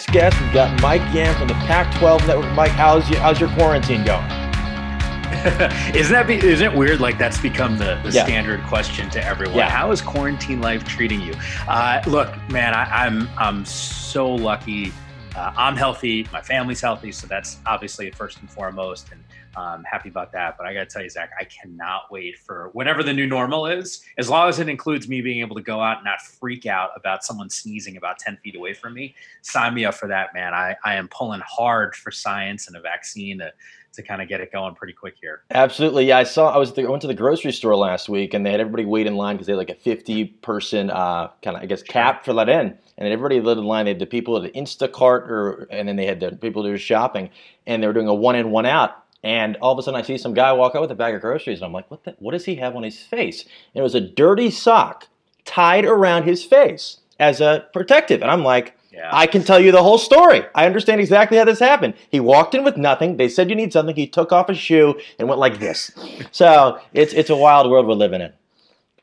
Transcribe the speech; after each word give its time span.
Next 0.00 0.12
guest, 0.12 0.40
we've 0.40 0.54
got 0.54 0.80
Mike 0.80 1.02
Yam 1.12 1.36
from 1.36 1.48
the 1.48 1.52
Pac-12 1.52 2.26
Network. 2.26 2.50
Mike, 2.54 2.70
how's 2.70 3.10
your 3.10 3.20
how's 3.20 3.38
your 3.38 3.50
quarantine 3.50 4.02
going? 4.02 4.24
isn't 5.94 6.10
that 6.10 6.24
be, 6.26 6.36
isn't 6.36 6.72
it 6.72 6.74
weird? 6.74 7.00
Like 7.00 7.18
that's 7.18 7.38
become 7.38 7.76
the, 7.76 8.00
the 8.02 8.10
yeah. 8.10 8.24
standard 8.24 8.62
question 8.62 9.10
to 9.10 9.22
everyone. 9.22 9.58
Yeah. 9.58 9.68
How 9.68 9.92
is 9.92 10.00
quarantine 10.00 10.62
life 10.62 10.84
treating 10.84 11.20
you? 11.20 11.34
Uh, 11.68 12.00
look, 12.06 12.34
man, 12.48 12.72
I, 12.72 12.84
I'm 13.04 13.28
I'm 13.36 13.66
so 13.66 14.34
lucky. 14.34 14.90
Uh, 15.36 15.52
I'm 15.54 15.76
healthy. 15.76 16.26
My 16.32 16.40
family's 16.40 16.80
healthy, 16.80 17.12
so 17.12 17.26
that's 17.26 17.58
obviously 17.66 18.10
first 18.10 18.40
and 18.40 18.50
foremost. 18.50 19.12
And 19.12 19.22
I'm 19.56 19.84
happy 19.84 20.08
about 20.08 20.32
that. 20.32 20.56
But 20.56 20.66
I 20.66 20.74
got 20.74 20.80
to 20.80 20.86
tell 20.86 21.02
you, 21.02 21.10
Zach, 21.10 21.30
I 21.38 21.44
cannot 21.44 22.10
wait 22.10 22.38
for 22.38 22.70
whatever 22.72 23.02
the 23.02 23.12
new 23.12 23.26
normal 23.26 23.66
is, 23.66 24.02
as 24.18 24.28
long 24.28 24.48
as 24.48 24.58
it 24.58 24.68
includes 24.68 25.08
me 25.08 25.20
being 25.20 25.40
able 25.40 25.56
to 25.56 25.62
go 25.62 25.80
out 25.80 25.98
and 25.98 26.04
not 26.04 26.20
freak 26.20 26.66
out 26.66 26.90
about 26.96 27.24
someone 27.24 27.50
sneezing 27.50 27.96
about 27.96 28.18
10 28.18 28.38
feet 28.38 28.56
away 28.56 28.74
from 28.74 28.94
me. 28.94 29.14
Sign 29.42 29.74
me 29.74 29.84
up 29.84 29.94
for 29.94 30.08
that, 30.08 30.32
man. 30.34 30.54
I, 30.54 30.76
I 30.84 30.94
am 30.94 31.08
pulling 31.08 31.40
hard 31.46 31.94
for 31.94 32.10
science 32.10 32.68
and 32.68 32.76
a 32.76 32.80
vaccine 32.80 33.38
to, 33.38 33.52
to 33.92 34.02
kind 34.02 34.22
of 34.22 34.28
get 34.28 34.40
it 34.40 34.52
going 34.52 34.74
pretty 34.74 34.92
quick 34.92 35.16
here. 35.20 35.42
Absolutely. 35.50 36.06
Yeah, 36.06 36.18
I 36.18 36.24
saw, 36.24 36.54
I 36.54 36.58
was, 36.58 36.72
the, 36.72 36.84
I 36.84 36.88
went 36.88 37.02
to 37.02 37.08
the 37.08 37.14
grocery 37.14 37.52
store 37.52 37.74
last 37.74 38.08
week 38.08 38.34
and 38.34 38.46
they 38.46 38.52
had 38.52 38.60
everybody 38.60 38.84
wait 38.84 39.06
in 39.06 39.16
line 39.16 39.36
because 39.36 39.46
they 39.46 39.52
had 39.52 39.58
like 39.58 39.70
a 39.70 39.74
50 39.74 40.26
person 40.26 40.90
uh, 40.90 41.28
kind 41.42 41.56
of, 41.56 41.62
I 41.62 41.66
guess, 41.66 41.82
cap 41.82 42.24
for 42.24 42.32
let 42.32 42.48
in. 42.48 42.78
And 42.98 43.08
everybody 43.08 43.40
lit 43.40 43.56
in 43.56 43.64
line. 43.64 43.86
They 43.86 43.92
had 43.92 43.98
the 43.98 44.04
people 44.04 44.36
at 44.36 44.42
the 44.42 44.50
Instacart, 44.50 45.22
or 45.22 45.66
and 45.70 45.88
then 45.88 45.96
they 45.96 46.04
had 46.04 46.20
the 46.20 46.32
people 46.32 46.62
who 46.62 46.68
were 46.68 46.76
shopping, 46.76 47.30
and 47.66 47.82
they 47.82 47.86
were 47.86 47.94
doing 47.94 48.08
a 48.08 48.14
one 48.14 48.36
in, 48.36 48.50
one 48.50 48.66
out 48.66 48.99
and 49.22 49.56
all 49.56 49.72
of 49.72 49.78
a 49.78 49.82
sudden, 49.82 50.00
I 50.00 50.02
see 50.02 50.16
some 50.16 50.34
guy 50.34 50.52
walk 50.52 50.74
out 50.74 50.82
with 50.82 50.90
a 50.90 50.96
bag 50.96 51.14
of 51.14 51.20
groceries, 51.20 51.58
and 51.58 51.66
I'm 51.66 51.72
like, 51.72 51.90
"What? 51.90 52.04
The, 52.04 52.16
what 52.18 52.32
does 52.32 52.46
he 52.46 52.56
have 52.56 52.74
on 52.74 52.82
his 52.82 52.98
face?" 52.98 53.42
And 53.42 53.80
it 53.80 53.82
was 53.82 53.94
a 53.94 54.00
dirty 54.00 54.50
sock 54.50 55.08
tied 55.44 55.84
around 55.84 56.24
his 56.24 56.44
face 56.44 57.00
as 57.18 57.40
a 57.40 57.66
protective. 57.72 58.22
And 58.22 58.30
I'm 58.30 58.44
like, 58.44 58.76
yeah. 58.90 59.10
"I 59.12 59.26
can 59.26 59.44
tell 59.44 59.60
you 59.60 59.72
the 59.72 59.82
whole 59.82 59.98
story. 59.98 60.42
I 60.54 60.64
understand 60.64 61.00
exactly 61.00 61.36
how 61.36 61.44
this 61.44 61.58
happened. 61.58 61.94
He 62.10 62.18
walked 62.18 62.54
in 62.54 62.64
with 62.64 62.78
nothing. 62.78 63.18
They 63.18 63.28
said 63.28 63.50
you 63.50 63.56
need 63.56 63.72
something. 63.74 63.94
He 63.94 64.06
took 64.06 64.32
off 64.32 64.48
a 64.48 64.54
shoe 64.54 64.98
and 65.18 65.28
went 65.28 65.40
like 65.40 65.60
this. 65.60 65.90
so 66.30 66.80
it's 66.94 67.12
it's 67.12 67.30
a 67.30 67.36
wild 67.36 67.70
world 67.70 67.86
we're 67.86 67.94
living 67.94 68.22
in." 68.22 68.32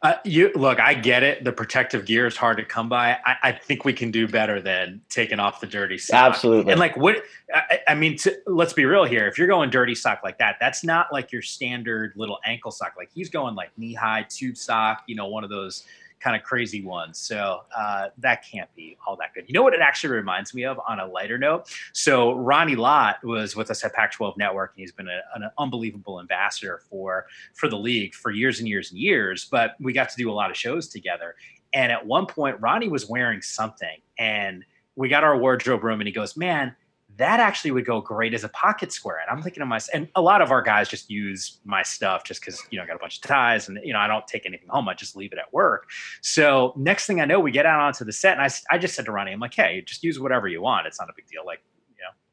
Uh, 0.07 0.17
you 0.23 0.51
look, 0.55 0.79
I 0.79 0.93
get 0.93 1.21
it. 1.21 1.43
The 1.43 1.51
protective 1.51 2.05
gear 2.05 2.27
is 2.27 2.37
hard 2.37 2.55
to 2.57 2.63
come 2.63 2.87
by. 2.87 3.17
I, 3.25 3.35
I 3.43 3.51
think 3.51 3.83
we 3.83 3.91
can 3.91 4.09
do 4.09 4.25
better 4.25 4.61
than 4.61 5.01
taking 5.09 5.37
off 5.37 5.59
the 5.59 5.67
dirty 5.67 5.97
sock. 5.97 6.31
Absolutely. 6.31 6.71
And 6.71 6.79
like, 6.79 6.95
what? 6.95 7.23
I, 7.53 7.81
I 7.89 7.93
mean, 7.93 8.15
to, 8.19 8.37
let's 8.45 8.71
be 8.71 8.85
real 8.85 9.03
here. 9.03 9.27
If 9.27 9.37
you're 9.37 9.49
going 9.49 9.69
dirty 9.69 9.95
sock 9.95 10.21
like 10.23 10.37
that, 10.37 10.55
that's 10.61 10.81
not 10.81 11.11
like 11.11 11.33
your 11.33 11.41
standard 11.41 12.13
little 12.15 12.39
ankle 12.45 12.71
sock. 12.71 12.93
Like 12.95 13.09
he's 13.13 13.29
going 13.29 13.55
like 13.55 13.77
knee 13.77 13.93
high 13.93 14.25
tube 14.29 14.55
sock. 14.55 15.03
You 15.07 15.15
know, 15.15 15.27
one 15.27 15.43
of 15.43 15.49
those 15.49 15.83
kind 16.19 16.35
of 16.35 16.43
crazy 16.43 16.83
ones. 16.83 17.19
So 17.19 17.61
uh, 17.75 18.07
that 18.17 18.43
can't 18.49 18.73
be 18.75 18.97
all 19.05 19.15
that 19.17 19.33
good. 19.33 19.45
You 19.47 19.53
know 19.53 19.63
what 19.63 19.73
it 19.73 19.81
actually 19.81 20.13
reminds 20.13 20.53
me 20.53 20.65
of 20.65 20.79
on 20.87 20.99
a 20.99 21.05
lighter 21.05 21.37
note? 21.37 21.69
So 21.93 22.33
Ronnie 22.33 22.75
Lott 22.75 23.23
was 23.23 23.55
with 23.55 23.69
us 23.69 23.83
at 23.83 23.93
Pac-12 23.93 24.37
Network, 24.37 24.73
and 24.75 24.81
he's 24.81 24.91
been 24.91 25.07
a, 25.07 25.21
an 25.35 25.49
unbelievable 25.57 26.19
ambassador 26.19 26.81
for 26.89 27.27
for 27.53 27.69
the 27.69 27.77
league 27.77 28.13
for 28.13 28.31
years 28.31 28.59
and 28.59 28.67
years 28.67 28.91
and 28.91 28.99
years. 28.99 29.45
But 29.49 29.75
we 29.79 29.93
got 29.93 30.09
to 30.09 30.15
do 30.17 30.31
a 30.31 30.33
lot 30.33 30.49
of 30.49 30.57
shows 30.57 30.87
together. 30.87 31.35
And 31.73 31.91
at 31.91 32.05
one 32.05 32.25
point, 32.25 32.59
Ronnie 32.59 32.89
was 32.89 33.07
wearing 33.07 33.41
something, 33.41 34.01
and 34.17 34.63
we 34.95 35.09
got 35.09 35.23
our 35.23 35.37
wardrobe 35.37 35.83
room, 35.83 36.01
and 36.01 36.07
he 36.07 36.13
goes, 36.13 36.35
"Man." 36.37 36.75
That 37.17 37.39
actually 37.39 37.71
would 37.71 37.85
go 37.85 38.01
great 38.01 38.33
as 38.33 38.43
a 38.43 38.49
pocket 38.49 38.91
square. 38.91 39.17
And 39.19 39.29
I'm 39.29 39.43
thinking 39.43 39.61
to 39.61 39.65
myself, 39.65 39.93
and 39.95 40.07
a 40.15 40.21
lot 40.21 40.41
of 40.41 40.51
our 40.51 40.61
guys 40.61 40.87
just 40.87 41.09
use 41.09 41.59
my 41.65 41.83
stuff 41.83 42.23
just 42.23 42.41
because, 42.41 42.61
you 42.69 42.77
know, 42.77 42.83
I 42.83 42.87
got 42.87 42.95
a 42.95 42.99
bunch 42.99 43.17
of 43.17 43.23
ties 43.23 43.67
and, 43.67 43.79
you 43.83 43.93
know, 43.93 43.99
I 43.99 44.07
don't 44.07 44.25
take 44.27 44.45
anything 44.45 44.69
home. 44.69 44.87
I 44.87 44.93
just 44.93 45.15
leave 45.15 45.33
it 45.33 45.39
at 45.39 45.51
work. 45.51 45.89
So 46.21 46.73
next 46.75 47.07
thing 47.07 47.19
I 47.19 47.25
know, 47.25 47.39
we 47.39 47.51
get 47.51 47.65
out 47.65 47.79
onto 47.79 48.05
the 48.05 48.13
set 48.13 48.33
and 48.37 48.41
I, 48.41 48.49
I 48.73 48.77
just 48.77 48.95
said 48.95 49.05
to 49.05 49.11
Ronnie, 49.11 49.31
I'm 49.31 49.39
like, 49.39 49.53
hey, 49.53 49.83
just 49.85 50.03
use 50.03 50.19
whatever 50.19 50.47
you 50.47 50.61
want. 50.61 50.87
It's 50.87 50.99
not 50.99 51.09
a 51.09 51.13
big 51.15 51.27
deal. 51.27 51.45
Like, 51.45 51.61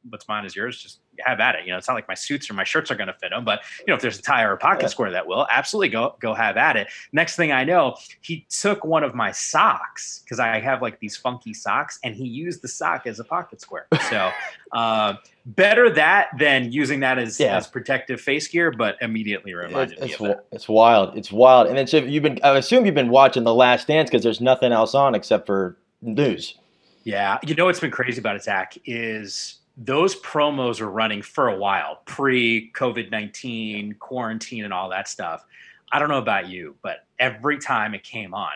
what's 0.08 0.28
mine 0.28 0.44
is 0.44 0.54
yours. 0.54 0.80
Just 0.80 1.00
have 1.20 1.40
at 1.40 1.54
it. 1.54 1.64
You 1.64 1.72
know, 1.72 1.78
it's 1.78 1.88
not 1.88 1.94
like 1.94 2.08
my 2.08 2.14
suits 2.14 2.50
or 2.50 2.54
my 2.54 2.64
shirts 2.64 2.90
are 2.90 2.94
going 2.94 3.06
to 3.06 3.14
fit 3.14 3.30
them, 3.30 3.44
but 3.44 3.60
you 3.80 3.84
know, 3.88 3.94
if 3.94 4.02
there's 4.02 4.18
a 4.18 4.22
tie 4.22 4.42
or 4.42 4.52
a 4.52 4.58
pocket 4.58 4.82
yeah. 4.82 4.88
square 4.88 5.10
that 5.12 5.26
will, 5.26 5.46
absolutely 5.50 5.88
go 5.88 6.16
go 6.20 6.34
have 6.34 6.56
at 6.56 6.76
it. 6.76 6.88
Next 7.12 7.36
thing 7.36 7.52
I 7.52 7.64
know, 7.64 7.96
he 8.20 8.46
took 8.48 8.84
one 8.84 9.04
of 9.04 9.14
my 9.14 9.32
socks 9.32 10.20
because 10.24 10.38
I 10.38 10.60
have 10.60 10.82
like 10.82 11.00
these 11.00 11.16
funky 11.16 11.54
socks, 11.54 11.98
and 12.02 12.14
he 12.14 12.24
used 12.24 12.62
the 12.62 12.68
sock 12.68 13.06
as 13.06 13.20
a 13.20 13.24
pocket 13.24 13.60
square. 13.60 13.86
So 14.10 14.30
uh, 14.72 15.14
better 15.46 15.90
that 15.90 16.28
than 16.38 16.72
using 16.72 17.00
that 17.00 17.18
as, 17.18 17.38
yeah. 17.38 17.56
as 17.56 17.66
protective 17.66 18.20
face 18.20 18.48
gear, 18.48 18.70
but 18.70 18.96
immediately 19.00 19.54
reminded 19.54 19.98
it's, 19.98 20.20
me 20.20 20.26
of 20.26 20.36
that. 20.36 20.46
It's 20.52 20.68
wild. 20.68 21.16
It's 21.16 21.32
wild. 21.32 21.68
And 21.68 21.76
then 21.76 21.86
so 21.86 21.98
you've 21.98 22.22
been, 22.22 22.40
I 22.42 22.56
assume 22.56 22.86
you've 22.86 22.94
been 22.94 23.10
watching 23.10 23.44
The 23.44 23.54
Last 23.54 23.86
Dance 23.86 24.10
because 24.10 24.22
there's 24.22 24.40
nothing 24.40 24.72
else 24.72 24.94
on 24.94 25.14
except 25.14 25.46
for 25.46 25.76
news. 26.02 26.56
Yeah, 27.04 27.38
you 27.46 27.54
know 27.54 27.66
what's 27.66 27.80
been 27.80 27.90
crazy 27.90 28.18
about 28.18 28.36
it, 28.36 28.42
Zach, 28.44 28.78
is 28.86 29.56
those 29.76 30.14
promos 30.20 30.80
were 30.80 30.90
running 30.90 31.22
for 31.22 31.48
a 31.48 31.56
while, 31.56 32.02
pre 32.04 32.70
COVID 32.72 33.10
19, 33.10 33.94
quarantine, 33.98 34.64
and 34.64 34.72
all 34.72 34.88
that 34.90 35.08
stuff. 35.08 35.44
I 35.92 35.98
don't 35.98 36.08
know 36.08 36.18
about 36.18 36.48
you, 36.48 36.76
but 36.82 37.06
every 37.18 37.58
time 37.58 37.94
it 37.94 38.02
came 38.02 38.34
on, 38.34 38.52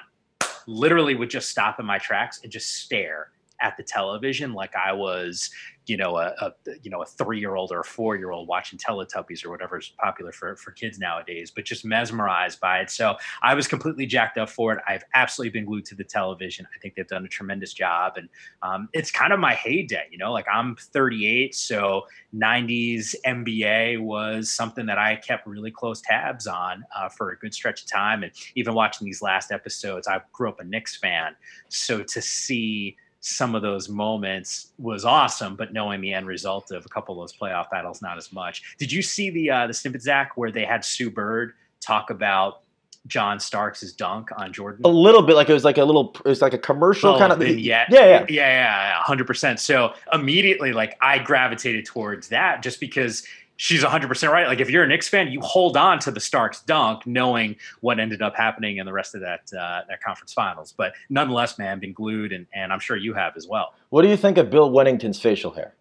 literally 0.66 1.14
would 1.14 1.30
just 1.30 1.48
stop 1.48 1.80
in 1.80 1.86
my 1.86 1.98
tracks 1.98 2.40
and 2.42 2.52
just 2.52 2.74
stare 2.74 3.30
at 3.60 3.76
the 3.76 3.82
television 3.82 4.52
like 4.52 4.74
I 4.76 4.92
was 4.92 5.50
you 5.88 5.96
know 5.96 6.16
a, 6.18 6.34
a 6.40 6.52
you 6.82 6.90
know 6.90 7.02
a 7.02 7.06
three 7.06 7.40
year 7.40 7.54
old 7.54 7.72
or 7.72 7.80
a 7.80 7.84
four 7.84 8.16
year 8.16 8.30
old 8.30 8.46
watching 8.46 8.78
Teletubbies 8.78 9.44
or 9.44 9.50
whatever 9.50 9.78
is 9.78 9.90
popular 9.98 10.32
for 10.32 10.54
for 10.56 10.70
kids 10.70 10.98
nowadays, 10.98 11.50
but 11.50 11.64
just 11.64 11.84
mesmerized 11.84 12.60
by 12.60 12.80
it. 12.80 12.90
So 12.90 13.16
I 13.42 13.54
was 13.54 13.66
completely 13.66 14.06
jacked 14.06 14.38
up 14.38 14.50
for 14.50 14.74
it. 14.74 14.80
I've 14.86 15.04
absolutely 15.14 15.58
been 15.58 15.64
glued 15.66 15.86
to 15.86 15.94
the 15.94 16.04
television. 16.04 16.66
I 16.74 16.78
think 16.78 16.94
they've 16.94 17.08
done 17.08 17.24
a 17.24 17.28
tremendous 17.28 17.72
job, 17.72 18.14
and 18.16 18.28
um, 18.62 18.88
it's 18.92 19.10
kind 19.10 19.32
of 19.32 19.40
my 19.40 19.54
heyday. 19.54 20.06
You 20.10 20.18
know, 20.18 20.32
like 20.32 20.46
I'm 20.52 20.76
38, 20.76 21.54
so 21.54 22.02
90s 22.34 23.14
NBA 23.26 24.00
was 24.00 24.50
something 24.50 24.86
that 24.86 24.98
I 24.98 25.16
kept 25.16 25.46
really 25.46 25.70
close 25.70 26.02
tabs 26.02 26.46
on 26.46 26.84
uh, 26.94 27.08
for 27.08 27.30
a 27.30 27.38
good 27.38 27.54
stretch 27.54 27.82
of 27.82 27.90
time, 27.90 28.22
and 28.22 28.32
even 28.54 28.74
watching 28.74 29.06
these 29.06 29.22
last 29.22 29.50
episodes, 29.50 30.06
I 30.06 30.20
grew 30.32 30.50
up 30.50 30.60
a 30.60 30.64
Knicks 30.64 30.96
fan, 30.96 31.34
so 31.68 32.02
to 32.02 32.20
see 32.20 32.96
some 33.20 33.54
of 33.54 33.62
those 33.62 33.88
moments 33.88 34.72
was 34.78 35.04
awesome, 35.04 35.56
but 35.56 35.72
knowing 35.72 36.00
the 36.00 36.12
end 36.12 36.26
result 36.26 36.70
of 36.70 36.86
a 36.86 36.88
couple 36.88 37.14
of 37.14 37.28
those 37.28 37.36
playoff 37.36 37.70
battles, 37.70 38.00
not 38.00 38.16
as 38.16 38.32
much. 38.32 38.76
Did 38.78 38.92
you 38.92 39.02
see 39.02 39.30
the 39.30 39.50
uh, 39.50 39.66
the 39.66 39.74
snippet, 39.74 40.02
Zach, 40.02 40.36
where 40.36 40.52
they 40.52 40.64
had 40.64 40.84
Sue 40.84 41.10
Bird 41.10 41.54
talk 41.80 42.10
about 42.10 42.62
John 43.06 43.40
Starks' 43.40 43.92
dunk 43.92 44.30
on 44.36 44.52
Jordan? 44.52 44.82
A 44.84 44.88
little 44.88 45.22
bit, 45.22 45.34
like 45.34 45.48
it 45.48 45.52
was 45.52 45.64
like 45.64 45.78
a 45.78 45.84
little, 45.84 46.14
it 46.24 46.28
was 46.28 46.40
like 46.40 46.54
a 46.54 46.58
commercial 46.58 47.14
oh, 47.14 47.18
kind 47.18 47.32
of. 47.32 47.40
Yeah, 47.42 47.86
yeah, 47.90 48.04
yeah, 48.04 48.04
yeah, 48.08 48.26
yeah, 48.28 49.02
hundred 49.02 49.26
percent. 49.26 49.58
So 49.58 49.94
immediately, 50.12 50.72
like 50.72 50.96
I 51.00 51.18
gravitated 51.18 51.86
towards 51.86 52.28
that 52.28 52.62
just 52.62 52.78
because 52.78 53.26
she's 53.58 53.82
100% 53.82 54.32
right. 54.32 54.46
Like 54.46 54.60
if 54.60 54.70
you're 54.70 54.84
a 54.84 54.86
Knicks 54.86 55.08
fan, 55.08 55.28
you 55.30 55.40
hold 55.42 55.76
on 55.76 55.98
to 56.00 56.10
the 56.10 56.20
Starks 56.20 56.62
dunk 56.62 57.06
knowing 57.06 57.56
what 57.80 58.00
ended 58.00 58.22
up 58.22 58.34
happening 58.34 58.78
in 58.78 58.86
the 58.86 58.92
rest 58.92 59.14
of 59.14 59.20
that 59.20 59.52
uh, 59.52 59.82
that 59.88 60.00
conference 60.00 60.32
finals. 60.32 60.72
But 60.74 60.94
nonetheless, 61.10 61.58
man, 61.58 61.78
been 61.78 61.92
glued 61.92 62.32
and, 62.32 62.46
and 62.54 62.72
I'm 62.72 62.80
sure 62.80 62.96
you 62.96 63.12
have 63.12 63.36
as 63.36 63.46
well. 63.46 63.74
What 63.90 64.02
do 64.02 64.08
you 64.08 64.16
think 64.16 64.38
of 64.38 64.48
Bill 64.48 64.70
Wennington's 64.70 65.20
facial 65.20 65.52
hair? 65.52 65.74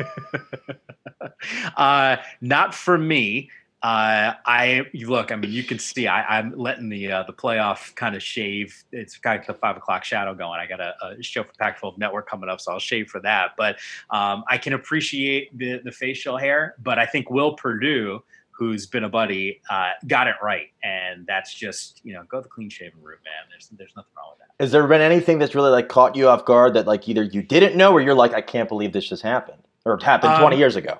uh, 1.76 2.16
not 2.40 2.74
for 2.74 2.98
me. 2.98 3.50
Uh, 3.82 4.34
I 4.44 4.86
look. 4.92 5.32
I 5.32 5.36
mean, 5.36 5.50
you 5.50 5.62
can 5.64 5.78
see 5.78 6.06
I, 6.06 6.38
am 6.38 6.52
letting 6.54 6.90
the 6.90 7.12
uh, 7.12 7.22
the 7.22 7.32
playoff 7.32 7.94
kind 7.94 8.14
of 8.14 8.22
shave. 8.22 8.84
It's 8.92 9.16
got 9.16 9.46
the 9.46 9.54
five 9.54 9.78
o'clock 9.78 10.04
shadow 10.04 10.34
going. 10.34 10.60
I 10.60 10.66
got 10.66 10.80
a, 10.80 10.94
a 11.02 11.22
show 11.22 11.44
for 11.44 11.52
Pac-12 11.58 11.96
Network 11.96 12.28
coming 12.28 12.50
up, 12.50 12.60
so 12.60 12.72
I'll 12.72 12.78
shave 12.78 13.08
for 13.08 13.20
that. 13.20 13.52
But 13.56 13.76
um, 14.10 14.44
I 14.48 14.58
can 14.58 14.74
appreciate 14.74 15.56
the 15.56 15.80
the 15.82 15.92
facial 15.92 16.36
hair. 16.36 16.74
But 16.82 16.98
I 16.98 17.06
think 17.06 17.30
Will 17.30 17.54
Perdue, 17.54 18.22
who's 18.50 18.84
been 18.84 19.04
a 19.04 19.08
buddy, 19.08 19.62
uh, 19.70 19.92
got 20.06 20.28
it 20.28 20.36
right, 20.42 20.68
and 20.82 21.26
that's 21.26 21.54
just 21.54 22.02
you 22.04 22.12
know 22.12 22.24
go 22.24 22.42
the 22.42 22.48
clean 22.48 22.68
shaven 22.68 23.00
route, 23.02 23.20
man. 23.24 23.48
There's 23.50 23.68
there's 23.78 23.96
nothing 23.96 24.12
wrong 24.14 24.32
with 24.32 24.40
that. 24.40 24.62
Has 24.62 24.72
there 24.72 24.86
been 24.86 25.00
anything 25.00 25.38
that's 25.38 25.54
really 25.54 25.70
like 25.70 25.88
caught 25.88 26.16
you 26.16 26.28
off 26.28 26.44
guard 26.44 26.74
that 26.74 26.86
like 26.86 27.08
either 27.08 27.22
you 27.22 27.42
didn't 27.42 27.78
know 27.78 27.92
or 27.92 28.02
you're 28.02 28.14
like 28.14 28.34
I 28.34 28.42
can't 28.42 28.68
believe 28.68 28.92
this 28.92 29.08
just 29.08 29.22
happened 29.22 29.62
or 29.86 29.98
happened 30.02 30.34
um, 30.34 30.40
20 30.42 30.58
years 30.58 30.76
ago? 30.76 30.98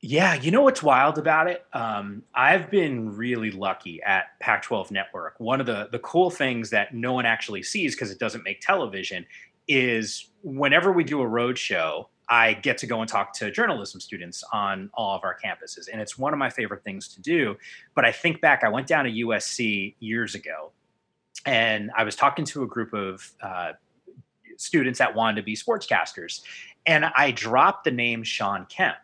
Yeah, 0.00 0.34
you 0.34 0.52
know 0.52 0.62
what's 0.62 0.82
wild 0.82 1.18
about 1.18 1.48
it? 1.48 1.66
Um, 1.72 2.22
I've 2.32 2.70
been 2.70 3.16
really 3.16 3.50
lucky 3.50 4.00
at 4.02 4.38
Pac-12 4.38 4.92
Network. 4.92 5.40
One 5.40 5.58
of 5.58 5.66
the 5.66 5.88
the 5.90 5.98
cool 5.98 6.30
things 6.30 6.70
that 6.70 6.94
no 6.94 7.12
one 7.12 7.26
actually 7.26 7.64
sees 7.64 7.96
because 7.96 8.12
it 8.12 8.18
doesn't 8.20 8.44
make 8.44 8.60
television 8.60 9.26
is 9.66 10.30
whenever 10.44 10.92
we 10.92 11.02
do 11.02 11.20
a 11.20 11.26
road 11.26 11.58
show, 11.58 12.08
I 12.28 12.52
get 12.52 12.78
to 12.78 12.86
go 12.86 13.00
and 13.00 13.08
talk 13.08 13.32
to 13.34 13.50
journalism 13.50 14.00
students 14.00 14.44
on 14.52 14.88
all 14.94 15.16
of 15.16 15.24
our 15.24 15.36
campuses, 15.36 15.88
and 15.92 16.00
it's 16.00 16.16
one 16.16 16.32
of 16.32 16.38
my 16.38 16.50
favorite 16.50 16.84
things 16.84 17.08
to 17.14 17.20
do. 17.20 17.56
But 17.96 18.04
I 18.04 18.12
think 18.12 18.40
back, 18.40 18.62
I 18.62 18.68
went 18.68 18.86
down 18.86 19.04
to 19.04 19.10
USC 19.10 19.96
years 19.98 20.36
ago, 20.36 20.70
and 21.44 21.90
I 21.96 22.04
was 22.04 22.14
talking 22.14 22.44
to 22.46 22.62
a 22.62 22.68
group 22.68 22.94
of 22.94 23.32
uh, 23.42 23.72
students 24.58 25.00
that 25.00 25.16
wanted 25.16 25.36
to 25.36 25.42
be 25.42 25.56
sportscasters, 25.56 26.42
and 26.86 27.04
I 27.04 27.32
dropped 27.32 27.82
the 27.82 27.90
name 27.90 28.22
Sean 28.22 28.64
Kemp 28.66 28.96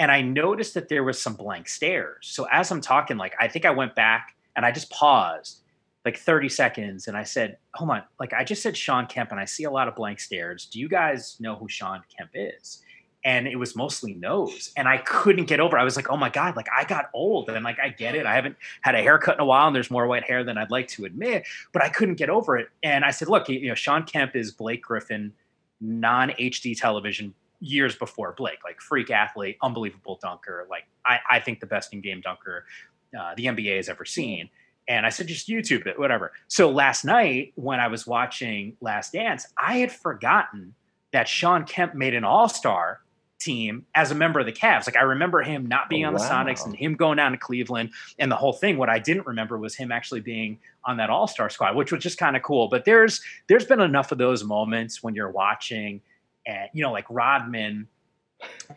and 0.00 0.10
I 0.10 0.22
noticed 0.22 0.72
that 0.74 0.88
there 0.88 1.04
was 1.04 1.20
some 1.20 1.34
blank 1.34 1.68
stares. 1.68 2.16
So 2.22 2.48
as 2.50 2.70
I'm 2.72 2.80
talking, 2.80 3.18
like 3.18 3.34
I 3.38 3.46
think 3.48 3.66
I 3.66 3.70
went 3.70 3.94
back 3.94 4.34
and 4.56 4.64
I 4.64 4.72
just 4.72 4.90
paused 4.90 5.60
like 6.06 6.16
30 6.16 6.48
seconds 6.48 7.06
and 7.06 7.18
I 7.18 7.22
said, 7.22 7.58
hold 7.74 7.90
on, 7.90 8.02
like 8.18 8.32
I 8.32 8.42
just 8.42 8.62
said 8.62 8.78
Sean 8.78 9.06
Kemp 9.06 9.30
and 9.30 9.38
I 9.38 9.44
see 9.44 9.64
a 9.64 9.70
lot 9.70 9.88
of 9.88 9.94
blank 9.94 10.18
stares. 10.18 10.64
Do 10.64 10.80
you 10.80 10.88
guys 10.88 11.36
know 11.38 11.54
who 11.54 11.68
Sean 11.68 12.00
Kemp 12.16 12.30
is? 12.32 12.82
And 13.26 13.46
it 13.46 13.56
was 13.56 13.76
mostly 13.76 14.14
nose. 14.14 14.72
And 14.74 14.88
I 14.88 14.96
couldn't 14.96 15.44
get 15.44 15.60
over. 15.60 15.78
I 15.78 15.84
was 15.84 15.96
like, 15.96 16.08
oh 16.08 16.16
my 16.16 16.30
God, 16.30 16.56
like 16.56 16.68
I 16.74 16.84
got 16.84 17.10
old. 17.12 17.50
And 17.50 17.62
like 17.62 17.78
I 17.78 17.90
get 17.90 18.14
it. 18.14 18.24
I 18.24 18.34
haven't 18.34 18.56
had 18.80 18.94
a 18.94 19.02
haircut 19.02 19.34
in 19.34 19.42
a 19.42 19.44
while 19.44 19.66
and 19.66 19.76
there's 19.76 19.90
more 19.90 20.06
white 20.06 20.24
hair 20.24 20.42
than 20.44 20.56
I'd 20.56 20.70
like 20.70 20.88
to 20.88 21.04
admit, 21.04 21.44
but 21.72 21.82
I 21.82 21.90
couldn't 21.90 22.14
get 22.14 22.30
over 22.30 22.56
it. 22.56 22.70
And 22.82 23.04
I 23.04 23.10
said, 23.10 23.28
look, 23.28 23.50
you 23.50 23.68
know, 23.68 23.74
Sean 23.74 24.04
Kemp 24.04 24.34
is 24.34 24.50
Blake 24.50 24.80
Griffin, 24.80 25.34
non 25.78 26.30
HD 26.30 26.74
television 26.74 27.34
years 27.60 27.94
before 27.94 28.34
Blake, 28.36 28.58
like 28.64 28.80
freak 28.80 29.10
athlete, 29.10 29.56
unbelievable 29.62 30.18
dunker. 30.22 30.66
Like 30.68 30.84
I, 31.04 31.18
I 31.30 31.40
think 31.40 31.60
the 31.60 31.66
best 31.66 31.92
in 31.92 32.00
game 32.00 32.20
dunker 32.20 32.64
uh, 33.18 33.34
the 33.36 33.46
NBA 33.46 33.76
has 33.76 33.88
ever 33.88 34.04
seen. 34.04 34.48
And 34.88 35.06
I 35.06 35.10
said, 35.10 35.28
just 35.28 35.48
YouTube 35.48 35.86
it, 35.86 35.98
whatever. 35.98 36.32
So 36.48 36.70
last 36.70 37.04
night 37.04 37.52
when 37.54 37.78
I 37.78 37.88
was 37.88 38.06
watching 38.06 38.76
Last 38.80 39.12
Dance, 39.12 39.46
I 39.56 39.78
had 39.78 39.92
forgotten 39.92 40.74
that 41.12 41.28
Sean 41.28 41.64
Kemp 41.64 41.94
made 41.94 42.14
an 42.14 42.24
all 42.24 42.48
star 42.48 43.00
team 43.40 43.86
as 43.94 44.10
a 44.10 44.14
member 44.14 44.38
of 44.38 44.46
the 44.46 44.52
Cavs. 44.52 44.86
Like 44.86 44.96
I 44.96 45.02
remember 45.02 45.42
him 45.42 45.66
not 45.66 45.88
being 45.88 46.04
oh, 46.04 46.08
on 46.08 46.14
the 46.14 46.20
wow. 46.20 46.44
Sonics 46.44 46.64
and 46.64 46.76
him 46.76 46.94
going 46.94 47.16
down 47.16 47.32
to 47.32 47.38
Cleveland 47.38 47.90
and 48.18 48.30
the 48.30 48.36
whole 48.36 48.52
thing. 48.52 48.76
What 48.76 48.88
I 48.88 48.98
didn't 48.98 49.26
remember 49.26 49.58
was 49.58 49.74
him 49.74 49.90
actually 49.90 50.20
being 50.20 50.58
on 50.84 50.98
that 50.98 51.10
All 51.10 51.26
Star 51.26 51.50
squad, 51.50 51.74
which 51.74 51.90
was 51.90 52.02
just 52.02 52.18
kind 52.18 52.36
of 52.36 52.42
cool. 52.42 52.68
But 52.68 52.84
there's 52.84 53.20
there's 53.48 53.64
been 53.64 53.80
enough 53.80 54.12
of 54.12 54.18
those 54.18 54.44
moments 54.44 55.02
when 55.02 55.14
you're 55.14 55.30
watching, 55.30 56.00
and 56.46 56.68
you 56.72 56.82
know, 56.82 56.92
like 56.92 57.06
Rodman, 57.08 57.88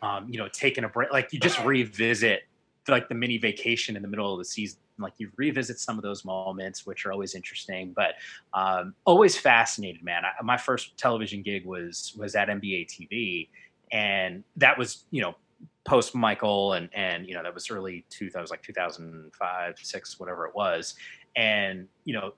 um, 0.01 0.27
you 0.29 0.37
know, 0.37 0.47
taking 0.47 0.83
a 0.83 0.89
break. 0.89 1.11
Like 1.11 1.33
you 1.33 1.39
just 1.39 1.63
revisit 1.63 2.43
like 2.87 3.07
the 3.07 3.15
mini 3.15 3.37
vacation 3.37 3.95
in 3.95 4.01
the 4.01 4.07
middle 4.07 4.31
of 4.31 4.39
the 4.39 4.45
season 4.45 4.79
like 4.99 5.13
you 5.17 5.29
revisit 5.37 5.79
some 5.79 5.97
of 5.97 6.03
those 6.03 6.23
moments 6.23 6.85
which 6.85 7.05
are 7.05 7.11
always 7.11 7.35
interesting 7.35 7.93
but 7.95 8.15
um, 8.53 8.93
always 9.05 9.35
fascinated 9.37 10.03
man 10.03 10.23
I, 10.25 10.43
my 10.43 10.57
first 10.57 10.97
television 10.97 11.41
gig 11.41 11.65
was 11.65 12.13
was 12.17 12.35
at 12.35 12.47
nba 12.47 12.87
tv 12.87 13.49
and 13.91 14.43
that 14.57 14.77
was 14.77 15.05
you 15.11 15.21
know 15.21 15.35
post 15.85 16.15
michael 16.15 16.73
and 16.73 16.89
and 16.93 17.27
you 17.27 17.33
know 17.33 17.43
that 17.43 17.53
was 17.53 17.69
early 17.69 18.05
2000 18.09 18.51
like 18.51 18.61
2005 18.61 19.75
6 19.81 20.19
whatever 20.19 20.45
it 20.45 20.55
was 20.55 20.95
and 21.35 21.87
you 22.05 22.13
know 22.13 22.33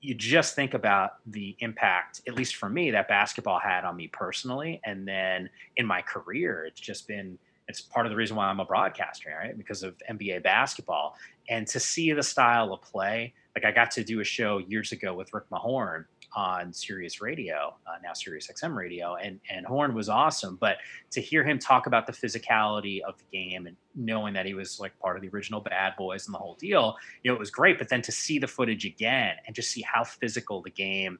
you 0.00 0.14
just 0.14 0.54
think 0.54 0.74
about 0.74 1.14
the 1.26 1.56
impact 1.58 2.22
at 2.28 2.34
least 2.34 2.56
for 2.56 2.68
me 2.68 2.90
that 2.90 3.08
basketball 3.08 3.58
had 3.58 3.84
on 3.84 3.96
me 3.96 4.08
personally 4.08 4.80
and 4.84 5.06
then 5.06 5.50
in 5.76 5.86
my 5.86 6.00
career 6.02 6.64
it's 6.66 6.80
just 6.80 7.08
been 7.08 7.38
it's 7.68 7.82
part 7.82 8.06
of 8.06 8.10
the 8.10 8.16
reason 8.16 8.34
why 8.34 8.46
I'm 8.46 8.60
a 8.60 8.64
broadcaster, 8.64 9.30
right? 9.38 9.56
Because 9.56 9.82
of 9.82 9.94
NBA 10.10 10.42
basketball. 10.42 11.16
And 11.50 11.66
to 11.68 11.78
see 11.78 12.12
the 12.12 12.22
style 12.22 12.72
of 12.72 12.80
play, 12.80 13.34
like 13.54 13.64
I 13.64 13.72
got 13.72 13.90
to 13.92 14.04
do 14.04 14.20
a 14.20 14.24
show 14.24 14.58
years 14.58 14.92
ago 14.92 15.14
with 15.14 15.32
Rick 15.34 15.44
Mahorn 15.52 16.06
on 16.34 16.72
Sirius 16.72 17.20
Radio, 17.20 17.74
uh, 17.86 17.96
now 18.02 18.12
Sirius 18.12 18.50
XM 18.52 18.74
Radio, 18.74 19.16
and 19.16 19.40
and 19.50 19.66
Horn 19.66 19.94
was 19.94 20.08
awesome. 20.08 20.56
But 20.60 20.76
to 21.10 21.20
hear 21.20 21.44
him 21.44 21.58
talk 21.58 21.86
about 21.86 22.06
the 22.06 22.12
physicality 22.12 23.00
of 23.00 23.16
the 23.18 23.24
game 23.32 23.66
and 23.66 23.76
knowing 23.94 24.34
that 24.34 24.46
he 24.46 24.54
was 24.54 24.78
like 24.78 24.98
part 24.98 25.16
of 25.16 25.22
the 25.22 25.28
original 25.28 25.60
Bad 25.60 25.94
Boys 25.96 26.26
and 26.26 26.34
the 26.34 26.38
whole 26.38 26.54
deal, 26.54 26.96
you 27.22 27.30
know, 27.30 27.34
it 27.34 27.40
was 27.40 27.50
great. 27.50 27.78
But 27.78 27.88
then 27.88 28.02
to 28.02 28.12
see 28.12 28.38
the 28.38 28.46
footage 28.46 28.84
again 28.84 29.36
and 29.46 29.54
just 29.54 29.70
see 29.70 29.82
how 29.82 30.04
physical 30.04 30.62
the 30.62 30.70
game 30.70 31.18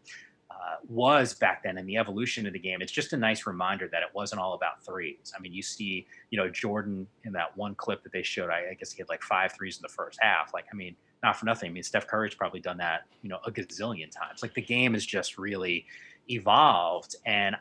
uh, 0.50 0.76
was 0.88 1.34
back 1.34 1.62
then 1.62 1.78
and 1.78 1.88
the 1.88 1.96
evolution 1.96 2.46
of 2.46 2.52
the 2.52 2.58
game. 2.58 2.82
It's 2.82 2.92
just 2.92 3.12
a 3.12 3.16
nice 3.16 3.46
reminder 3.46 3.88
that 3.92 4.02
it 4.02 4.08
wasn't 4.12 4.40
all 4.40 4.54
about 4.54 4.84
threes. 4.84 5.32
I 5.36 5.40
mean, 5.40 5.52
you 5.52 5.62
see, 5.62 6.06
you 6.30 6.38
know, 6.38 6.48
Jordan 6.48 7.06
in 7.24 7.32
that 7.34 7.56
one 7.56 7.74
clip 7.74 8.02
that 8.02 8.12
they 8.12 8.22
showed, 8.22 8.50
I, 8.50 8.70
I 8.70 8.74
guess 8.74 8.92
he 8.92 9.00
had 9.00 9.08
like 9.08 9.22
five 9.22 9.52
threes 9.52 9.76
in 9.76 9.82
the 9.82 9.88
first 9.88 10.18
half. 10.20 10.52
Like, 10.52 10.64
I 10.72 10.76
mean, 10.76 10.96
not 11.22 11.36
for 11.36 11.46
nothing. 11.46 11.70
I 11.70 11.72
mean, 11.72 11.82
Steph 11.82 12.06
Curry's 12.06 12.34
probably 12.34 12.60
done 12.60 12.78
that, 12.78 13.02
you 13.22 13.28
know, 13.28 13.38
a 13.46 13.50
gazillion 13.50 14.10
times. 14.10 14.42
Like 14.42 14.54
the 14.54 14.62
game 14.62 14.94
has 14.94 15.04
just 15.04 15.38
really 15.38 15.86
evolved. 16.28 17.16
And 17.26 17.56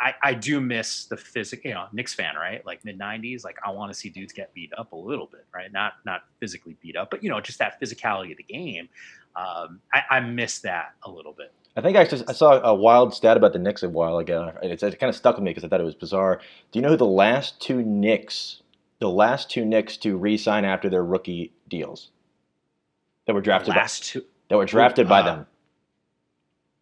I, 0.00 0.14
I 0.22 0.34
do 0.34 0.60
miss 0.60 1.04
the 1.04 1.16
physical, 1.16 1.68
you 1.68 1.74
know, 1.74 1.86
Knicks 1.92 2.14
fan, 2.14 2.34
right? 2.34 2.64
Like 2.66 2.84
mid 2.84 2.98
'90s, 2.98 3.44
like 3.44 3.56
I 3.64 3.70
want 3.70 3.92
to 3.92 3.98
see 3.98 4.08
dudes 4.08 4.32
get 4.32 4.52
beat 4.54 4.72
up 4.76 4.92
a 4.92 4.96
little 4.96 5.26
bit, 5.26 5.46
right? 5.54 5.70
Not 5.72 5.94
not 6.04 6.22
physically 6.40 6.76
beat 6.82 6.96
up, 6.96 7.10
but 7.10 7.22
you 7.22 7.30
know, 7.30 7.40
just 7.40 7.58
that 7.60 7.80
physicality 7.80 8.32
of 8.32 8.38
the 8.38 8.42
game. 8.42 8.88
Um, 9.36 9.80
I, 9.92 10.02
I 10.10 10.20
miss 10.20 10.60
that 10.60 10.94
a 11.04 11.10
little 11.10 11.32
bit. 11.32 11.52
I 11.76 11.80
think 11.80 11.96
I, 11.96 12.04
just, 12.04 12.28
I 12.30 12.32
saw 12.32 12.60
a 12.60 12.72
wild 12.72 13.14
stat 13.14 13.36
about 13.36 13.52
the 13.52 13.58
Knicks 13.58 13.82
a 13.82 13.88
while 13.88 14.18
ago. 14.18 14.52
It, 14.62 14.80
it 14.80 15.00
kind 15.00 15.10
of 15.10 15.16
stuck 15.16 15.34
with 15.34 15.42
me 15.42 15.50
because 15.50 15.64
I 15.64 15.68
thought 15.68 15.80
it 15.80 15.84
was 15.84 15.96
bizarre. 15.96 16.40
Do 16.70 16.78
you 16.78 16.82
know 16.82 16.90
who 16.90 16.96
the 16.96 17.04
last 17.04 17.60
two 17.60 17.82
Knicks, 17.82 18.62
the 19.00 19.08
last 19.08 19.50
two 19.50 19.64
Knicks 19.64 19.96
to 19.98 20.16
re-sign 20.16 20.64
after 20.64 20.88
their 20.88 21.04
rookie 21.04 21.52
deals 21.68 22.10
that 23.26 23.34
were 23.34 23.40
drafted 23.40 23.74
last 23.74 24.02
by, 24.02 24.20
two 24.20 24.26
that 24.48 24.56
were 24.56 24.66
drafted 24.66 25.06
uh, 25.06 25.08
by 25.08 25.22
them? 25.22 25.46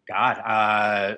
God, 0.07 0.37
uh, 0.39 1.15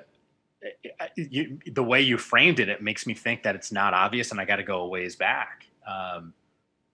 you, 1.16 1.58
the 1.72 1.82
way 1.82 2.00
you 2.00 2.18
framed 2.18 2.60
it, 2.60 2.68
it 2.68 2.82
makes 2.82 3.06
me 3.06 3.14
think 3.14 3.42
that 3.42 3.54
it's 3.54 3.72
not 3.72 3.94
obvious, 3.94 4.30
and 4.30 4.40
I 4.40 4.44
got 4.44 4.56
to 4.56 4.62
go 4.62 4.82
a 4.82 4.88
ways 4.88 5.16
back. 5.16 5.66
Um, 5.86 6.32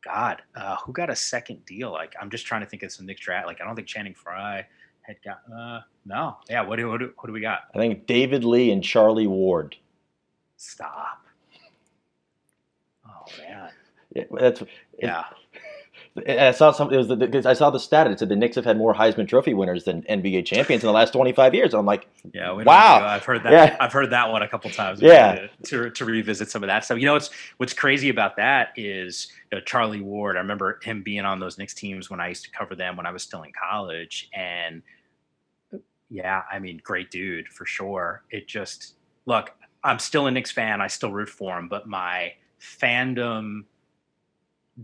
God, 0.05 0.43
uh, 0.55 0.76
who 0.76 0.93
got 0.93 1.11
a 1.11 1.17
second 1.17 1.64
deal? 1.64 1.93
Like, 1.93 2.14
I'm 2.20 2.31
just 2.31 2.46
trying 2.46 2.62
to 2.62 2.67
think 2.67 2.82
of 2.82 2.93
some 2.93 3.06
Knicks 3.06 3.20
draft. 3.20 3.46
Like, 3.46 3.61
I 3.61 3.64
don't 3.64 3.76
think 3.76 3.87
Channing 3.87 4.14
Frye 4.14 4.67
had 5.02 5.17
got. 5.25 5.43
Uh, 5.55 5.81
no, 6.05 6.37
yeah. 6.49 6.62
What 6.62 6.76
do, 6.76 6.88
what 6.88 6.99
do 7.00 7.12
what 7.17 7.26
do 7.26 7.32
we 7.32 7.40
got? 7.40 7.62
I 7.75 7.78
think 7.78 8.06
David 8.06 8.44
Lee 8.44 8.70
and 8.70 8.82
Charlie 8.82 9.26
Ward. 9.26 9.76
Stop. 10.56 11.26
Oh 13.06 13.25
man. 13.38 13.70
Yeah, 14.14 14.25
that's 14.31 14.62
yeah. 15.00 15.25
I 16.29 16.50
saw 16.50 16.73
some. 16.73 16.93
It 16.93 16.97
was 16.99 17.09
the, 17.09 17.43
I 17.47 17.55
saw 17.55 17.70
the 17.70 17.81
stat. 17.81 18.06
It 18.06 18.19
said 18.19 18.29
the 18.29 18.37
Knicks 18.37 18.56
have 18.56 18.67
had 18.67 18.76
more 18.76 18.94
Heisman 18.94 19.26
Trophy 19.26 19.55
winners 19.55 19.85
than 19.85 20.03
NBA 20.03 20.44
champions 20.44 20.82
in 20.82 20.87
the 20.87 20.93
last 20.93 21.12
25 21.12 21.55
years. 21.55 21.73
And 21.73 21.81
I'm 21.81 21.87
like, 21.87 22.06
yeah, 22.35 22.53
wow. 22.53 23.03
I've 23.03 23.25
heard 23.25 23.43
that. 23.44 23.53
Yeah. 23.53 23.76
I've 23.81 23.94
heard 23.94 24.11
that 24.11 24.31
one 24.31 24.43
a 24.43 24.49
couple 24.49 24.70
times. 24.70 25.00
Yeah. 25.00 25.47
To, 25.64 25.88
to 25.88 26.05
revisit 26.05 26.50
some 26.50 26.62
of 26.62 26.67
that 26.67 26.85
stuff. 26.85 26.99
You 26.99 27.06
know, 27.06 27.14
what's 27.14 27.31
what's 27.56 27.73
crazy 27.73 28.11
about 28.11 28.37
that 28.37 28.73
is 28.76 29.32
you 29.50 29.56
know, 29.56 29.64
Charlie 29.64 30.03
Ward. 30.03 30.37
I 30.37 30.41
remember 30.41 30.81
him 30.82 31.03
being 31.03 31.25
on 31.25 31.41
those 31.41 31.56
Knicks 31.56 31.73
teams 31.73 32.11
when 32.11 32.20
I 32.20 32.29
used 32.29 32.44
to 32.44 32.50
cover 32.50 32.75
them 32.75 32.97
when 32.97 33.06
I 33.06 33.11
was 33.11 33.23
still 33.23 33.43
in 33.44 33.53
college, 33.53 34.29
and 34.35 34.82
yeah, 36.11 36.43
I 36.53 36.59
mean, 36.59 36.79
great 36.85 37.11
dude 37.11 37.49
for 37.49 37.64
sure. 37.64 38.23
It 38.31 38.47
just 38.47 38.97
look, 39.25 39.53
I'm 39.82 39.99
still 39.99 40.26
a 40.26 40.31
Knicks 40.31 40.50
fan. 40.50 40.82
I 40.82 40.88
still 40.88 41.11
root 41.11 41.31
for 41.31 41.59
him, 41.59 41.69
but 41.69 41.87
my 41.88 42.35
fandom 42.61 43.64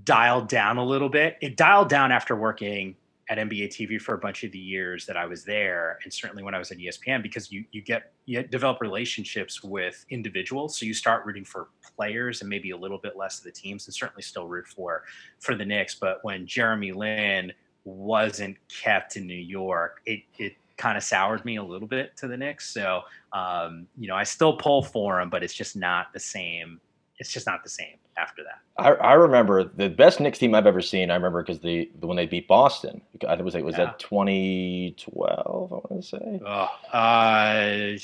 dialed 0.05 0.49
down 0.49 0.79
a 0.79 0.85
little 0.85 1.09
bit. 1.09 1.37
It 1.41 1.57
dialed 1.57 1.89
down 1.89 2.13
after 2.13 2.37
working 2.37 2.97
at 3.31 3.39
NBA 3.39 3.69
TV 3.69 4.01
for 4.01 4.15
a 4.15 4.19
bunch 4.19 4.43
of 4.45 4.53
the 4.53 4.59
years 4.59 5.05
that 5.07 5.17
I 5.17 5.27
was 5.27 5.45
there, 5.45 5.99
and 6.03 6.13
certainly 6.13 6.43
when 6.43 6.55
I 6.55 6.59
was 6.59 6.71
at 6.71 6.79
ESPN, 6.79 7.23
because 7.23 7.53
you 7.53 7.65
you 7.73 7.83
get 7.83 8.13
you 8.25 8.43
develop 8.43 8.81
relationships 8.81 9.63
with 9.63 10.05
individuals, 10.11 10.79
so 10.79 10.87
you 10.87 10.95
start 10.95 11.27
rooting 11.27 11.45
for 11.45 11.69
players 11.97 12.41
and 12.41 12.49
maybe 12.49 12.71
a 12.71 12.77
little 12.77 12.99
bit 12.99 13.17
less 13.17 13.39
of 13.39 13.45
the 13.45 13.53
teams, 13.53 13.87
and 13.87 13.95
certainly 13.95 14.23
still 14.23 14.47
root 14.47 14.67
for 14.67 15.05
for 15.41 15.55
the 15.55 15.65
Knicks. 15.65 15.95
But 15.95 16.19
when 16.23 16.47
Jeremy 16.47 16.93
Lin 16.93 17.53
wasn't 17.85 18.57
kept 18.69 19.17
in 19.17 19.27
New 19.27 19.35
York, 19.35 20.01
it 20.07 20.23
it 20.39 20.55
kind 20.79 20.97
of 20.97 21.03
soured 21.03 21.45
me 21.45 21.57
a 21.57 21.63
little 21.63 21.89
bit 21.89 22.17
to 22.17 22.29
the 22.29 22.37
Knicks. 22.37 22.73
So 22.73 23.03
um, 23.33 23.87
you 23.99 24.09
know, 24.09 24.17
I 24.17 24.25
still 24.25 24.57
pull 24.57 24.83
for 24.83 25.21
him, 25.21 25.29
but 25.29 25.43
it's 25.43 25.55
just 25.55 25.77
not 25.77 26.13
the 26.15 26.21
same. 26.21 26.81
It's 27.19 27.33
just 27.33 27.47
not 27.47 27.65
the 27.65 27.71
same 27.71 27.97
after 28.17 28.43
that. 28.45 28.61
I, 28.83 28.93
I 28.93 29.13
remember 29.15 29.65
the 29.65 29.89
best 29.89 30.21
Knicks 30.21 30.39
team 30.39 30.55
I've 30.55 30.67
ever 30.67 30.81
seen. 30.81 31.11
I 31.11 31.15
remember 31.15 31.43
because 31.43 31.61
the, 31.61 31.91
the 31.99 32.07
when 32.07 32.17
they 32.17 32.27
beat 32.27 32.47
Boston. 32.47 33.01
I 33.15 33.19
think 33.19 33.41
it 33.41 33.45
was 33.45 33.55
it 33.57 33.65
was 33.65 33.77
yeah. 33.77 33.87
that 33.87 33.99
2012. 33.99 35.73
I 35.73 35.75
want 35.75 35.89
to 35.91 36.03
say. 36.03 36.41
Oh, 36.47 36.69
uh, 36.97 37.97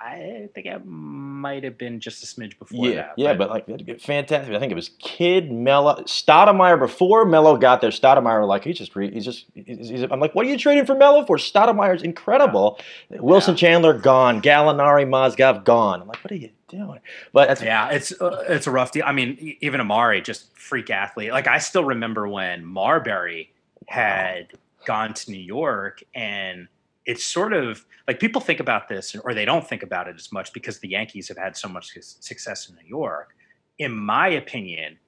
I 0.00 0.48
think 0.54 0.66
it 0.66 0.84
might 0.86 1.64
have 1.64 1.78
been 1.78 2.00
just 2.00 2.22
a 2.22 2.26
smidge 2.26 2.58
before 2.58 2.86
yeah, 2.86 2.94
that. 2.94 3.14
Yeah, 3.16 3.34
but, 3.34 3.48
but 3.48 3.68
like 3.68 4.00
fantastic. 4.00 4.54
I 4.54 4.58
think 4.58 4.72
it 4.72 4.74
was 4.76 4.90
Kidd 4.98 5.50
Melo 5.50 6.02
Stoudemire 6.02 6.78
before 6.78 7.24
Melo 7.24 7.56
got 7.56 7.80
there. 7.80 7.90
Stoudemire 7.90 8.46
like 8.46 8.64
he's 8.64 8.78
just 8.78 8.92
he's 8.94 9.24
just 9.24 9.46
he's, 9.54 9.88
he's, 9.88 10.02
I'm 10.02 10.20
like, 10.20 10.34
what 10.34 10.46
are 10.46 10.48
you 10.48 10.58
trading 10.58 10.86
for 10.86 10.94
Melo 10.94 11.24
for? 11.24 11.36
Stoudemire's 11.36 12.02
incredible. 12.02 12.78
Yeah. 13.10 13.18
Wilson 13.20 13.54
yeah. 13.54 13.60
Chandler 13.60 13.94
gone. 13.94 14.42
Gallinari 14.42 15.06
Mozgov 15.06 15.64
gone. 15.64 16.02
I'm 16.02 16.08
like, 16.08 16.22
what 16.22 16.32
are 16.32 16.36
you 16.36 16.50
doing? 16.68 17.00
But 17.32 17.48
that's 17.48 17.62
yeah, 17.62 17.90
it's 17.90 18.12
uh, 18.20 18.44
it's 18.48 18.66
a 18.66 18.70
rough 18.70 18.92
deal. 18.92 19.04
I 19.06 19.12
mean, 19.12 19.56
even 19.60 19.80
Amar'e 19.80 20.22
just 20.22 20.56
freak 20.56 20.90
athlete. 20.90 21.32
Like 21.32 21.46
I 21.46 21.58
still 21.58 21.84
remember 21.84 22.28
when 22.28 22.64
Marbury 22.64 23.52
had 23.86 24.52
gone 24.84 25.14
to 25.14 25.30
New 25.30 25.38
York 25.38 26.02
and 26.14 26.68
it's 27.06 27.24
sort 27.24 27.52
of 27.52 27.86
like 28.06 28.18
people 28.18 28.40
think 28.40 28.60
about 28.60 28.88
this 28.88 29.14
or 29.14 29.32
they 29.32 29.44
don't 29.44 29.66
think 29.66 29.82
about 29.82 30.08
it 30.08 30.16
as 30.16 30.32
much 30.32 30.52
because 30.52 30.80
the 30.80 30.88
Yankees 30.88 31.28
have 31.28 31.38
had 31.38 31.56
so 31.56 31.68
much 31.68 31.96
success 32.00 32.68
in 32.68 32.74
New 32.74 32.88
York. 32.88 33.34
In 33.78 33.92
my 33.96 34.28
opinion, 34.28 34.98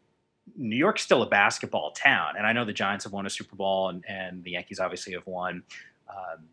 New 0.57 0.77
York's 0.77 1.03
still 1.03 1.23
a 1.23 1.29
basketball 1.29 1.91
town, 1.93 2.35
and 2.37 2.47
I 2.47 2.53
know 2.53 2.65
the 2.65 2.73
Giants 2.73 3.05
have 3.05 3.13
won 3.13 3.27
a 3.27 3.31
Super 3.31 3.57
Bowl, 3.57 3.91
and, 3.91 4.05
and 4.09 4.43
the 4.45 4.53
Yankees 4.53 4.81
obviously 4.81 5.13
have 5.13 5.27
won, 5.27 5.63
um, 6.09 6.45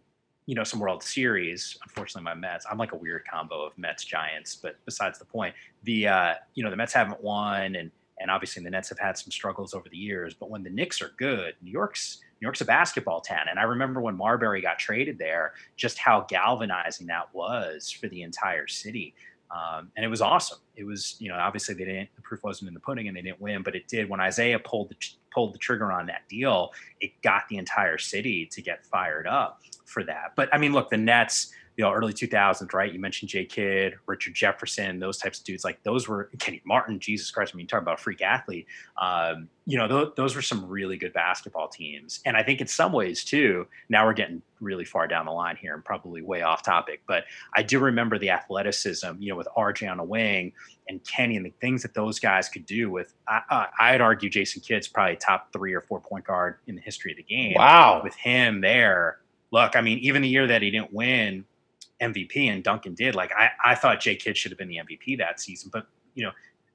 you 0.46 0.56
know, 0.56 0.64
some 0.64 0.80
World 0.80 1.02
Series. 1.02 1.78
Unfortunately, 1.84 2.24
my 2.24 2.34
Mets. 2.34 2.66
I'm 2.70 2.78
like 2.78 2.92
a 2.92 2.98
weird 2.98 3.24
combo 3.30 3.66
of 3.66 3.78
Mets 3.78 4.04
Giants, 4.04 4.56
but 4.56 4.76
besides 4.86 5.18
the 5.18 5.26
point, 5.26 5.56
the 5.84 6.08
uh, 6.08 6.34
you 6.56 6.64
know 6.64 6.70
the 6.70 6.76
Mets 6.76 6.94
haven't 6.94 7.22
won, 7.24 7.76
and 7.76 7.92
and 8.20 8.32
obviously 8.32 8.64
the 8.64 8.70
Nets 8.70 8.90
have 8.90 9.00
had 9.00 9.18
some 9.18 9.32
struggles 9.32 9.74
over 9.74 9.88
the 9.90 9.98
years. 9.98 10.34
But 10.34 10.50
when 10.50 10.64
the 10.64 10.70
Knicks 10.70 11.02
are 11.02 11.12
good, 11.18 11.56
New 11.62 11.72
York's 11.72 12.20
New 12.42 12.46
York's 12.46 12.62
a 12.62 12.66
basketball 12.66 13.22
town. 13.22 13.48
And 13.50 13.60
I 13.60 13.64
remember 13.64 14.02
when 14.02 14.18
Marbury 14.18 14.62
got 14.62 14.78
traded 14.78 15.18
there, 15.18 15.54
just 15.78 15.98
how 15.98 16.26
galvanizing 16.28 17.08
that 17.08 17.34
was 17.34 17.90
for 17.90 18.08
the 18.08 18.24
entire 18.24 18.68
city. 18.68 19.16
Um, 19.52 19.92
and 19.96 20.04
it 20.04 20.10
was 20.10 20.22
awesome. 20.22 20.58
It 20.76 20.84
was, 20.84 21.16
you 21.20 21.30
know, 21.30 21.36
obviously 21.36 21.76
they 21.76 21.86
didn't, 21.86 22.10
the 22.16 22.22
proof 22.22 22.44
wasn't 22.44 22.68
in 22.68 22.74
the 22.74 22.80
pudding 22.80 23.08
and 23.08 23.16
they 23.16 23.22
didn't 23.22 23.40
win, 23.40 23.64
but 23.64 23.76
it 23.76 23.88
did. 23.88 24.10
When 24.10 24.20
Isiah 24.20 24.60
pulled 24.60 24.90
the, 24.90 24.96
pulled 25.34 25.54
the 25.54 25.60
trigger 25.60 25.92
on 25.92 26.08
that 26.08 26.28
deal, 26.28 26.72
it 27.00 27.12
got 27.22 27.44
the 27.48 27.58
entire 27.58 27.98
city 27.98 28.48
to 28.48 28.62
get 28.62 28.86
fired 28.86 29.28
up 29.28 29.62
for 29.86 30.04
that. 30.04 30.34
But 30.36 30.50
I 30.54 30.58
mean, 30.58 30.74
look, 30.74 30.90
the 30.90 30.98
Nets, 30.98 31.54
you 31.78 31.84
know, 31.84 31.92
early 31.92 32.14
2000s, 32.14 32.74
right? 32.74 32.94
You 32.94 33.00
mentioned 33.00 33.30
Jay 33.30 33.44
Kidd, 33.44 33.96
Richard 34.06 34.34
Jefferson, 34.34 35.00
those 35.00 35.18
types 35.18 35.40
of 35.40 35.46
dudes. 35.46 35.66
Like 35.66 35.84
those 35.84 36.08
were 36.08 36.30
Kenyon 36.40 36.64
Martin, 36.66 37.00
Jesus 37.00 37.30
Christ. 37.32 37.52
I 37.54 37.58
mean, 37.58 37.66
you 37.66 37.68
talk 37.68 37.82
about 37.82 38.00
a 38.00 38.02
freak 38.02 38.22
athlete. 38.22 38.66
Um, 39.02 39.50
you 39.66 39.78
know, 39.78 39.88
th- 39.88 40.16
those 40.16 40.36
were 40.36 40.42
some 40.42 40.66
really 40.68 40.96
good 40.96 41.12
basketball 41.12 41.68
teams. 41.68 42.22
And 42.26 42.38
I 42.38 42.44
think 42.44 42.62
in 42.62 42.68
some 42.68 42.94
ways, 42.94 43.26
too, 43.26 43.68
now 43.90 44.06
we're 44.06 44.14
getting 44.14 44.42
really 44.62 44.86
far 44.86 45.06
down 45.08 45.26
the 45.26 45.34
line 45.34 45.58
here 45.58 45.74
and 45.74 45.84
probably 45.84 46.22
way 46.22 46.44
off 46.44 46.64
topic. 46.64 47.02
But 47.08 47.26
I 47.54 47.64
do 47.64 47.80
remember 47.80 48.18
the 48.18 48.30
athleticism, 48.30 49.12
you 49.20 49.32
know, 49.32 49.36
with 49.36 49.50
RJ 49.58 49.92
on 49.92 50.00
a 50.00 50.04
wing 50.04 50.54
and 50.88 51.04
Kenny 51.04 51.36
and 51.36 51.46
the 51.46 51.54
things 51.60 51.82
that 51.82 51.94
those 51.94 52.20
guys 52.20 52.48
could 52.48 52.66
do 52.66 52.90
with, 52.90 53.14
I, 53.28 53.68
I'd 53.80 54.02
argue 54.02 54.30
Jason 54.30 54.62
Kidd's 54.62 54.88
probably 54.88 55.18
top 55.18 55.52
three 55.52 55.74
or 55.74 55.82
four 55.82 56.00
point 56.00 56.26
guard 56.26 56.58
in 56.68 56.76
the 56.76 56.82
history 56.82 57.12
of 57.12 57.18
the 57.18 57.24
game. 57.24 57.56
Wow. 57.58 58.00
With 58.02 58.16
him 58.16 58.62
there. 58.62 59.18
Look, 59.52 59.76
I 59.76 59.82
mean, 59.82 60.00
even 60.00 60.22
the 60.22 60.30
year 60.30 60.48
that 60.48 60.62
he 60.62 60.72
didn't 60.72 60.94
win, 60.94 61.46
MVP 62.02 62.52
and 62.52 62.64
Duncan 62.64 62.94
did. 62.94 63.16
Like 63.16 63.32
I, 63.38 63.50
I 63.64 63.76
thought 63.76 64.00
Jay 64.00 64.16
Kidd 64.16 64.38
should 64.38 64.52
have 64.52 64.58
been 64.58 64.68
the 64.68 64.78
MVP 64.78 65.18
that 65.18 65.40
season, 65.40 65.70
but 65.72 65.88
you 66.14 66.24
know, 66.24 66.32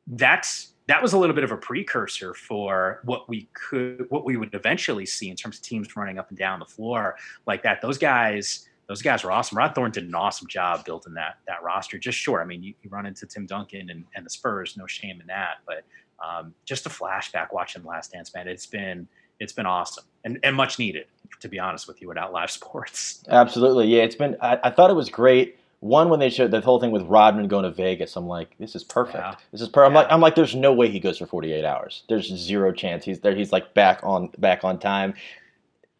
that's 0.06 0.72
that 0.86 1.00
was 1.00 1.12
a 1.12 1.18
little 1.18 1.34
bit 1.34 1.44
of 1.44 1.52
a 1.52 1.56
precursor 1.56 2.34
for 2.34 3.00
what 3.04 3.28
we 3.28 3.48
could 3.52 4.06
what 4.08 4.24
we 4.24 4.36
would 4.36 4.52
eventually 4.54 5.06
see 5.06 5.30
in 5.30 5.36
terms 5.36 5.56
of 5.56 5.62
teams 5.62 5.94
running 5.96 6.18
up 6.18 6.30
and 6.30 6.38
down 6.38 6.58
the 6.58 6.64
floor 6.64 7.16
like 7.46 7.62
that. 7.62 7.80
Those 7.80 7.98
guys, 7.98 8.68
those 8.88 9.02
guys 9.02 9.22
were 9.22 9.30
awesome. 9.30 9.56
Rod 9.56 9.74
Thorn 9.74 9.92
did 9.92 10.04
an 10.04 10.14
awesome 10.14 10.48
job 10.48 10.84
building 10.84 11.14
that 11.14 11.38
that 11.46 11.62
roster. 11.62 11.98
Just 11.98 12.18
sure, 12.18 12.42
I 12.42 12.44
mean, 12.44 12.62
you, 12.62 12.74
you 12.82 12.90
run 12.90 13.06
into 13.06 13.26
Tim 13.26 13.46
Duncan 13.46 13.90
and, 13.90 14.04
and 14.16 14.26
the 14.26 14.30
Spurs, 14.30 14.76
no 14.76 14.86
shame 14.86 15.20
in 15.20 15.26
that. 15.28 15.58
But 15.66 15.84
um, 16.24 16.54
just 16.64 16.86
a 16.86 16.88
flashback 16.88 17.52
watching 17.52 17.82
the 17.82 17.88
Last 17.88 18.12
Dance, 18.12 18.34
man. 18.34 18.48
It's 18.48 18.66
been 18.66 19.06
it's 19.38 19.52
been 19.52 19.66
awesome 19.66 20.04
and, 20.24 20.38
and 20.42 20.54
much 20.56 20.78
needed, 20.78 21.06
to 21.40 21.48
be 21.48 21.58
honest 21.58 21.88
with 21.88 22.02
you, 22.02 22.12
at 22.12 22.32
live 22.32 22.50
sports. 22.60 23.22
Absolutely. 23.28 23.88
Yeah, 23.88 24.02
it's 24.02 24.16
been, 24.16 24.36
I, 24.40 24.58
I 24.64 24.70
thought 24.70 24.90
it 24.90 24.94
was 24.94 25.08
great. 25.08 25.56
One, 25.80 26.10
when 26.10 26.20
they 26.20 26.28
showed 26.28 26.50
the 26.50 26.60
whole 26.60 26.78
thing 26.78 26.90
with 26.90 27.04
Rodman 27.04 27.48
going 27.48 27.64
to 27.64 27.70
Vegas, 27.70 28.14
I'm 28.14 28.26
like, 28.26 28.54
this 28.58 28.76
is 28.76 28.84
perfect. 28.84 29.16
Yeah. 29.16 29.36
This 29.50 29.62
is 29.62 29.68
perfect. 29.68 29.88
I'm 29.88 29.94
like, 29.94 30.06
I'm 30.10 30.20
like, 30.20 30.34
there's 30.34 30.54
no 30.54 30.74
way 30.74 30.90
he 30.90 31.00
goes 31.00 31.16
for 31.16 31.26
48 31.26 31.64
hours. 31.64 32.02
There's 32.06 32.26
zero 32.28 32.70
chance 32.70 33.04
he's 33.04 33.20
there. 33.20 33.34
He's 33.34 33.50
like 33.50 33.72
back 33.72 34.00
on 34.02 34.28
back 34.36 34.62
on 34.62 34.78
time 34.78 35.14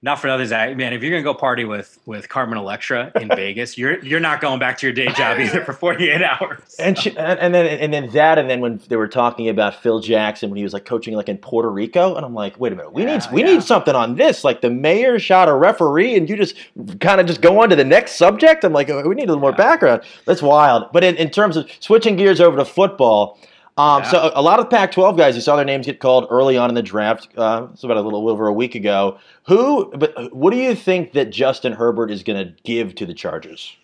not 0.03 0.19
for 0.19 0.29
nothing, 0.29 0.47
Zach. 0.47 0.75
Man, 0.79 0.95
if 0.95 1.03
you're 1.03 1.11
gonna 1.11 1.23
go 1.23 1.35
party 1.35 1.67
with 1.67 1.99
with 2.07 2.31
Carmen 2.31 2.57
Electra 2.57 3.13
in 3.17 3.29
Vegas, 3.37 3.77
you're 3.77 4.03
you're 4.03 4.21
not 4.21 4.41
going 4.41 4.59
back 4.59 4.79
to 4.79 4.87
your 4.87 4.95
day 4.95 5.09
job 5.13 5.39
either 5.39 5.63
for 5.63 5.75
48 5.75 6.23
hours. 6.23 6.77
And, 6.79 6.99
she, 6.99 7.15
and 7.19 7.39
and 7.39 7.55
then 7.55 7.67
and 7.67 7.93
then 7.93 8.09
that, 8.13 8.39
and 8.39 8.49
then 8.49 8.61
when 8.61 8.81
they 8.89 8.97
were 8.97 9.09
talking 9.09 9.51
about 9.51 9.75
Phil 9.75 10.01
Jackson 10.01 10.49
when 10.49 10.57
he 10.57 10.63
was 10.63 10.73
like 10.73 10.87
coaching 10.87 11.15
like 11.15 11.29
in 11.29 11.37
Puerto 11.37 11.71
Rico, 11.71 12.15
and 12.15 12.25
I'm 12.25 12.33
like, 12.33 12.59
wait 12.59 12.73
a 12.73 12.77
minute, 12.77 12.95
we 12.95 13.03
yeah, 13.03 13.19
need 13.19 13.27
we 13.31 13.43
yeah. 13.43 13.55
need 13.55 13.63
something 13.63 13.95
on 13.95 14.17
this. 14.17 14.43
Like 14.43 14.63
the 14.63 14.71
mayor 14.71 15.19
shot 15.19 15.51
a 15.51 15.55
referee, 15.55 16.17
and 16.17 16.31
you 16.31 16.37
just 16.37 16.57
kind 17.01 17.21
of 17.21 17.27
just 17.27 17.43
go 17.43 17.61
on 17.61 17.69
to 17.69 17.77
the 17.77 17.85
next 17.85 18.13
subject. 18.13 18.65
I'm 18.65 18.73
like, 18.73 18.89
we 18.89 19.15
need 19.15 19.25
a 19.25 19.27
little 19.27 19.39
more 19.41 19.53
background. 19.53 20.01
That's 20.25 20.41
wild. 20.41 20.91
But 20.93 21.05
in, 21.05 21.17
in 21.17 21.29
terms 21.29 21.59
of 21.59 21.71
switching 21.81 22.17
gears 22.17 22.41
over 22.41 22.57
to 22.57 22.65
football. 22.65 23.39
Um, 23.77 24.03
yeah. 24.03 24.11
So 24.11 24.33
a 24.35 24.43
lot 24.43 24.61
of 24.61 24.69
Pac-12 24.69 25.17
guys, 25.17 25.35
you 25.35 25.41
saw 25.41 25.57
their 25.57 25.65
names 25.65 25.87
get 25.87 26.01
called 26.01 26.27
early 26.31 26.57
on 26.57 26.69
in 26.69 26.75
the 26.75 26.83
draft. 26.83 27.29
Uh, 27.37 27.69
it's 27.73 27.85
about 27.85 27.97
a 27.97 28.03
little 28.03 28.29
over 28.29 28.47
a 28.47 28.53
week 28.53 28.75
ago. 28.75 29.19
Who? 29.47 29.91
But 29.97 30.35
what 30.35 30.53
do 30.53 30.59
you 30.59 30.75
think 30.75 31.13
that 31.13 31.31
Justin 31.31 31.73
Herbert 31.73 32.11
is 32.11 32.23
going 32.23 32.47
to 32.47 32.55
give 32.63 32.95
to 32.97 33.07
the 33.07 33.15
Chargers? 33.15 33.77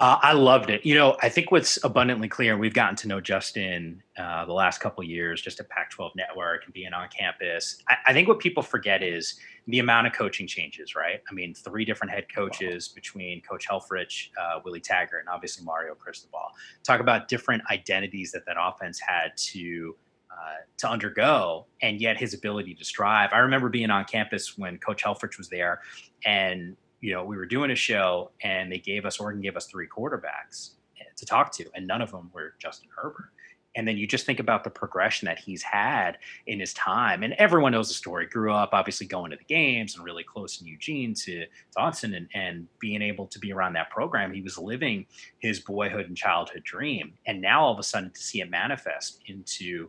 Uh, 0.00 0.16
I 0.22 0.32
loved 0.32 0.70
it. 0.70 0.86
You 0.86 0.94
know, 0.94 1.16
I 1.22 1.28
think 1.28 1.50
what's 1.50 1.82
abundantly 1.82 2.28
clear, 2.28 2.56
we've 2.56 2.74
gotten 2.74 2.94
to 2.96 3.08
know 3.08 3.20
Justin 3.20 4.00
uh, 4.16 4.44
the 4.44 4.52
last 4.52 4.78
couple 4.78 5.02
years, 5.02 5.42
just 5.42 5.58
at 5.58 5.68
Pac-12 5.68 6.12
Network 6.14 6.64
and 6.64 6.72
being 6.72 6.92
on 6.92 7.08
campus. 7.08 7.82
I, 7.88 7.96
I, 8.06 8.12
think 8.12 8.28
what 8.28 8.38
people 8.38 8.62
forget 8.62 9.02
is 9.02 9.40
the 9.68 9.78
amount 9.78 10.06
of 10.06 10.12
coaching 10.12 10.46
changes. 10.46 10.94
Right? 10.94 11.20
I 11.30 11.34
mean, 11.34 11.54
three 11.54 11.84
different 11.84 12.12
head 12.12 12.26
coaches 12.34 12.88
between 12.88 13.40
Coach 13.42 13.68
Helfrich, 13.68 14.30
uh, 14.40 14.60
Willie 14.64 14.80
Taggart, 14.80 15.20
and 15.20 15.28
obviously 15.28 15.64
Mario 15.64 15.94
Cristobal. 15.94 16.50
Talk 16.82 17.00
about 17.00 17.28
different 17.28 17.62
identities 17.70 18.32
that 18.32 18.44
that 18.46 18.56
offense 18.60 19.00
had 19.00 19.36
to. 19.36 19.96
Uh, 20.30 20.58
to 20.76 20.88
undergo, 20.88 21.66
and 21.82 22.00
yet 22.00 22.16
his 22.16 22.32
ability 22.32 22.72
to 22.72 22.84
strive. 22.84 23.32
I 23.32 23.38
remember 23.38 23.68
being 23.68 23.90
on 23.90 24.04
campus 24.04 24.56
when 24.56 24.78
Coach 24.78 25.02
Helfrich 25.02 25.36
was 25.36 25.48
there, 25.48 25.80
and 26.24 26.76
you 27.00 27.12
know, 27.12 27.24
we 27.24 27.36
were 27.36 27.46
doing 27.46 27.70
a 27.70 27.74
show 27.74 28.30
and 28.42 28.70
they 28.70 28.78
gave 28.78 29.04
us, 29.04 29.18
Oregon 29.18 29.40
gave 29.40 29.56
us 29.56 29.66
three 29.66 29.88
quarterbacks 29.88 30.72
to 31.18 31.26
talk 31.26 31.52
to, 31.52 31.64
and 31.74 31.86
none 31.86 32.00
of 32.00 32.10
them 32.10 32.30
were 32.32 32.54
Justin 32.58 32.88
Herbert. 32.96 33.30
And 33.78 33.86
then 33.86 33.96
you 33.96 34.08
just 34.08 34.26
think 34.26 34.40
about 34.40 34.64
the 34.64 34.70
progression 34.70 35.26
that 35.26 35.38
he's 35.38 35.62
had 35.62 36.18
in 36.48 36.58
his 36.58 36.74
time. 36.74 37.22
And 37.22 37.32
everyone 37.34 37.70
knows 37.70 37.86
the 37.86 37.94
story. 37.94 38.26
Grew 38.26 38.52
up 38.52 38.70
obviously 38.72 39.06
going 39.06 39.30
to 39.30 39.36
the 39.36 39.44
games 39.44 39.94
and 39.94 40.04
really 40.04 40.24
close 40.24 40.60
in 40.60 40.66
Eugene 40.66 41.14
to 41.14 41.46
Autzen 41.78 42.16
and, 42.16 42.28
and 42.34 42.66
being 42.80 43.02
able 43.02 43.28
to 43.28 43.38
be 43.38 43.52
around 43.52 43.74
that 43.74 43.88
program. 43.90 44.34
He 44.34 44.42
was 44.42 44.58
living 44.58 45.06
his 45.38 45.60
boyhood 45.60 46.08
and 46.08 46.16
childhood 46.16 46.64
dream. 46.64 47.12
And 47.26 47.40
now 47.40 47.62
all 47.62 47.72
of 47.72 47.78
a 47.78 47.84
sudden 47.84 48.10
to 48.10 48.20
see 48.20 48.40
it 48.40 48.50
manifest 48.50 49.20
into 49.26 49.88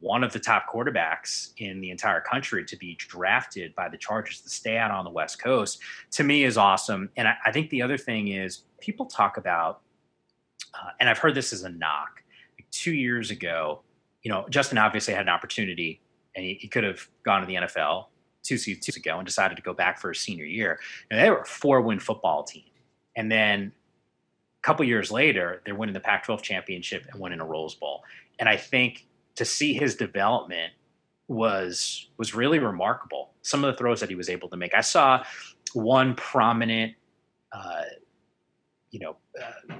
one 0.00 0.24
of 0.24 0.32
the 0.32 0.40
top 0.40 0.66
quarterbacks 0.68 1.52
in 1.58 1.80
the 1.80 1.90
entire 1.90 2.20
country 2.20 2.64
to 2.64 2.76
be 2.76 2.96
drafted 2.96 3.76
by 3.76 3.88
the 3.88 3.96
Chargers 3.96 4.40
to 4.40 4.48
stay 4.48 4.76
out 4.76 4.90
on 4.90 5.04
the 5.04 5.10
West 5.10 5.40
Coast 5.40 5.78
to 6.10 6.24
me 6.24 6.42
is 6.42 6.56
awesome. 6.56 7.08
And 7.16 7.28
I, 7.28 7.36
I 7.46 7.52
think 7.52 7.70
the 7.70 7.82
other 7.82 7.96
thing 7.96 8.26
is 8.26 8.64
people 8.80 9.06
talk 9.06 9.36
about, 9.36 9.82
uh, 10.74 10.88
and 10.98 11.08
I've 11.08 11.18
heard 11.18 11.36
this 11.36 11.52
as 11.52 11.62
a 11.62 11.68
knock. 11.68 12.23
Two 12.74 12.92
years 12.92 13.30
ago, 13.30 13.82
you 14.22 14.32
know, 14.32 14.46
Justin 14.50 14.78
obviously 14.78 15.14
had 15.14 15.22
an 15.22 15.28
opportunity 15.28 16.00
and 16.34 16.44
he, 16.44 16.54
he 16.54 16.66
could 16.66 16.82
have 16.82 17.08
gone 17.24 17.40
to 17.40 17.46
the 17.46 17.54
NFL 17.54 18.06
two 18.42 18.58
seasons 18.58 18.96
ago 18.96 19.16
and 19.16 19.24
decided 19.24 19.54
to 19.56 19.62
go 19.62 19.72
back 19.72 19.98
for 19.98 20.10
his 20.10 20.20
senior 20.20 20.44
year. 20.44 20.80
And 21.10 21.20
they 21.20 21.30
were 21.30 21.42
a 21.42 21.46
four 21.46 21.80
win 21.80 22.00
football 22.00 22.42
team. 22.42 22.64
And 23.16 23.30
then 23.30 23.72
a 24.58 24.62
couple 24.62 24.84
years 24.84 25.12
later, 25.12 25.62
they're 25.64 25.76
winning 25.76 25.94
the 25.94 26.00
Pac 26.00 26.24
12 26.24 26.42
championship 26.42 27.06
and 27.12 27.20
winning 27.20 27.40
a 27.40 27.44
Rose 27.44 27.76
Bowl. 27.76 28.02
And 28.40 28.48
I 28.48 28.56
think 28.56 29.06
to 29.36 29.44
see 29.44 29.72
his 29.74 29.94
development 29.94 30.72
was 31.28 32.08
was 32.18 32.34
really 32.34 32.58
remarkable. 32.58 33.30
Some 33.42 33.64
of 33.64 33.72
the 33.72 33.78
throws 33.78 34.00
that 34.00 34.08
he 34.08 34.14
was 34.14 34.28
able 34.28 34.48
to 34.50 34.56
make. 34.56 34.74
I 34.74 34.80
saw 34.80 35.24
one 35.72 36.14
prominent, 36.14 36.94
uh, 37.52 37.82
you 38.90 39.00
know, 39.00 39.16
uh, 39.40 39.74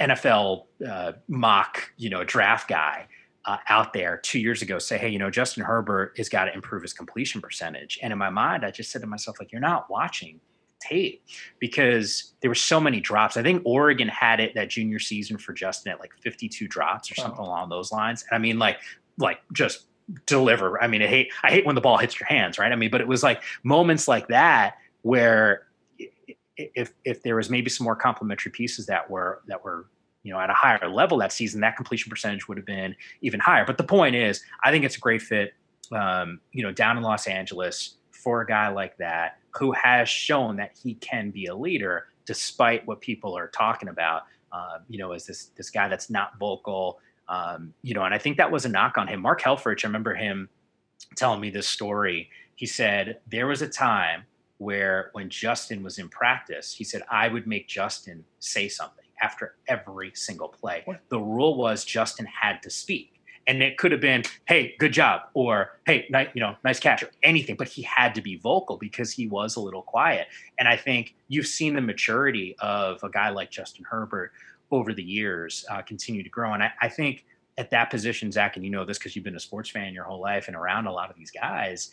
NFL 0.00 0.64
uh, 0.88 1.12
mock, 1.28 1.90
you 1.96 2.10
know, 2.10 2.24
draft 2.24 2.68
guy 2.68 3.08
uh, 3.44 3.56
out 3.68 3.92
there 3.92 4.18
two 4.18 4.38
years 4.38 4.62
ago 4.62 4.78
say, 4.78 4.98
hey, 4.98 5.08
you 5.08 5.18
know, 5.18 5.30
Justin 5.30 5.64
Herbert 5.64 6.14
has 6.18 6.28
got 6.28 6.44
to 6.44 6.54
improve 6.54 6.82
his 6.82 6.92
completion 6.92 7.40
percentage. 7.40 7.98
And 8.02 8.12
in 8.12 8.18
my 8.18 8.30
mind, 8.30 8.64
I 8.64 8.70
just 8.70 8.90
said 8.90 9.00
to 9.00 9.06
myself, 9.06 9.38
like, 9.40 9.52
you're 9.52 9.60
not 9.60 9.88
watching 9.90 10.40
tape 10.80 11.24
because 11.58 12.34
there 12.40 12.50
were 12.50 12.54
so 12.54 12.80
many 12.80 13.00
drops. 13.00 13.36
I 13.36 13.42
think 13.42 13.62
Oregon 13.64 14.08
had 14.08 14.38
it 14.40 14.54
that 14.54 14.68
junior 14.68 14.98
season 14.98 15.38
for 15.38 15.52
Justin 15.52 15.92
at 15.92 16.00
like 16.00 16.12
52 16.20 16.68
drops 16.68 17.10
or 17.10 17.14
something 17.14 17.40
oh. 17.40 17.48
along 17.48 17.70
those 17.70 17.90
lines. 17.90 18.24
And 18.28 18.36
I 18.36 18.38
mean, 18.38 18.58
like, 18.58 18.78
like 19.18 19.40
just 19.52 19.86
deliver. 20.26 20.82
I 20.82 20.86
mean, 20.86 21.02
I 21.02 21.06
hate 21.06 21.32
I 21.42 21.50
hate 21.50 21.66
when 21.66 21.74
the 21.74 21.80
ball 21.80 21.98
hits 21.98 22.18
your 22.18 22.26
hands, 22.26 22.58
right? 22.58 22.72
I 22.72 22.76
mean, 22.76 22.90
but 22.90 23.00
it 23.00 23.08
was 23.08 23.22
like 23.22 23.42
moments 23.62 24.08
like 24.08 24.28
that 24.28 24.76
where 25.02 25.66
if 26.58 26.92
if 27.04 27.22
there 27.22 27.36
was 27.36 27.48
maybe 27.48 27.70
some 27.70 27.84
more 27.84 27.96
complementary 27.96 28.52
pieces 28.52 28.86
that 28.86 29.08
were 29.08 29.42
that 29.46 29.64
were 29.64 29.86
you 30.22 30.32
know 30.32 30.40
at 30.40 30.50
a 30.50 30.54
higher 30.54 30.88
level 30.88 31.18
that 31.18 31.32
season, 31.32 31.60
that 31.60 31.76
completion 31.76 32.10
percentage 32.10 32.48
would 32.48 32.56
have 32.58 32.66
been 32.66 32.94
even 33.20 33.40
higher. 33.40 33.64
But 33.64 33.78
the 33.78 33.84
point 33.84 34.16
is, 34.16 34.42
I 34.64 34.70
think 34.70 34.84
it's 34.84 34.96
a 34.96 35.00
great 35.00 35.22
fit. 35.22 35.54
Um, 35.90 36.40
you 36.52 36.62
know, 36.62 36.72
down 36.72 36.98
in 36.98 37.02
Los 37.02 37.26
Angeles 37.26 37.94
for 38.10 38.42
a 38.42 38.46
guy 38.46 38.68
like 38.68 38.96
that 38.98 39.38
who 39.58 39.72
has 39.72 40.08
shown 40.08 40.56
that 40.56 40.72
he 40.82 40.94
can 40.94 41.30
be 41.30 41.46
a 41.46 41.54
leader 41.54 42.08
despite 42.26 42.86
what 42.86 43.00
people 43.00 43.36
are 43.36 43.48
talking 43.48 43.88
about. 43.88 44.22
Uh, 44.52 44.78
you 44.88 44.98
know, 44.98 45.12
as 45.12 45.26
this 45.26 45.46
this 45.56 45.70
guy 45.70 45.88
that's 45.88 46.10
not 46.10 46.38
vocal. 46.38 46.98
Um, 47.28 47.74
you 47.82 47.94
know, 47.94 48.04
and 48.04 48.14
I 48.14 48.18
think 48.18 48.38
that 48.38 48.50
was 48.50 48.64
a 48.64 48.68
knock 48.68 48.96
on 48.96 49.06
him. 49.06 49.20
Mark 49.20 49.42
Helfrich, 49.42 49.84
I 49.84 49.88
remember 49.88 50.14
him 50.14 50.48
telling 51.16 51.40
me 51.40 51.50
this 51.50 51.68
story. 51.68 52.30
He 52.56 52.66
said 52.66 53.20
there 53.26 53.46
was 53.46 53.62
a 53.62 53.68
time 53.68 54.24
where 54.58 55.10
when 55.12 55.30
Justin 55.30 55.82
was 55.82 55.98
in 55.98 56.08
practice, 56.08 56.74
he 56.74 56.84
said 56.84 57.02
I 57.10 57.28
would 57.28 57.46
make 57.46 57.68
Justin 57.68 58.24
say 58.38 58.68
something 58.68 59.04
after 59.22 59.54
every 59.66 60.12
single 60.14 60.48
play. 60.48 60.82
What? 60.84 61.00
The 61.08 61.20
rule 61.20 61.56
was 61.56 61.84
Justin 61.84 62.26
had 62.26 62.62
to 62.62 62.70
speak 62.70 63.18
and 63.48 63.62
it 63.62 63.78
could 63.78 63.90
have 63.92 64.00
been, 64.00 64.22
"Hey, 64.46 64.76
good 64.78 64.92
job," 64.92 65.22
or 65.32 65.80
"Hey, 65.86 66.06
nice, 66.10 66.28
you 66.34 66.40
know, 66.40 66.56
nice 66.62 66.78
catch," 66.78 67.02
or 67.02 67.10
anything. 67.22 67.56
But 67.56 67.68
he 67.68 67.82
had 67.82 68.14
to 68.14 68.20
be 68.20 68.36
vocal 68.36 68.76
because 68.76 69.10
he 69.10 69.26
was 69.26 69.56
a 69.56 69.60
little 69.60 69.82
quiet. 69.82 70.28
And 70.58 70.68
I 70.68 70.76
think 70.76 71.14
you've 71.28 71.46
seen 71.46 71.74
the 71.74 71.80
maturity 71.80 72.54
of 72.60 73.02
a 73.02 73.08
guy 73.08 73.30
like 73.30 73.50
Justin 73.50 73.86
Herbert 73.88 74.32
over 74.70 74.92
the 74.92 75.02
years 75.02 75.64
uh, 75.70 75.80
continue 75.80 76.22
to 76.22 76.28
grow. 76.28 76.52
And 76.52 76.62
I, 76.62 76.72
I 76.82 76.88
think 76.90 77.24
at 77.56 77.70
that 77.70 77.90
position, 77.90 78.30
Zach, 78.30 78.56
and 78.56 78.64
you 78.64 78.70
know 78.70 78.84
this 78.84 78.98
because 78.98 79.16
you've 79.16 79.24
been 79.24 79.34
a 79.34 79.40
sports 79.40 79.70
fan 79.70 79.94
your 79.94 80.04
whole 80.04 80.20
life 80.20 80.46
and 80.48 80.56
around 80.56 80.86
a 80.86 80.92
lot 80.92 81.10
of 81.10 81.16
these 81.16 81.30
guys. 81.30 81.90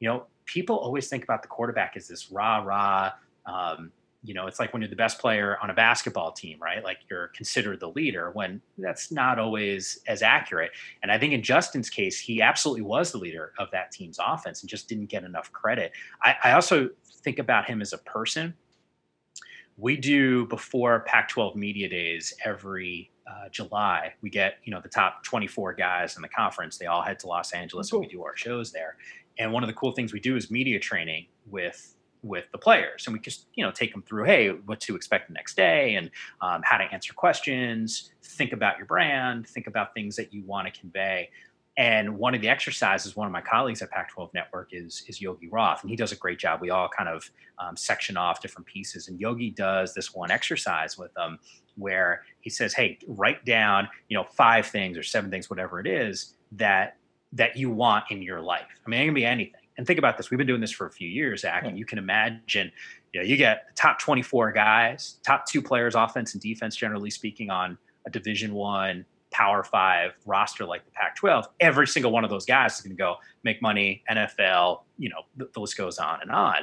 you 0.00 0.08
know, 0.08 0.26
people 0.48 0.76
always 0.76 1.08
think 1.08 1.22
about 1.22 1.42
the 1.42 1.48
quarterback 1.48 1.96
as 1.96 2.08
this 2.08 2.32
rah 2.32 2.58
rah. 2.58 3.12
Um, 3.46 3.92
you 4.24 4.34
know, 4.34 4.48
it's 4.48 4.58
like 4.58 4.72
when 4.72 4.82
you're 4.82 4.90
the 4.90 4.96
best 4.96 5.20
player 5.20 5.58
on 5.62 5.70
a 5.70 5.74
basketball 5.74 6.32
team, 6.32 6.58
right? 6.60 6.82
Like 6.82 6.98
you're 7.08 7.28
considered 7.28 7.78
the 7.78 7.90
leader 7.90 8.32
when 8.32 8.60
that's 8.76 9.12
not 9.12 9.38
always 9.38 10.00
as 10.08 10.22
accurate. 10.22 10.72
And 11.02 11.12
I 11.12 11.18
think 11.18 11.32
in 11.34 11.42
Justin's 11.42 11.88
case, 11.88 12.18
he 12.18 12.42
absolutely 12.42 12.82
was 12.82 13.12
the 13.12 13.18
leader 13.18 13.52
of 13.58 13.70
that 13.70 13.92
team's 13.92 14.18
offense 14.20 14.62
and 14.62 14.68
just 14.68 14.88
didn't 14.88 15.06
get 15.06 15.22
enough 15.22 15.52
credit. 15.52 15.92
I, 16.24 16.34
I 16.42 16.52
also 16.52 16.90
think 17.22 17.38
about 17.38 17.66
him 17.66 17.80
as 17.80 17.92
a 17.92 17.98
person. 17.98 18.54
We 19.76 19.96
do 19.96 20.46
before 20.46 21.00
Pac 21.00 21.28
12 21.28 21.54
media 21.54 21.88
days 21.88 22.34
every 22.44 23.12
uh, 23.28 23.48
July, 23.50 24.14
we 24.22 24.30
get 24.30 24.58
you 24.64 24.72
know 24.72 24.80
the 24.80 24.88
top 24.88 25.22
24 25.24 25.74
guys 25.74 26.16
in 26.16 26.22
the 26.22 26.28
conference. 26.28 26.78
They 26.78 26.86
all 26.86 27.02
head 27.02 27.18
to 27.20 27.26
Los 27.26 27.52
Angeles 27.52 27.90
cool. 27.90 28.00
and 28.00 28.08
we 28.08 28.12
do 28.12 28.24
our 28.24 28.36
shows 28.36 28.72
there. 28.72 28.96
And 29.38 29.52
one 29.52 29.62
of 29.62 29.68
the 29.68 29.74
cool 29.74 29.92
things 29.92 30.12
we 30.12 30.20
do 30.20 30.36
is 30.36 30.50
media 30.50 30.78
training 30.78 31.26
with 31.46 31.94
with 32.22 32.50
the 32.50 32.58
players, 32.58 33.06
and 33.06 33.14
we 33.14 33.20
just 33.20 33.46
you 33.54 33.64
know 33.64 33.70
take 33.70 33.92
them 33.92 34.02
through, 34.02 34.24
hey, 34.24 34.48
what 34.48 34.80
to 34.80 34.96
expect 34.96 35.28
the 35.28 35.34
next 35.34 35.56
day, 35.56 35.94
and 35.94 36.10
um, 36.40 36.62
how 36.64 36.76
to 36.76 36.84
answer 36.84 37.12
questions. 37.12 38.12
Think 38.22 38.52
about 38.52 38.76
your 38.76 38.86
brand. 38.86 39.46
Think 39.46 39.66
about 39.66 39.94
things 39.94 40.16
that 40.16 40.32
you 40.32 40.42
want 40.44 40.72
to 40.72 40.80
convey. 40.80 41.30
And 41.78 42.18
one 42.18 42.34
of 42.34 42.40
the 42.40 42.48
exercises, 42.48 43.14
one 43.14 43.28
of 43.28 43.32
my 43.32 43.40
colleagues 43.40 43.82
at 43.82 43.90
Pac-12 43.92 44.34
Network 44.34 44.70
is 44.72 45.04
is 45.06 45.22
Yogi 45.22 45.48
Roth, 45.48 45.82
and 45.82 45.90
he 45.90 45.94
does 45.94 46.10
a 46.10 46.16
great 46.16 46.40
job. 46.40 46.60
We 46.60 46.70
all 46.70 46.88
kind 46.88 47.08
of 47.08 47.30
um, 47.60 47.76
section 47.76 48.16
off 48.16 48.42
different 48.42 48.66
pieces, 48.66 49.06
and 49.06 49.18
Yogi 49.20 49.50
does 49.50 49.94
this 49.94 50.12
one 50.12 50.32
exercise 50.32 50.98
with 50.98 51.14
them 51.14 51.38
where 51.76 52.24
he 52.40 52.50
says, 52.50 52.74
"Hey, 52.74 52.98
write 53.06 53.44
down, 53.44 53.88
you 54.08 54.16
know, 54.16 54.24
five 54.24 54.66
things 54.66 54.98
or 54.98 55.04
seven 55.04 55.30
things, 55.30 55.48
whatever 55.48 55.78
it 55.78 55.86
is 55.86 56.34
that 56.50 56.96
that 57.32 57.56
you 57.56 57.70
want 57.70 58.06
in 58.10 58.22
your 58.22 58.40
life. 58.40 58.66
I 58.84 58.90
mean, 58.90 59.00
it 59.00 59.04
can 59.04 59.14
be 59.14 59.24
anything. 59.24 59.60
And 59.76 59.86
think 59.86 60.00
about 60.00 60.16
this: 60.16 60.30
we've 60.30 60.38
been 60.38 60.48
doing 60.48 60.60
this 60.60 60.72
for 60.72 60.88
a 60.88 60.92
few 60.92 61.08
years, 61.08 61.42
Zach, 61.42 61.64
and 61.64 61.78
you 61.78 61.84
can 61.84 61.98
imagine, 61.98 62.72
you 63.12 63.20
know, 63.20 63.24
you 63.24 63.36
get 63.36 63.68
the 63.68 63.74
top 63.74 64.00
24 64.00 64.50
guys, 64.50 65.18
top 65.22 65.46
two 65.46 65.62
players, 65.62 65.94
offense 65.94 66.34
and 66.34 66.42
defense, 66.42 66.74
generally 66.74 67.10
speaking, 67.10 67.50
on 67.50 67.78
a 68.04 68.10
Division 68.10 68.52
One 68.52 69.04
Power 69.38 69.62
Five 69.62 70.14
roster 70.26 70.64
like 70.64 70.84
the 70.84 70.90
Pac-12, 70.90 71.44
every 71.60 71.86
single 71.86 72.10
one 72.10 72.24
of 72.24 72.30
those 72.30 72.44
guys 72.44 72.74
is 72.74 72.80
going 72.80 72.96
to 72.96 73.00
go 73.00 73.14
make 73.44 73.62
money, 73.62 74.02
NFL, 74.10 74.80
you 74.98 75.08
know, 75.08 75.20
the, 75.36 75.48
the, 75.54 75.60
list 75.60 75.76
goes 75.76 75.98
on 75.98 76.20
and 76.20 76.32
on. 76.32 76.56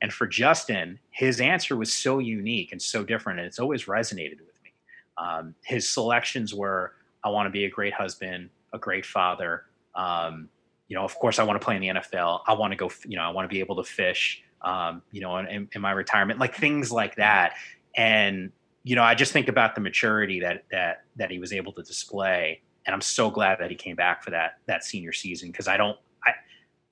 And 0.00 0.12
for 0.12 0.28
Justin, 0.28 1.00
his 1.10 1.40
answer 1.40 1.76
was 1.76 1.92
so 1.92 2.20
unique 2.20 2.70
and 2.70 2.80
so 2.80 3.02
different, 3.02 3.40
and 3.40 3.48
it's 3.48 3.58
always 3.58 3.86
resonated 3.86 4.38
with 4.38 4.62
me. 4.62 4.72
Um, 5.18 5.56
his 5.64 5.88
selections 5.88 6.54
were: 6.54 6.92
I 7.24 7.30
want 7.30 7.48
to 7.48 7.50
be 7.50 7.64
a 7.64 7.68
great 7.68 7.94
husband, 7.94 8.50
a 8.72 8.78
great 8.78 9.04
father. 9.04 9.64
Um, 9.96 10.48
you 10.86 10.96
know, 10.96 11.02
of 11.02 11.16
course, 11.16 11.40
I 11.40 11.42
want 11.42 11.60
to 11.60 11.64
play 11.64 11.74
in 11.74 11.82
the 11.82 11.88
NFL. 11.88 12.42
I 12.46 12.52
want 12.52 12.70
to 12.70 12.76
go, 12.76 12.92
you 13.06 13.16
know, 13.16 13.22
I 13.22 13.30
want 13.30 13.50
to 13.50 13.52
be 13.52 13.58
able 13.58 13.74
to 13.82 13.84
fish. 13.84 14.44
Um, 14.62 15.02
you 15.10 15.20
know, 15.20 15.36
in, 15.38 15.68
in 15.72 15.80
my 15.80 15.90
retirement, 15.90 16.38
like 16.38 16.54
things 16.54 16.92
like 16.92 17.16
that. 17.16 17.54
And 17.96 18.52
you 18.82 18.96
know, 18.96 19.02
I 19.02 19.14
just 19.14 19.32
think 19.32 19.48
about 19.48 19.74
the 19.74 19.80
maturity 19.80 20.40
that 20.40 20.64
that 20.70 21.04
that 21.16 21.30
he 21.30 21.38
was 21.38 21.52
able 21.52 21.72
to 21.72 21.82
display, 21.82 22.62
and 22.86 22.94
I'm 22.94 23.00
so 23.00 23.30
glad 23.30 23.58
that 23.60 23.70
he 23.70 23.76
came 23.76 23.96
back 23.96 24.22
for 24.22 24.30
that 24.30 24.58
that 24.66 24.84
senior 24.84 25.12
season 25.12 25.50
because 25.50 25.68
I 25.68 25.76
don't, 25.76 25.98
I, 26.26 26.32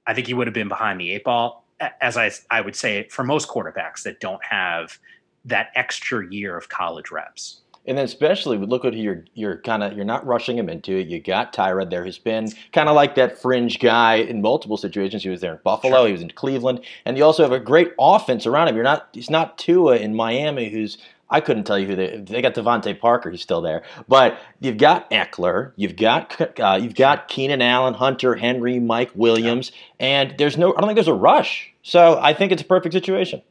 I 0.06 0.14
think 0.14 0.26
he 0.26 0.34
would 0.34 0.46
have 0.46 0.54
been 0.54 0.68
behind 0.68 1.00
the 1.00 1.10
eight 1.12 1.24
ball, 1.24 1.64
as 2.00 2.16
I 2.16 2.30
I 2.50 2.60
would 2.60 2.76
say 2.76 3.08
for 3.08 3.24
most 3.24 3.48
quarterbacks 3.48 4.02
that 4.02 4.20
don't 4.20 4.44
have 4.44 4.98
that 5.44 5.68
extra 5.74 6.30
year 6.30 6.56
of 6.56 6.68
college 6.68 7.10
reps. 7.10 7.62
And 7.86 7.96
then 7.96 8.04
especially 8.04 8.58
look 8.58 8.84
at 8.84 8.92
you're 8.92 9.24
you're 9.32 9.62
kind 9.62 9.82
of 9.82 9.94
you're 9.94 10.04
not 10.04 10.26
rushing 10.26 10.58
him 10.58 10.68
into 10.68 10.98
it. 10.98 11.06
You 11.06 11.22
got 11.22 11.54
Tyrod 11.54 11.88
there, 11.88 12.04
who's 12.04 12.18
been 12.18 12.52
kind 12.74 12.90
of 12.90 12.94
like 12.94 13.14
that 13.14 13.40
fringe 13.40 13.78
guy 13.78 14.16
in 14.16 14.42
multiple 14.42 14.76
situations. 14.76 15.22
He 15.22 15.30
was 15.30 15.40
there 15.40 15.54
in 15.54 15.60
Buffalo, 15.64 16.00
sure. 16.00 16.06
he 16.08 16.12
was 16.12 16.20
in 16.20 16.30
Cleveland, 16.32 16.84
and 17.06 17.16
you 17.16 17.24
also 17.24 17.42
have 17.42 17.52
a 17.52 17.58
great 17.58 17.92
offense 17.98 18.46
around 18.46 18.68
him. 18.68 18.74
You're 18.74 18.84
not 18.84 19.08
he's 19.14 19.30
not 19.30 19.56
Tua 19.56 19.96
in 19.96 20.14
Miami, 20.14 20.68
who's 20.68 20.98
I 21.30 21.40
couldn't 21.40 21.64
tell 21.64 21.78
you 21.78 21.86
who 21.86 21.96
they 21.96 22.16
they 22.18 22.42
got 22.42 22.54
DeVante 22.54 22.98
Parker. 22.98 23.30
He's 23.30 23.42
still 23.42 23.60
there, 23.60 23.82
but 24.08 24.38
you've 24.60 24.78
got 24.78 25.10
Ekeler, 25.10 25.72
you've 25.76 25.96
got 25.96 26.58
uh, 26.60 26.78
you've 26.80 26.94
got 26.94 27.28
Keenan 27.28 27.62
Allen, 27.62 27.94
Hunter 27.94 28.34
Henry, 28.34 28.78
Mike 28.78 29.10
Williams, 29.14 29.72
and 30.00 30.34
there's 30.38 30.56
no 30.56 30.74
I 30.74 30.80
don't 30.80 30.88
think 30.88 30.96
there's 30.96 31.08
a 31.08 31.14
rush. 31.14 31.72
So 31.82 32.18
I 32.20 32.34
think 32.34 32.52
it's 32.52 32.62
a 32.62 32.66
perfect 32.66 32.92
situation. 32.92 33.42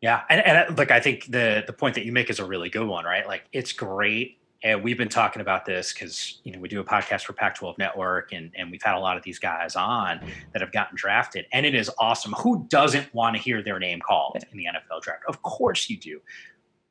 Yeah, 0.00 0.22
and, 0.28 0.44
and 0.44 0.78
like 0.78 0.90
I 0.90 1.00
think 1.00 1.26
the 1.26 1.62
the 1.66 1.72
point 1.72 1.94
that 1.94 2.04
you 2.04 2.12
make 2.12 2.28
is 2.28 2.40
a 2.40 2.44
really 2.44 2.68
good 2.68 2.86
one, 2.86 3.04
right? 3.04 3.26
Like 3.26 3.44
it's 3.52 3.72
great 3.72 4.38
and 4.64 4.82
we've 4.82 4.98
been 4.98 5.08
talking 5.08 5.42
about 5.42 5.64
this 5.64 5.92
because 5.92 6.40
you 6.44 6.52
know 6.52 6.58
we 6.60 6.68
do 6.68 6.80
a 6.80 6.84
podcast 6.84 7.22
for 7.22 7.32
Pac-12 7.32 7.78
Network, 7.78 8.32
and 8.32 8.52
and 8.56 8.70
we've 8.70 8.82
had 8.82 8.94
a 8.94 9.00
lot 9.00 9.16
of 9.16 9.22
these 9.22 9.38
guys 9.38 9.74
on 9.76 10.20
that 10.52 10.62
have 10.62 10.72
gotten 10.72 10.96
drafted, 10.96 11.46
and 11.52 11.66
it 11.66 11.74
is 11.74 11.90
awesome. 11.98 12.32
Who 12.34 12.66
doesn't 12.68 13.12
want 13.14 13.36
to 13.36 13.42
hear 13.42 13.62
their 13.62 13.78
name 13.78 14.00
called 14.00 14.36
in 14.50 14.58
the 14.58 14.66
NFL 14.66 15.02
draft? 15.02 15.22
Of 15.28 15.42
course 15.42 15.90
you 15.90 15.96
do. 15.96 16.20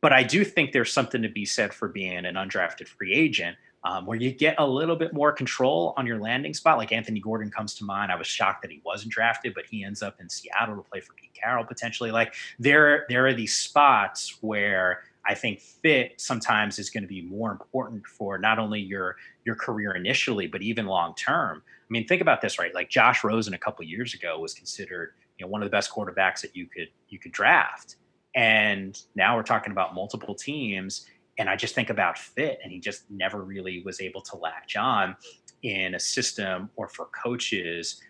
But 0.02 0.14
I 0.14 0.24
do 0.24 0.44
think 0.44 0.72
there's 0.72 0.92
something 0.92 1.22
to 1.22 1.30
be 1.30 1.46
said 1.46 1.74
for 1.74 1.88
being 1.88 2.26
an 2.26 2.36
undrafted 2.36 2.88
free 2.88 3.14
agent 3.14 3.58
um, 3.84 4.06
where 4.06 4.18
you 4.18 4.32
get 4.32 4.56
a 4.58 4.68
little 4.68 4.96
bit 4.96 5.14
more 5.14 5.32
control 5.32 5.94
on 5.98 6.06
your 6.06 6.20
landing 6.20 6.54
spot. 6.54 6.78
Like 6.78 6.92
Anthony 6.92 7.20
Gordon 7.20 7.50
comes 7.50 7.76
to 7.76 7.84
mind. 7.84 8.12
I 8.12 8.16
was 8.16 8.28
shocked 8.28 8.62
that 8.64 8.72
he 8.72 8.82
wasn't 8.86 9.12
drafted, 9.12 9.54
but 9.54 9.66
he 9.70 9.84
ends 9.84 10.02
up 10.02 10.20
in 10.20 10.30
Seattle 10.30 10.76
to 10.76 10.82
play 10.82 11.00
for 11.00 11.14
Pete 11.14 11.34
Carroll 11.34 11.66
potentially. 11.66 12.12
Like 12.12 12.34
there, 12.60 13.06
there 13.10 13.26
are 13.28 13.34
these 13.34 13.56
spots 13.56 14.38
where 14.42 15.04
I 15.26 15.36
think 15.36 15.60
fit 15.60 16.20
sometimes 16.20 16.80
is 16.80 16.90
going 16.90 17.04
to 17.04 17.08
be 17.08 17.22
more 17.22 17.52
important 17.52 18.06
for 18.08 18.38
not 18.38 18.60
only 18.60 18.80
your 18.80 19.18
your 19.46 19.56
career 19.56 19.92
initially, 19.92 20.48
but 20.48 20.62
even 20.62 20.86
long 20.88 21.14
term. 21.16 21.62
I 21.66 21.88
mean, 21.90 22.08
think 22.08 22.22
about 22.22 22.42
this, 22.42 22.58
right? 22.58 22.74
Like 22.74 22.90
Josh 22.90 23.24
Rosen 23.24 23.54
a 23.54 23.58
couple 23.58 23.86
years 23.86 24.14
ago 24.14 24.40
was 24.40 24.54
considered, 24.54 25.14
you 25.38 25.46
know, 25.46 25.52
one 25.52 25.62
of 25.62 25.66
the 25.68 25.72
best 25.72 25.92
quarterbacks 25.92 26.42
that 26.42 26.56
you 26.56 26.66
could 26.66 26.88
you 27.10 27.20
could 27.20 27.32
draft. 27.32 27.98
And 28.36 29.00
now 29.16 29.36
we're 29.36 29.44
talking 29.44 29.72
about 29.72 29.94
multiple 29.94 30.36
teams. 30.36 31.06
And 31.38 31.50
I 31.50 31.56
just 31.56 31.74
think 31.74 31.90
about 31.90 32.18
fit, 32.18 32.60
and 32.62 32.72
he 32.72 32.80
just 32.80 33.10
never 33.10 33.42
really 33.42 33.82
was 33.84 34.02
able 34.02 34.22
to 34.22 34.36
latch 34.38 34.76
on 34.76 35.16
in 35.64 35.96
a 35.96 36.00
system 36.00 36.70
or 36.76 36.88
for 36.88 37.08
coaches 37.24 38.02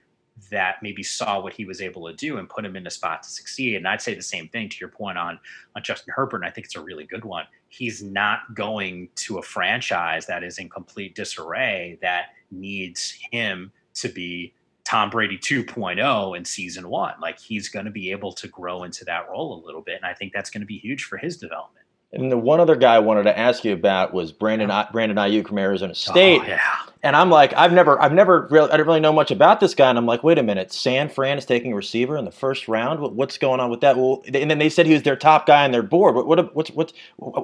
that 0.49 0.77
maybe 0.81 1.03
saw 1.03 1.39
what 1.39 1.53
he 1.53 1.65
was 1.65 1.81
able 1.81 2.07
to 2.07 2.13
do 2.13 2.37
and 2.37 2.49
put 2.49 2.65
him 2.65 2.75
in 2.75 2.87
a 2.87 2.89
spot 2.89 3.21
to 3.23 3.29
succeed. 3.29 3.75
And 3.75 3.87
I'd 3.87 4.01
say 4.01 4.15
the 4.15 4.21
same 4.21 4.47
thing 4.47 4.69
to 4.69 4.77
your 4.79 4.89
point 4.89 5.17
on 5.17 5.39
on 5.75 5.83
Justin 5.83 6.13
Herbert. 6.15 6.37
And 6.37 6.45
I 6.45 6.49
think 6.49 6.65
it's 6.65 6.75
a 6.75 6.81
really 6.81 7.05
good 7.05 7.25
one. 7.25 7.45
He's 7.69 8.01
not 8.01 8.55
going 8.55 9.09
to 9.17 9.37
a 9.37 9.43
franchise 9.43 10.25
that 10.27 10.43
is 10.43 10.57
in 10.57 10.69
complete 10.69 11.15
disarray 11.15 11.99
that 12.01 12.27
needs 12.49 13.17
him 13.31 13.71
to 13.95 14.09
be 14.09 14.53
Tom 14.91 15.09
Brady 15.09 15.37
2.0 15.37 16.35
in 16.35 16.43
season 16.43 16.89
one. 16.89 17.13
Like 17.21 17.39
he's 17.39 17.69
going 17.69 17.85
to 17.85 17.91
be 17.91 18.11
able 18.11 18.33
to 18.33 18.49
grow 18.49 18.83
into 18.83 19.05
that 19.05 19.29
role 19.29 19.63
a 19.63 19.65
little 19.65 19.79
bit. 19.79 19.95
And 19.95 20.03
I 20.03 20.13
think 20.13 20.33
that's 20.33 20.49
going 20.49 20.59
to 20.59 20.67
be 20.67 20.79
huge 20.79 21.05
for 21.05 21.15
his 21.15 21.37
development. 21.37 21.85
And 22.11 22.29
the 22.29 22.37
one 22.37 22.59
other 22.59 22.75
guy 22.75 22.95
I 22.95 22.99
wanted 22.99 23.23
to 23.23 23.39
ask 23.39 23.63
you 23.63 23.71
about 23.71 24.13
was 24.13 24.33
Brandon 24.33 24.67
Brandon 24.91 25.17
Aiyuk 25.17 25.47
from 25.47 25.59
Arizona 25.59 25.91
oh, 25.91 25.93
State. 25.93 26.41
Oh, 26.43 26.45
yeah. 26.45 26.59
And 27.03 27.15
I'm 27.15 27.29
like, 27.29 27.53
I've 27.53 27.71
never, 27.71 28.01
I've 28.01 28.11
never 28.11 28.49
really, 28.51 28.69
I 28.69 28.73
didn't 28.73 28.87
really 28.87 28.99
know 28.99 29.13
much 29.13 29.31
about 29.31 29.61
this 29.61 29.73
guy. 29.73 29.89
And 29.89 29.97
I'm 29.97 30.05
like, 30.05 30.25
wait 30.25 30.37
a 30.37 30.43
minute, 30.43 30.73
San 30.73 31.07
Fran 31.07 31.37
is 31.37 31.45
taking 31.45 31.71
a 31.71 31.75
receiver 31.77 32.17
in 32.17 32.25
the 32.25 32.31
first 32.31 32.67
round. 32.67 32.99
What's 32.99 33.37
going 33.37 33.61
on 33.61 33.69
with 33.69 33.79
that? 33.79 33.95
Well, 33.95 34.21
and 34.25 34.51
then 34.51 34.59
they 34.59 34.69
said 34.69 34.87
he 34.87 34.93
was 34.93 35.03
their 35.03 35.15
top 35.15 35.45
guy 35.45 35.63
on 35.63 35.71
their 35.71 35.83
board. 35.83 36.15
What, 36.15 36.27
what, 36.27 36.53
what's, 36.53 36.71
what's, 36.71 36.91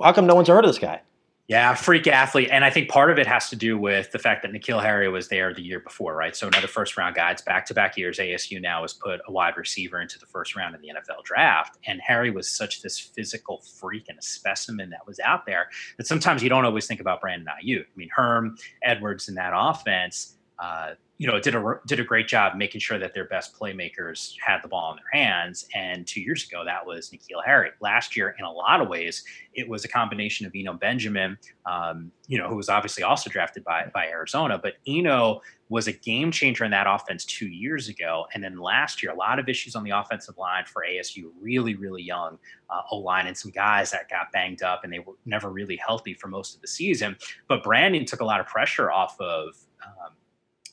how 0.03 0.11
come 0.11 0.27
no 0.27 0.35
one's 0.35 0.49
heard 0.49 0.65
of 0.65 0.69
this 0.69 0.79
guy? 0.79 0.99
Yeah, 1.47 1.75
freak 1.75 2.07
athlete. 2.07 2.49
And 2.51 2.65
I 2.65 2.69
think 2.69 2.89
part 2.89 3.09
of 3.09 3.17
it 3.17 3.25
has 3.25 3.49
to 3.51 3.55
do 3.55 3.77
with 3.77 4.11
the 4.11 4.19
fact 4.19 4.41
that 4.41 4.51
N'Keal 4.51 4.83
Harry 4.83 5.07
was 5.07 5.29
there 5.29 5.53
the 5.53 5.61
year 5.61 5.79
before, 5.79 6.13
right? 6.13 6.35
So 6.35 6.45
another 6.45 6.67
first 6.67 6.97
round 6.97 7.15
guy. 7.15 7.31
It's 7.31 7.41
back 7.41 7.65
to 7.67 7.73
back 7.73 7.95
years. 7.95 8.17
ASU 8.17 8.61
now 8.61 8.81
has 8.81 8.91
put 8.91 9.21
a 9.25 9.31
wide 9.31 9.55
receiver 9.55 10.01
into 10.01 10.19
the 10.19 10.25
first 10.25 10.57
round 10.57 10.75
in 10.75 10.81
the 10.81 10.89
NFL 10.89 11.23
draft. 11.23 11.77
And 11.87 12.01
Harry 12.01 12.31
was 12.31 12.51
such 12.51 12.81
this 12.81 12.99
physical 12.99 13.61
freak 13.79 14.09
and 14.09 14.19
a 14.19 14.21
specimen 14.21 14.89
that 14.89 15.07
was 15.07 15.21
out 15.21 15.45
there 15.45 15.69
that 15.97 16.05
sometimes 16.05 16.43
you 16.43 16.49
don't 16.49 16.65
always 16.65 16.85
think 16.85 16.99
about 16.99 17.21
Brandon 17.21 17.47
Aiyuk. 17.47 17.83
I 17.83 17.95
mean, 17.95 18.09
Herm, 18.13 18.57
Edwards 18.83 19.29
in 19.29 19.35
that 19.35 19.53
offense, 19.55 20.35
uh, 20.59 20.95
you 21.19 21.25
know, 21.25 21.39
did 21.39 21.55
a 21.55 21.79
did 21.87 21.99
a 21.99 22.03
great 22.03 22.27
job 22.27 22.55
making 22.55 22.79
sure 22.79 22.99
that 22.99 23.13
their 23.15 23.25
best 23.25 23.57
playmakers 23.57 24.35
had 24.45 24.59
the 24.61 24.67
ball 24.67 24.91
in 24.91 24.97
their 24.97 25.21
hands. 25.21 25.67
And 25.73 26.05
two 26.05 26.21
years 26.21 26.47
ago, 26.47 26.63
that 26.63 26.85
was 26.85 27.09
N'Keal 27.09 27.43
Harry. 27.43 27.71
Last 27.79 28.15
year, 28.15 28.35
in 28.37 28.45
a 28.45 28.51
lot 28.51 28.81
of 28.81 28.87
ways, 28.87 29.23
it 29.53 29.67
was 29.67 29.83
a 29.83 29.87
combination 29.87 30.45
of 30.45 30.53
Eno 30.55 30.73
Benjamin, 30.73 31.37
um, 31.65 32.11
you 32.27 32.37
know, 32.37 32.47
who 32.47 32.55
was 32.55 32.69
obviously 32.69 33.03
also 33.03 33.31
drafted 33.31 33.63
by 33.63 33.89
by 33.91 34.07
Arizona, 34.07 34.59
but 34.61 34.73
Eno 34.85 35.41
was 35.69 35.87
a 35.87 35.91
game 35.91 36.31
changer 36.31 36.63
in 36.63 36.71
that 36.71 36.85
offense 36.87 37.25
two 37.25 37.47
years 37.47 37.89
ago. 37.89 38.25
And 38.33 38.43
then 38.43 38.57
last 38.57 39.01
year, 39.01 39.11
a 39.11 39.15
lot 39.15 39.39
of 39.39 39.49
issues 39.49 39.75
on 39.75 39.83
the 39.83 39.89
offensive 39.89 40.37
line 40.37 40.65
for 40.65 40.85
ASU, 40.87 41.31
really, 41.41 41.75
really 41.75 42.03
young 42.03 42.37
uh, 42.69 42.81
O 42.91 42.97
line, 42.97 43.25
and 43.25 43.35
some 43.35 43.51
guys 43.51 43.89
that 43.89 44.07
got 44.07 44.31
banged 44.31 44.61
up 44.61 44.83
and 44.83 44.93
they 44.93 44.99
were 44.99 45.15
never 45.25 45.49
really 45.49 45.77
healthy 45.77 46.13
for 46.13 46.27
most 46.27 46.55
of 46.55 46.61
the 46.61 46.67
season. 46.67 47.17
But 47.47 47.63
Brandon 47.63 48.05
took 48.05 48.21
a 48.21 48.25
lot 48.25 48.39
of 48.39 48.45
pressure 48.45 48.91
off 48.91 49.19
of. 49.19 49.55
Um, 49.83 50.11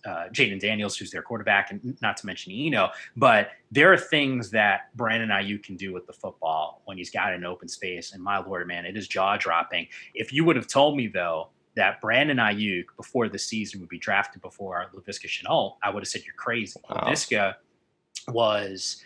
uh, 0.04 0.28
Jayden 0.32 0.60
Daniels, 0.60 0.96
who's 0.96 1.10
their 1.10 1.22
quarterback, 1.22 1.70
and 1.70 1.96
not 2.02 2.16
to 2.18 2.26
mention 2.26 2.52
Eno. 2.52 2.90
But 3.16 3.50
there 3.70 3.92
are 3.92 3.98
things 3.98 4.50
that 4.50 4.94
Brandon 4.96 5.30
Aiyuk 5.30 5.62
can 5.62 5.76
do 5.76 5.92
with 5.92 6.06
the 6.06 6.12
football 6.12 6.82
when 6.84 6.96
he's 6.96 7.10
got 7.10 7.32
an 7.32 7.44
open 7.44 7.68
space. 7.68 8.12
And 8.12 8.22
my 8.22 8.38
lord, 8.38 8.66
man, 8.66 8.84
it 8.84 8.96
is 8.96 9.08
jaw 9.08 9.36
dropping. 9.36 9.86
If 10.14 10.32
you 10.32 10.44
would 10.44 10.56
have 10.56 10.66
told 10.66 10.96
me 10.96 11.08
though 11.08 11.48
that 11.76 12.00
Brandon 12.00 12.36
Aiyuk 12.36 12.84
before 12.96 13.28
the 13.28 13.38
season 13.38 13.80
would 13.80 13.88
be 13.88 13.98
drafted 13.98 14.42
before 14.42 14.90
Laviska 14.94 15.26
Shenault, 15.26 15.76
I 15.82 15.90
would 15.90 16.02
have 16.02 16.08
said 16.08 16.22
you're 16.24 16.34
crazy. 16.34 16.80
Wow. 16.88 17.04
Laviska 17.06 17.54
was 18.28 19.02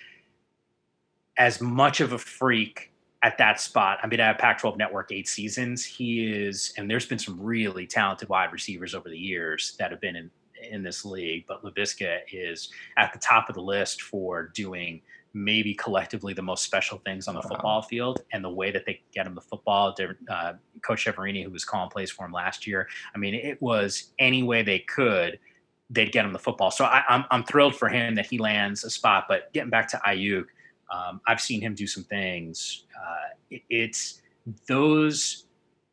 as 1.38 1.60
much 1.60 2.00
of 2.00 2.12
a 2.12 2.18
freak 2.18 2.92
at 3.22 3.38
that 3.38 3.60
spot. 3.60 3.98
I 4.02 4.06
mean, 4.06 4.20
I 4.20 4.26
have 4.26 4.38
Pac 4.38 4.60
12 4.60 4.76
Network 4.76 5.10
eight 5.10 5.28
seasons. 5.28 5.84
He 5.84 6.26
is, 6.26 6.72
and 6.76 6.90
there's 6.90 7.06
been 7.06 7.18
some 7.18 7.40
really 7.40 7.86
talented 7.86 8.28
wide 8.28 8.52
receivers 8.52 8.94
over 8.94 9.08
the 9.08 9.18
years 9.18 9.76
that 9.78 9.90
have 9.90 10.00
been 10.00 10.16
in, 10.16 10.30
in 10.68 10.82
this 10.82 11.04
league, 11.04 11.44
but 11.46 11.64
Laviska 11.64 12.20
is 12.32 12.70
at 12.96 13.12
the 13.12 13.18
top 13.18 13.48
of 13.48 13.54
the 13.54 13.62
list 13.62 14.02
for 14.02 14.50
doing 14.54 15.02
maybe 15.34 15.74
collectively 15.74 16.32
the 16.32 16.42
most 16.42 16.64
special 16.64 16.98
things 17.04 17.28
on 17.28 17.34
the 17.34 17.40
wow. 17.42 17.48
football 17.48 17.82
field 17.82 18.22
and 18.32 18.42
the 18.42 18.50
way 18.50 18.70
that 18.70 18.84
they 18.86 19.00
get 19.12 19.26
him 19.26 19.34
the 19.34 19.40
football. 19.40 19.94
Uh, 20.28 20.54
Coach 20.82 21.04
Chiaverini, 21.04 21.44
who 21.44 21.50
was 21.50 21.64
calling 21.64 21.90
plays 21.90 22.10
for 22.10 22.24
him 22.24 22.32
last 22.32 22.66
year, 22.66 22.88
I 23.14 23.18
mean, 23.18 23.34
it 23.34 23.60
was 23.60 24.12
any 24.18 24.42
way 24.42 24.62
they 24.62 24.80
could, 24.80 25.38
they'd 25.90 26.12
get 26.12 26.24
him 26.24 26.32
the 26.32 26.38
football. 26.38 26.70
So 26.70 26.84
I, 26.84 26.98
am 26.98 27.04
I'm, 27.08 27.24
I'm 27.30 27.44
thrilled 27.44 27.76
for 27.76 27.88
him 27.88 28.14
that 28.16 28.26
he 28.26 28.38
lands 28.38 28.84
a 28.84 28.90
spot. 28.90 29.26
But 29.28 29.52
getting 29.52 29.70
back 29.70 29.88
to 29.88 30.00
Aiyuk, 30.06 30.46
um, 30.92 31.20
I've 31.26 31.40
seen 31.40 31.60
him 31.60 31.74
do 31.74 31.86
some 31.86 32.04
things. 32.04 32.84
Uh, 32.96 33.34
it, 33.50 33.62
it's 33.68 34.22
those 34.66 35.44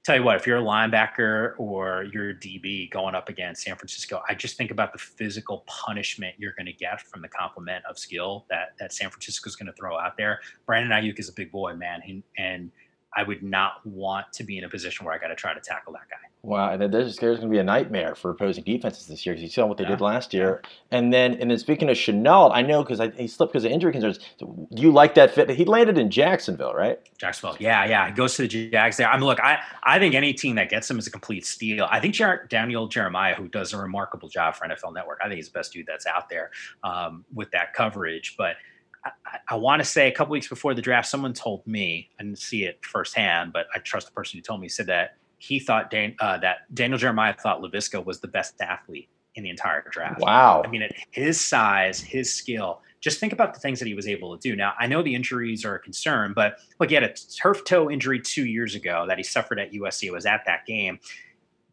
tell 0.06 0.16
you 0.16 0.24
what, 0.24 0.36
if 0.36 0.46
you're 0.46 0.60
a 0.60 0.62
linebacker 0.62 1.54
or 1.58 2.06
you're 2.14 2.30
a 2.30 2.36
DB 2.36 2.92
going 2.92 3.16
up 3.16 3.28
against 3.28 3.64
San 3.64 3.76
Francisco, 3.76 4.22
I 4.30 4.36
just 4.36 4.56
think 4.56 4.70
about 4.70 4.94
the 4.94 5.00
physical 5.00 5.64
punishment 5.66 6.36
you're 6.38 6.54
going 6.54 6.68
to 6.68 6.74
get 6.74 7.02
from 7.02 7.24
the 7.24 7.28
complement 7.28 7.84
of 7.90 7.98
skill 7.98 8.46
that 8.50 8.74
that 8.80 8.94
San 8.94 9.10
Francisco 9.10 9.48
is 9.48 9.56
going 9.56 9.68
to 9.68 9.74
throw 9.74 9.98
out 9.98 10.16
there. 10.16 10.42
Brandon 10.68 10.92
Aiyuk 10.92 11.20
is 11.20 11.28
a 11.28 11.34
big 11.34 11.52
boy, 11.52 11.74
man, 11.76 12.24
and 12.38 12.72
I 13.18 13.24
would 13.24 13.42
not 13.42 13.86
want 13.86 14.32
to 14.34 14.44
be 14.44 14.60
in 14.60 14.64
a 14.64 14.70
position 14.70 15.06
where 15.06 15.16
I 15.16 15.18
got 15.18 15.28
to 15.30 15.36
try 15.36 15.54
to 15.54 15.62
tackle 15.62 15.94
that 15.94 16.08
guy. 16.10 16.18
Wow, 16.46 16.74
and 16.74 16.94
there's, 16.94 17.18
there's 17.18 17.38
going 17.38 17.50
to 17.50 17.52
be 17.52 17.58
a 17.58 17.64
nightmare 17.64 18.14
for 18.14 18.30
opposing 18.30 18.64
defenses 18.64 19.08
this 19.08 19.26
year 19.26 19.34
because 19.34 19.42
you 19.42 19.50
saw 19.50 19.66
what 19.66 19.78
they 19.78 19.84
yeah. 19.84 19.90
did 19.90 20.02
last 20.02 20.32
year. 20.32 20.62
And 20.92 21.12
then, 21.12 21.34
and 21.34 21.50
then 21.50 21.58
speaking 21.58 21.90
of 21.90 21.98
Shenault, 21.98 22.52
I 22.54 22.62
know 22.62 22.84
because 22.84 23.02
he 23.18 23.28
slipped 23.28 23.52
because 23.52 23.66
of 23.66 23.72
injury 23.72 23.92
concerns. 23.92 24.20
Do 24.38 24.68
you 24.70 24.92
like 24.92 25.16
that 25.16 25.32
fit? 25.32 25.50
He 25.50 25.66
landed 25.66 25.98
in 25.98 26.12
Jacksonville, 26.12 26.76
right? 26.76 27.00
Jacksonville, 27.18 27.58
yeah, 27.60 27.86
yeah. 27.86 28.06
He 28.06 28.14
goes 28.14 28.36
to 28.36 28.44
the 28.44 28.70
Jags 28.70 28.98
there. 28.98 29.10
I 29.10 29.18
mean, 29.18 29.26
look, 29.26 29.40
I 29.40 29.58
I 29.82 29.98
think 29.98 30.14
any 30.14 30.34
team 30.34 30.56
that 30.58 30.70
gets 30.70 30.90
him 30.90 31.00
is 31.00 31.08
a 31.08 31.12
complete 31.12 31.48
steal. 31.48 31.88
I 31.90 32.00
think 32.00 32.14
Jer- 32.14 32.46
Daniel 32.48 32.88
Jeremiah, 32.88 33.34
who 33.34 33.48
does 33.48 33.74
a 33.74 33.80
remarkable 33.80 34.30
job 34.30 34.54
for 34.54 34.68
NFL 34.68 34.94
Network, 34.94 35.22
I 35.24 35.28
think 35.28 35.38
he's 35.38 35.48
the 35.48 35.58
best 35.58 35.74
dude 35.74 35.88
that's 35.88 36.06
out 36.06 36.30
there 36.30 36.52
um, 36.84 37.26
with 37.34 37.50
that 37.52 37.74
coverage, 37.74 38.36
but. 38.38 38.56
I, 39.04 39.38
I 39.50 39.56
want 39.56 39.82
to 39.82 39.86
say 39.86 40.08
a 40.08 40.12
couple 40.12 40.32
weeks 40.32 40.48
before 40.48 40.74
the 40.74 40.82
draft, 40.82 41.08
someone 41.08 41.32
told 41.32 41.68
me, 41.68 42.10
I 42.20 42.24
didn't 42.24 42.40
see 42.40 42.64
it 42.64 42.84
firsthand, 42.84 43.54
but 43.54 43.68
I 43.76 43.78
trust 43.78 44.08
the 44.08 44.14
person 44.14 44.40
who 44.40 44.42
told 44.42 44.62
me, 44.62 44.68
said 44.68 44.88
that 44.88 45.18
he 45.38 45.60
thought 45.60 45.92
Dan, 45.92 46.16
uh, 46.20 46.38
that 46.40 46.74
Daniel 46.74 46.98
Jeremiah 46.98 47.34
thought 47.34 47.62
Laviska 47.62 48.04
was 48.04 48.20
the 48.20 48.28
best 48.28 48.56
athlete 48.62 49.10
in 49.36 49.44
the 49.44 49.50
entire 49.50 49.84
draft. 49.92 50.22
Wow. 50.22 50.64
I 50.66 50.70
mean, 50.70 50.82
at 50.82 50.94
his 51.12 51.40
size, 51.40 52.00
his 52.00 52.34
skill, 52.34 52.82
just 53.02 53.20
think 53.20 53.34
about 53.34 53.54
the 53.54 53.60
things 53.60 53.80
that 53.80 53.88
he 53.88 53.94
was 53.94 54.08
able 54.08 54.36
to 54.36 54.50
do. 54.50 54.56
Now, 54.56 54.74
I 54.80 54.88
know 54.88 55.04
the 55.04 55.14
injuries 55.14 55.66
are 55.66 55.76
a 55.76 55.80
concern, 55.80 56.34
but 56.34 56.58
look, 56.80 56.90
he 56.90 56.96
had 56.96 57.04
a 57.04 57.14
turf 57.14 57.64
toe 57.66 57.90
injury 57.92 58.20
two 58.20 58.46
years 58.46 58.76
ago 58.76 59.06
that 59.08 59.18
he 59.18 59.24
suffered 59.24 59.60
at 59.60 59.72
USC. 59.74 60.06
It 60.06 60.12
was 60.12 60.26
at 60.26 60.44
that 60.46 60.66
game. 60.66 61.00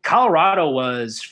Colorado 0.02 0.68
was 0.68 1.26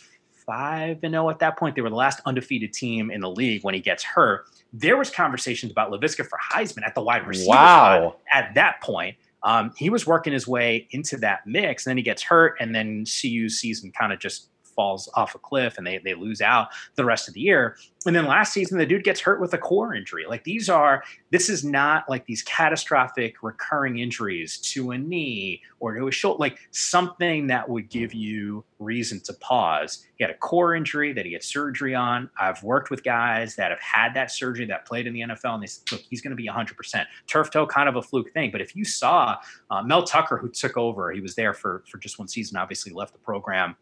5 0.47 1.01
and 1.03 1.13
0 1.13 1.29
at 1.31 1.41
that 1.41 1.59
point. 1.59 1.75
They 1.75 1.83
were 1.83 1.91
the 1.91 1.97
last 1.97 2.21
undefeated 2.25 2.73
team 2.73 3.11
in 3.11 3.21
the 3.21 3.31
league 3.31 3.63
when 3.63 3.75
he 3.75 3.81
gets 3.81 4.03
hurt. 4.03 4.47
There 4.73 4.97
was 4.97 5.11
conversations 5.11 5.73
about 5.73 5.91
Laviska 5.91 6.27
for 6.27 6.39
Heisman 6.53 6.87
at 6.87 6.95
the 6.95 7.03
wide 7.03 7.27
receiver 7.27 7.51
wow. 7.51 8.17
at 8.33 8.55
that 8.55 8.81
point 8.83 9.17
um, 9.43 9.73
he 9.77 9.91
was 9.91 10.07
working 10.07 10.33
his 10.33 10.47
way 10.47 10.87
into 10.91 11.17
that 11.19 11.47
mix. 11.47 11.87
And 11.87 11.91
then 11.91 11.97
he 11.97 12.03
gets 12.03 12.23
hurt, 12.23 12.57
and 12.61 12.75
then 12.75 13.05
CU's 13.05 13.59
season 13.59 13.93
kind 13.93 14.13
of 14.13 14.19
just 14.19 14.49
falls 14.81 15.11
off 15.13 15.35
a 15.35 15.39
cliff 15.39 15.77
and 15.77 15.87
they, 15.87 15.99
they 15.99 16.15
lose 16.15 16.41
out 16.41 16.69
the 16.95 17.05
rest 17.05 17.29
of 17.29 17.35
the 17.35 17.41
year. 17.41 17.77
And 18.07 18.17
then 18.17 18.25
last 18.25 18.55
season, 18.55 18.79
the 18.79 18.87
dude 18.87 19.05
gets 19.05 19.21
hurt 19.21 19.39
with 19.39 19.53
a 19.53 19.59
core 19.59 19.95
injury. 19.95 20.25
Like 20.27 20.43
these 20.43 20.71
are, 20.71 21.05
this 21.29 21.51
is 21.51 21.63
not 21.63 22.09
like 22.09 22.25
these 22.25 22.41
catastrophic 22.45 23.43
recurring 23.43 23.99
injuries 23.99 24.57
to 24.73 24.93
a 24.93 24.97
knee 24.97 25.61
or 25.81 25.95
to 25.95 26.09
a 26.09 26.11
shoulder, 26.11 26.39
like 26.39 26.57
something 26.71 27.47
that 27.49 27.69
would 27.69 27.91
give 27.91 28.15
you 28.15 28.65
reason 28.79 29.21
to 29.21 29.35
pause. 29.35 30.07
He 30.17 30.25
had 30.25 30.31
a 30.31 30.39
core 30.39 30.75
injury 30.75 31.13
that 31.13 31.27
he 31.27 31.35
had 31.35 31.43
surgery 31.43 31.95
on. 31.95 32.31
I've 32.41 32.63
worked 32.63 32.89
with 32.89 33.05
guys 33.05 33.55
that 33.57 33.71
have 33.71 33.81
had 33.81 34.15
that 34.15 34.31
surgery 34.31 34.65
that 34.65 34.87
played 34.87 35.07
in 35.07 35.13
the 35.13 35.21
NFL 35.21 35.53
and 35.53 35.63
they 35.63 35.67
said, 35.67 35.93
look, 35.93 36.01
he's 36.09 36.23
going 36.23 36.31
to 36.31 36.37
be 36.37 36.49
100%. 36.49 37.05
Turf 37.27 37.51
toe, 37.51 37.67
kind 37.67 37.87
of 37.87 37.97
a 37.97 38.03
fluke 38.03 38.33
thing. 38.33 38.51
But 38.51 38.63
if 38.63 38.75
you 38.75 38.87
saw 38.87 39.37
uh, 39.71 39.83
Mel 39.83 40.05
Tucker, 40.05 40.39
who 40.39 40.49
took 40.49 40.79
over, 40.79 41.13
he 41.13 41.21
was 41.21 41.35
there 41.35 41.53
for, 41.53 41.85
for 41.87 41.99
just 41.99 42.19
one 42.19 42.29
season, 42.29 42.57
obviously 42.57 42.93
left 42.95 43.13
the 43.13 43.19
program 43.19 43.77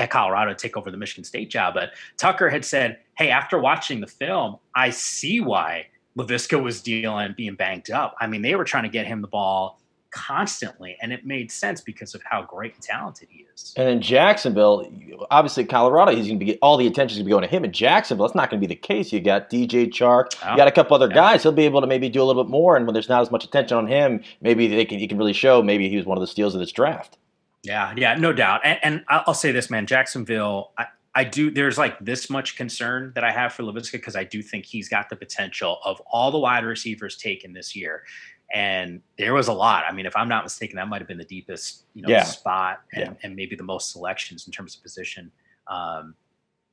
at 0.00 0.10
Colorado 0.10 0.54
take 0.54 0.76
over 0.76 0.90
the 0.90 0.96
Michigan 0.96 1.24
State 1.24 1.50
job. 1.50 1.74
But 1.74 1.90
Tucker 2.16 2.48
had 2.48 2.64
said, 2.64 2.98
Hey, 3.16 3.30
after 3.30 3.58
watching 3.58 4.00
the 4.00 4.06
film, 4.06 4.56
I 4.74 4.90
see 4.90 5.40
why 5.40 5.86
Laviska 6.18 6.60
was 6.60 6.82
dealing 6.82 7.34
being 7.36 7.54
banged 7.54 7.90
up. 7.90 8.16
I 8.18 8.26
mean, 8.26 8.42
they 8.42 8.54
were 8.54 8.64
trying 8.64 8.84
to 8.84 8.88
get 8.88 9.06
him 9.06 9.20
the 9.20 9.28
ball 9.28 9.78
constantly, 10.10 10.96
and 11.00 11.12
it 11.12 11.24
made 11.24 11.52
sense 11.52 11.80
because 11.80 12.14
of 12.14 12.22
how 12.24 12.42
great 12.42 12.74
and 12.74 12.82
talented 12.82 13.28
he 13.30 13.46
is. 13.54 13.74
And 13.76 13.88
in 13.88 14.00
Jacksonville, 14.00 14.90
obviously 15.30 15.64
Colorado, 15.64 16.12
he's 16.12 16.26
going 16.26 16.40
to 16.40 16.44
be 16.44 16.58
all 16.58 16.76
the 16.76 16.86
attention 16.86 17.14
is 17.14 17.18
going 17.18 17.24
to 17.24 17.28
be 17.28 17.30
going 17.30 17.42
to 17.42 17.48
him. 17.48 17.64
In 17.64 17.72
Jacksonville, 17.72 18.26
that's 18.26 18.34
not 18.34 18.50
going 18.50 18.60
to 18.60 18.66
be 18.66 18.74
the 18.74 18.80
case. 18.80 19.12
You 19.12 19.20
got 19.20 19.50
DJ 19.50 19.86
Chark, 19.88 20.34
oh, 20.44 20.50
you 20.50 20.56
got 20.56 20.66
a 20.66 20.72
couple 20.72 20.94
other 20.96 21.08
yeah. 21.08 21.14
guys. 21.14 21.42
He'll 21.42 21.52
be 21.52 21.64
able 21.64 21.80
to 21.80 21.86
maybe 21.86 22.08
do 22.08 22.22
a 22.22 22.24
little 22.24 22.42
bit 22.42 22.50
more, 22.50 22.76
and 22.76 22.86
when 22.86 22.94
there's 22.94 23.08
not 23.08 23.20
as 23.20 23.30
much 23.30 23.44
attention 23.44 23.76
on 23.76 23.86
him, 23.86 24.22
maybe 24.40 24.66
they 24.66 24.84
can 24.84 24.98
he 24.98 25.06
can 25.06 25.18
really 25.18 25.32
show. 25.32 25.62
Maybe 25.62 25.88
he 25.88 25.96
was 25.96 26.06
one 26.06 26.16
of 26.16 26.22
the 26.22 26.26
steals 26.26 26.54
of 26.54 26.60
this 26.60 26.72
draft. 26.72 27.18
Yeah, 27.62 27.92
yeah, 27.96 28.14
no 28.14 28.32
doubt. 28.32 28.62
And, 28.64 28.78
and 28.82 29.04
I'll 29.08 29.34
say 29.34 29.52
this, 29.52 29.70
man, 29.70 29.86
Jacksonville. 29.86 30.72
I, 30.78 30.86
I 31.14 31.24
do. 31.24 31.50
There's 31.50 31.76
like 31.76 31.98
this 32.00 32.30
much 32.30 32.56
concern 32.56 33.12
that 33.14 33.24
I 33.24 33.32
have 33.32 33.52
for 33.52 33.62
Laviska 33.62 33.92
because 33.92 34.16
I 34.16 34.24
do 34.24 34.42
think 34.42 34.64
he's 34.64 34.88
got 34.88 35.10
the 35.10 35.16
potential 35.16 35.78
of 35.84 36.00
all 36.10 36.30
the 36.30 36.38
wide 36.38 36.64
receivers 36.64 37.16
taken 37.16 37.52
this 37.52 37.74
year, 37.76 38.04
and 38.52 39.02
there 39.18 39.34
was 39.34 39.48
a 39.48 39.52
lot. 39.52 39.84
I 39.88 39.92
mean, 39.92 40.06
if 40.06 40.16
I'm 40.16 40.28
not 40.28 40.44
mistaken, 40.44 40.76
that 40.76 40.88
might 40.88 41.00
have 41.00 41.08
been 41.08 41.18
the 41.18 41.24
deepest, 41.24 41.84
you 41.94 42.02
know, 42.02 42.08
yeah. 42.08 42.24
spot 42.24 42.80
and, 42.94 43.04
yeah. 43.04 43.12
and, 43.22 43.36
maybe 43.36 43.56
the 43.56 43.62
most 43.64 43.92
selections 43.92 44.46
in 44.46 44.52
terms 44.52 44.76
of 44.76 44.82
position. 44.82 45.30
Um, 45.66 46.14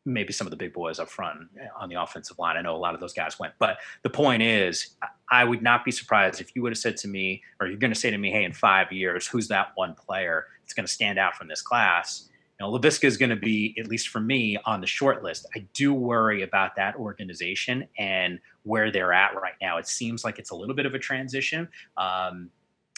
maybe 0.07 0.31
some 0.31 0.47
of 0.47 0.51
the 0.51 0.57
big 0.57 0.73
boys 0.73 0.99
up 0.99 1.09
front 1.09 1.49
on 1.79 1.89
the 1.89 2.01
offensive 2.01 2.39
line. 2.39 2.57
I 2.57 2.61
know 2.61 2.75
a 2.75 2.77
lot 2.77 2.93
of 2.93 3.01
those 3.01 3.13
guys 3.13 3.37
went, 3.37 3.53
but 3.59 3.77
the 4.03 4.09
point 4.09 4.41
is, 4.41 4.95
I 5.29 5.43
would 5.43 5.61
not 5.61 5.83
be 5.83 5.91
surprised 5.91 6.39
if 6.39 6.55
you 6.55 6.61
would 6.61 6.71
have 6.71 6.79
said 6.79 6.97
to 6.97 7.07
me, 7.07 7.43
or 7.59 7.67
you're 7.67 7.77
going 7.77 7.93
to 7.93 7.99
say 7.99 8.09
to 8.09 8.17
me, 8.17 8.31
"Hey, 8.31 8.45
in 8.45 8.53
five 8.53 8.91
years, 8.91 9.27
who's 9.27 9.49
that 9.49 9.71
one 9.75 9.93
player 9.93 10.45
that's 10.61 10.73
going 10.73 10.85
to 10.85 10.91
stand 10.91 11.19
out 11.19 11.35
from 11.35 11.47
this 11.47 11.61
class?" 11.61 12.29
You 12.59 12.65
know, 12.65 12.71
Laviska 12.71 13.03
is 13.03 13.17
going 13.17 13.29
to 13.29 13.35
be, 13.35 13.75
at 13.77 13.87
least 13.87 14.07
for 14.07 14.19
me, 14.19 14.57
on 14.65 14.81
the 14.81 14.87
short 14.87 15.23
list. 15.23 15.45
I 15.55 15.67
do 15.73 15.93
worry 15.93 16.41
about 16.41 16.75
that 16.77 16.95
organization 16.95 17.87
and 17.99 18.39
where 18.63 18.91
they're 18.91 19.13
at 19.13 19.35
right 19.35 19.53
now. 19.61 19.77
It 19.77 19.87
seems 19.87 20.23
like 20.23 20.39
it's 20.39 20.49
a 20.49 20.55
little 20.55 20.73
bit 20.73 20.87
of 20.87 20.95
a 20.95 20.99
transition. 20.99 21.67
Um, 21.97 22.49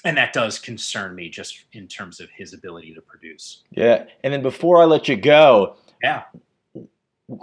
and 0.05 0.15
that 0.15 0.31
does 0.31 0.59
concern 0.59 1.13
me 1.13 1.27
just 1.27 1.65
in 1.73 1.89
terms 1.89 2.21
of 2.21 2.29
his 2.29 2.53
ability 2.53 2.93
to 2.93 3.01
produce. 3.01 3.63
Yeah. 3.71 4.05
And 4.23 4.33
then 4.33 4.41
before 4.41 4.81
I 4.81 4.85
let 4.85 5.09
you 5.09 5.17
go, 5.17 5.75
yeah 6.01 6.23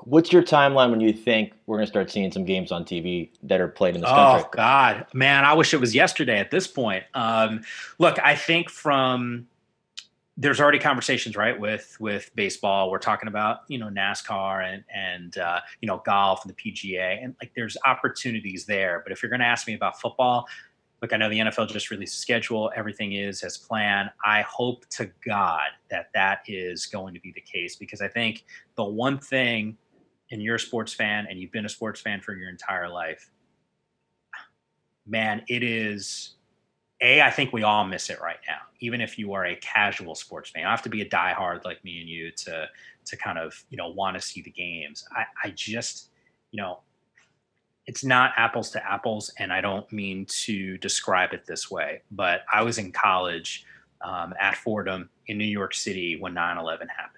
what's 0.04 0.32
your 0.32 0.42
timeline 0.42 0.90
when 0.90 1.00
you 1.00 1.12
think 1.12 1.52
we're 1.66 1.76
going 1.76 1.87
to 1.87 1.90
start 1.90 2.11
seeing 2.11 2.30
some 2.32 2.44
games 2.44 2.72
on 2.72 2.85
TV 2.85 3.30
that 3.42 3.61
are 3.61 3.68
played 3.68 3.94
in 3.94 4.00
this 4.00 4.11
oh, 4.11 4.14
country? 4.14 4.44
Oh 4.46 4.50
God, 4.52 5.06
man, 5.14 5.44
I 5.44 5.54
wish 5.54 5.74
it 5.74 5.80
was 5.80 5.94
yesterday. 5.94 6.38
At 6.38 6.50
this 6.50 6.66
point, 6.66 7.04
um, 7.14 7.62
look, 7.98 8.18
I 8.22 8.35
think 8.35 8.70
from 8.70 9.46
there's 10.37 10.61
already 10.61 10.78
conversations 10.78 11.37
right 11.37 11.59
with 11.59 11.96
with 11.98 12.30
baseball. 12.35 12.90
We're 12.90 12.98
talking 12.98 13.28
about 13.28 13.61
you 13.68 13.78
know 13.78 13.88
NASCAR 13.88 14.64
and 14.64 14.85
and 14.94 15.38
uh, 15.38 15.61
you 15.80 15.87
know 15.87 16.02
golf 16.04 16.44
and 16.44 16.54
the 16.54 16.72
PGA, 16.72 17.22
and 17.22 17.35
like 17.40 17.52
there's 17.56 17.76
opportunities 17.87 18.66
there. 18.66 19.00
But 19.02 19.12
if 19.12 19.22
you're 19.22 19.30
going 19.30 19.40
to 19.40 19.46
ask 19.46 19.66
me 19.66 19.74
about 19.74 20.00
football, 20.00 20.46
look, 21.00 21.12
I 21.12 21.16
know 21.16 21.28
the 21.28 21.38
NFL 21.38 21.68
just 21.68 21.90
released 21.90 22.16
a 22.16 22.18
schedule. 22.18 22.70
Everything 22.76 23.12
is 23.12 23.42
as 23.42 23.56
planned. 23.56 24.11
I 24.24 24.42
hope 24.42 24.87
to 24.90 25.11
God 25.26 25.68
that 25.90 26.11
that 26.14 26.40
is 26.46 26.87
going 26.87 27.14
to 27.14 27.20
be 27.20 27.32
the 27.32 27.40
case 27.40 27.76
because 27.76 28.00
I 28.00 28.09
think 28.09 28.44
the 28.76 28.85
one 28.85 29.18
thing, 29.18 29.76
and 30.30 30.42
you're 30.42 30.56
a 30.56 30.60
sports 30.60 30.92
fan 30.92 31.26
and 31.28 31.38
you've 31.38 31.52
been 31.52 31.66
a 31.66 31.70
sports 31.70 32.00
fan 32.00 32.20
for 32.20 32.34
your 32.34 32.48
entire 32.48 32.88
life, 32.88 33.30
man, 35.06 35.42
it 35.48 35.62
is. 35.62 36.34
A, 37.02 37.20
I 37.20 37.30
think 37.30 37.52
we 37.52 37.62
all 37.62 37.84
miss 37.84 38.08
it 38.08 38.20
right 38.22 38.38
now. 38.48 38.56
Even 38.80 39.02
if 39.02 39.18
you 39.18 39.34
are 39.34 39.44
a 39.44 39.56
casual 39.56 40.14
sports 40.14 40.50
fan, 40.50 40.62
you 40.62 40.68
have 40.68 40.82
to 40.82 40.88
be 40.88 41.02
a 41.02 41.08
diehard 41.08 41.64
like 41.64 41.84
me 41.84 42.00
and 42.00 42.08
you 42.08 42.30
to 42.30 42.66
to 43.04 43.16
kind 43.16 43.38
of 43.38 43.54
you 43.68 43.76
know 43.76 43.88
want 43.88 44.16
to 44.16 44.20
see 44.20 44.40
the 44.40 44.50
games. 44.50 45.04
I, 45.14 45.24
I 45.44 45.50
just 45.50 46.08
you 46.52 46.62
know 46.62 46.80
it's 47.86 48.02
not 48.02 48.32
apples 48.36 48.70
to 48.70 48.84
apples, 48.84 49.32
and 49.38 49.52
I 49.52 49.60
don't 49.60 49.90
mean 49.92 50.26
to 50.26 50.76
describe 50.78 51.32
it 51.32 51.46
this 51.46 51.70
way, 51.70 52.02
but 52.10 52.40
I 52.52 52.62
was 52.62 52.78
in 52.78 52.92
college 52.92 53.64
um, 54.02 54.34
at 54.40 54.56
Fordham 54.56 55.08
in 55.28 55.38
New 55.38 55.44
York 55.44 55.74
City 55.74 56.16
when 56.18 56.34
9 56.34 56.58
11 56.58 56.88
happened. 56.88 57.15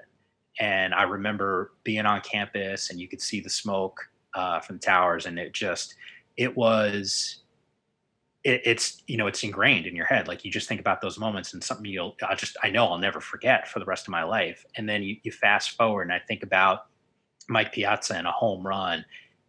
And 0.59 0.94
I 0.94 1.05
remember 1.05 1.73
being 1.85 2.07
on 2.07 2.21
campus 2.21 2.90
and 2.90 3.01
you 3.01 3.09
could 3.09 3.23
see 3.23 3.40
the 3.40 3.51
smoke 3.51 4.01
uh, 4.35 4.61
from 4.61 4.77
the 4.77 4.81
towers, 4.81 5.27
and 5.27 5.38
it 5.38 5.53
just, 5.53 5.94
it 6.37 6.57
was, 6.57 7.42
it, 8.44 8.62
it's, 8.64 9.03
you 9.07 9.16
know, 9.16 9.27
it's 9.27 9.42
ingrained 9.42 9.87
in 9.87 9.97
your 9.97 10.07
head. 10.07 10.29
Like 10.29 10.44
you 10.44 10.51
just 10.51 10.68
think 10.68 10.81
about 10.81 11.01
those 11.01 11.18
moments 11.18 11.55
and 11.55 11.62
something 11.62 11.87
you'll, 11.87 12.16
I 12.29 12.35
just, 12.35 12.57
I 12.62 12.71
know 12.71 12.87
I'll 12.87 12.99
never 12.99 13.21
forget 13.21 13.68
for 13.68 13.79
the 13.79 13.85
rest 13.85 14.07
of 14.07 14.12
my 14.12 14.23
life. 14.23 14.64
And 14.77 14.88
then 14.88 15.03
you, 15.03 15.16
you 15.23 15.33
fast 15.33 15.71
forward 15.73 16.03
and 16.03 16.12
I 16.12 16.21
think 16.21 16.42
about 16.42 16.87
Mike 17.49 17.73
Piazza 17.73 18.14
and 18.14 18.27
a 18.27 18.33
home 18.33 18.66
run. 18.66 19.05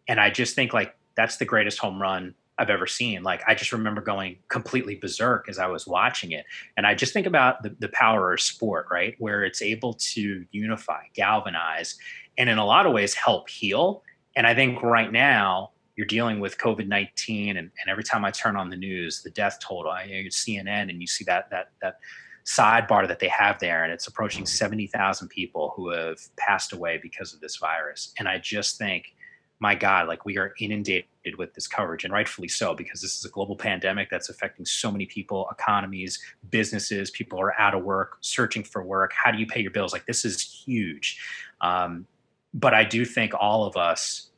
And 0.08 0.18
I 0.18 0.30
just 0.30 0.54
think 0.54 0.72
like 0.72 0.96
that's 1.16 1.36
the 1.36 1.44
greatest 1.44 1.78
home 1.78 2.00
run 2.00 2.34
I've 2.60 2.68
ever 2.68 2.86
seen. 2.86 3.22
Like 3.22 3.42
I 3.48 3.54
just 3.54 3.72
remember 3.72 4.02
going 4.02 4.36
completely 4.48 4.96
berserk 4.96 5.48
as 5.48 5.58
I 5.58 5.66
was 5.66 5.86
watching 5.86 6.32
it. 6.32 6.44
And 6.76 6.86
I 6.86 6.94
just 6.94 7.14
think 7.14 7.26
about 7.26 7.62
the, 7.62 7.74
the 7.78 7.88
power 7.88 8.34
of 8.34 8.40
sport, 8.40 8.86
right? 8.90 9.14
Where 9.18 9.44
it's 9.44 9.62
able 9.62 9.94
to 9.94 10.44
unify, 10.52 11.04
galvanize, 11.14 11.96
and 12.36 12.50
in 12.50 12.58
a 12.58 12.64
lot 12.64 12.84
of 12.84 12.92
ways 12.92 13.14
help 13.14 13.48
heal. 13.48 14.02
And 14.36 14.46
I 14.46 14.54
think 14.54 14.82
right 14.82 15.10
now 15.10 15.70
you're 15.96 16.06
dealing 16.06 16.38
with 16.38 16.58
COVID 16.58 16.86
nineteen, 16.86 17.56
and, 17.56 17.70
and 17.80 17.90
every 17.90 18.04
time 18.04 18.24
I 18.24 18.30
turn 18.30 18.56
on 18.56 18.70
the 18.70 18.76
news, 18.76 19.22
the 19.22 19.30
death 19.30 19.58
total, 19.60 19.90
I 19.90 20.04
you 20.04 20.22
know, 20.22 20.28
CNN, 20.28 20.90
and 20.90 21.00
you 21.00 21.06
see 21.06 21.24
that 21.24 21.50
that 21.50 21.70
that 21.82 21.96
sidebar 22.44 23.06
that 23.08 23.18
they 23.18 23.28
have 23.28 23.58
there, 23.58 23.84
and 23.84 23.92
it's 23.92 24.06
approaching 24.06 24.46
seventy 24.46 24.86
thousand 24.86 25.28
people 25.28 25.72
who 25.76 25.90
have 25.90 26.18
passed 26.36 26.72
away 26.72 26.98
because 27.02 27.32
of 27.34 27.40
this 27.40 27.56
virus. 27.56 28.12
And 28.18 28.28
I 28.28 28.38
just 28.38 28.78
think, 28.78 29.14
my 29.60 29.74
God, 29.74 30.08
like 30.08 30.24
we 30.24 30.38
are 30.38 30.54
inundated 30.60 31.09
with 31.36 31.54
this 31.54 31.66
coverage, 31.66 32.04
and 32.04 32.12
rightfully 32.12 32.48
so, 32.48 32.74
because 32.74 33.00
this 33.00 33.18
is 33.18 33.24
a 33.24 33.28
global 33.28 33.56
pandemic 33.56 34.08
that's 34.10 34.28
affecting 34.28 34.64
so 34.64 34.90
many 34.90 35.06
people, 35.06 35.48
economies, 35.50 36.18
businesses. 36.50 37.10
People 37.10 37.40
are 37.40 37.58
out 37.60 37.74
of 37.74 37.84
work, 37.84 38.18
searching 38.20 38.64
for 38.64 38.82
work. 38.82 39.12
How 39.12 39.30
do 39.30 39.38
you 39.38 39.46
pay 39.46 39.60
your 39.60 39.70
bills? 39.70 39.92
Like 39.92 40.06
this 40.06 40.24
is 40.24 40.40
huge. 40.42 41.20
Um, 41.60 42.06
but 42.54 42.74
I 42.74 42.84
do 42.84 43.04
think 43.04 43.32
all 43.38 43.64
of 43.64 43.76
us 43.76 44.30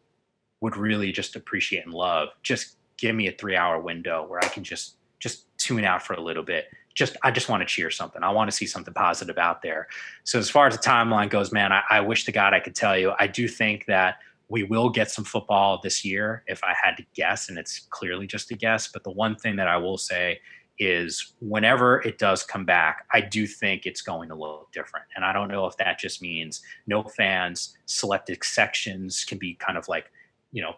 would 0.61 0.77
really 0.77 1.13
just 1.13 1.37
appreciate 1.37 1.85
and 1.85 1.95
love. 1.95 2.29
Just 2.43 2.77
give 2.97 3.15
me 3.15 3.29
a 3.29 3.33
three 3.33 3.57
hour 3.57 3.81
window 3.81 4.27
where 4.27 4.43
I 4.43 4.49
can 4.49 4.65
just 4.65 4.97
just 5.19 5.47
tune 5.57 5.85
out 5.85 6.03
for 6.03 6.15
a 6.15 6.21
little 6.21 6.43
bit. 6.43 6.67
Just 6.95 7.17
I 7.23 7.31
just 7.31 7.49
want 7.49 7.63
to 7.63 7.67
cheer 7.67 7.91
something. 7.91 8.23
I 8.23 8.31
want 8.31 8.51
to 8.51 8.57
see 8.57 8.67
something 8.67 8.93
positive 8.93 9.39
out 9.39 9.63
there. 9.63 9.89
So 10.25 10.39
as 10.39 10.51
far 10.51 10.67
as 10.67 10.77
the 10.77 10.83
timeline 10.83 11.31
goes, 11.31 11.53
man, 11.53 11.73
I, 11.73 11.83
I 11.91 12.01
wish 12.01 12.25
to 12.27 12.33
God 12.33 12.53
I 12.55 12.61
could 12.61 12.75
tell 12.75 12.99
you. 12.99 13.13
I 13.19 13.27
do 13.27 13.49
think 13.49 13.87
that 13.87 14.17
we 14.53 14.65
will 14.65 14.91
get 14.91 15.11
some 15.11 15.25
football 15.25 15.81
this 15.83 16.05
year 16.05 16.45
if 16.47 16.63
I 16.63 16.75
had 16.81 16.95
to 16.99 17.05
guess, 17.15 17.49
and 17.49 17.57
it's 17.57 17.87
clearly 17.89 18.27
just 18.27 18.51
a 18.51 18.55
guess. 18.55 18.87
But 18.87 19.03
the 19.03 19.11
one 19.11 19.35
thing 19.35 19.57
that 19.57 19.67
I 19.67 19.79
will 19.79 19.97
say 19.97 20.41
is 20.79 21.33
whenever 21.41 22.03
it 22.03 22.19
does 22.19 22.43
come 22.43 22.67
back, 22.67 23.07
I 23.15 23.23
do 23.23 23.47
think 23.47 23.87
it's 23.87 24.03
going 24.03 24.29
to 24.29 24.35
look 24.35 24.71
different. 24.71 25.07
And 25.17 25.25
I 25.25 25.33
don't 25.33 25.49
know 25.49 25.65
if 25.65 25.79
that 25.79 25.99
just 25.99 26.21
means 26.21 26.61
no 26.87 27.03
fans, 27.03 27.79
selected 27.87 28.45
sections 28.45 29.25
can 29.25 29.39
be 29.39 29.55
kind 29.55 29.79
of 29.79 29.89
like, 29.89 30.13
you 30.53 30.61
know, 30.61 30.77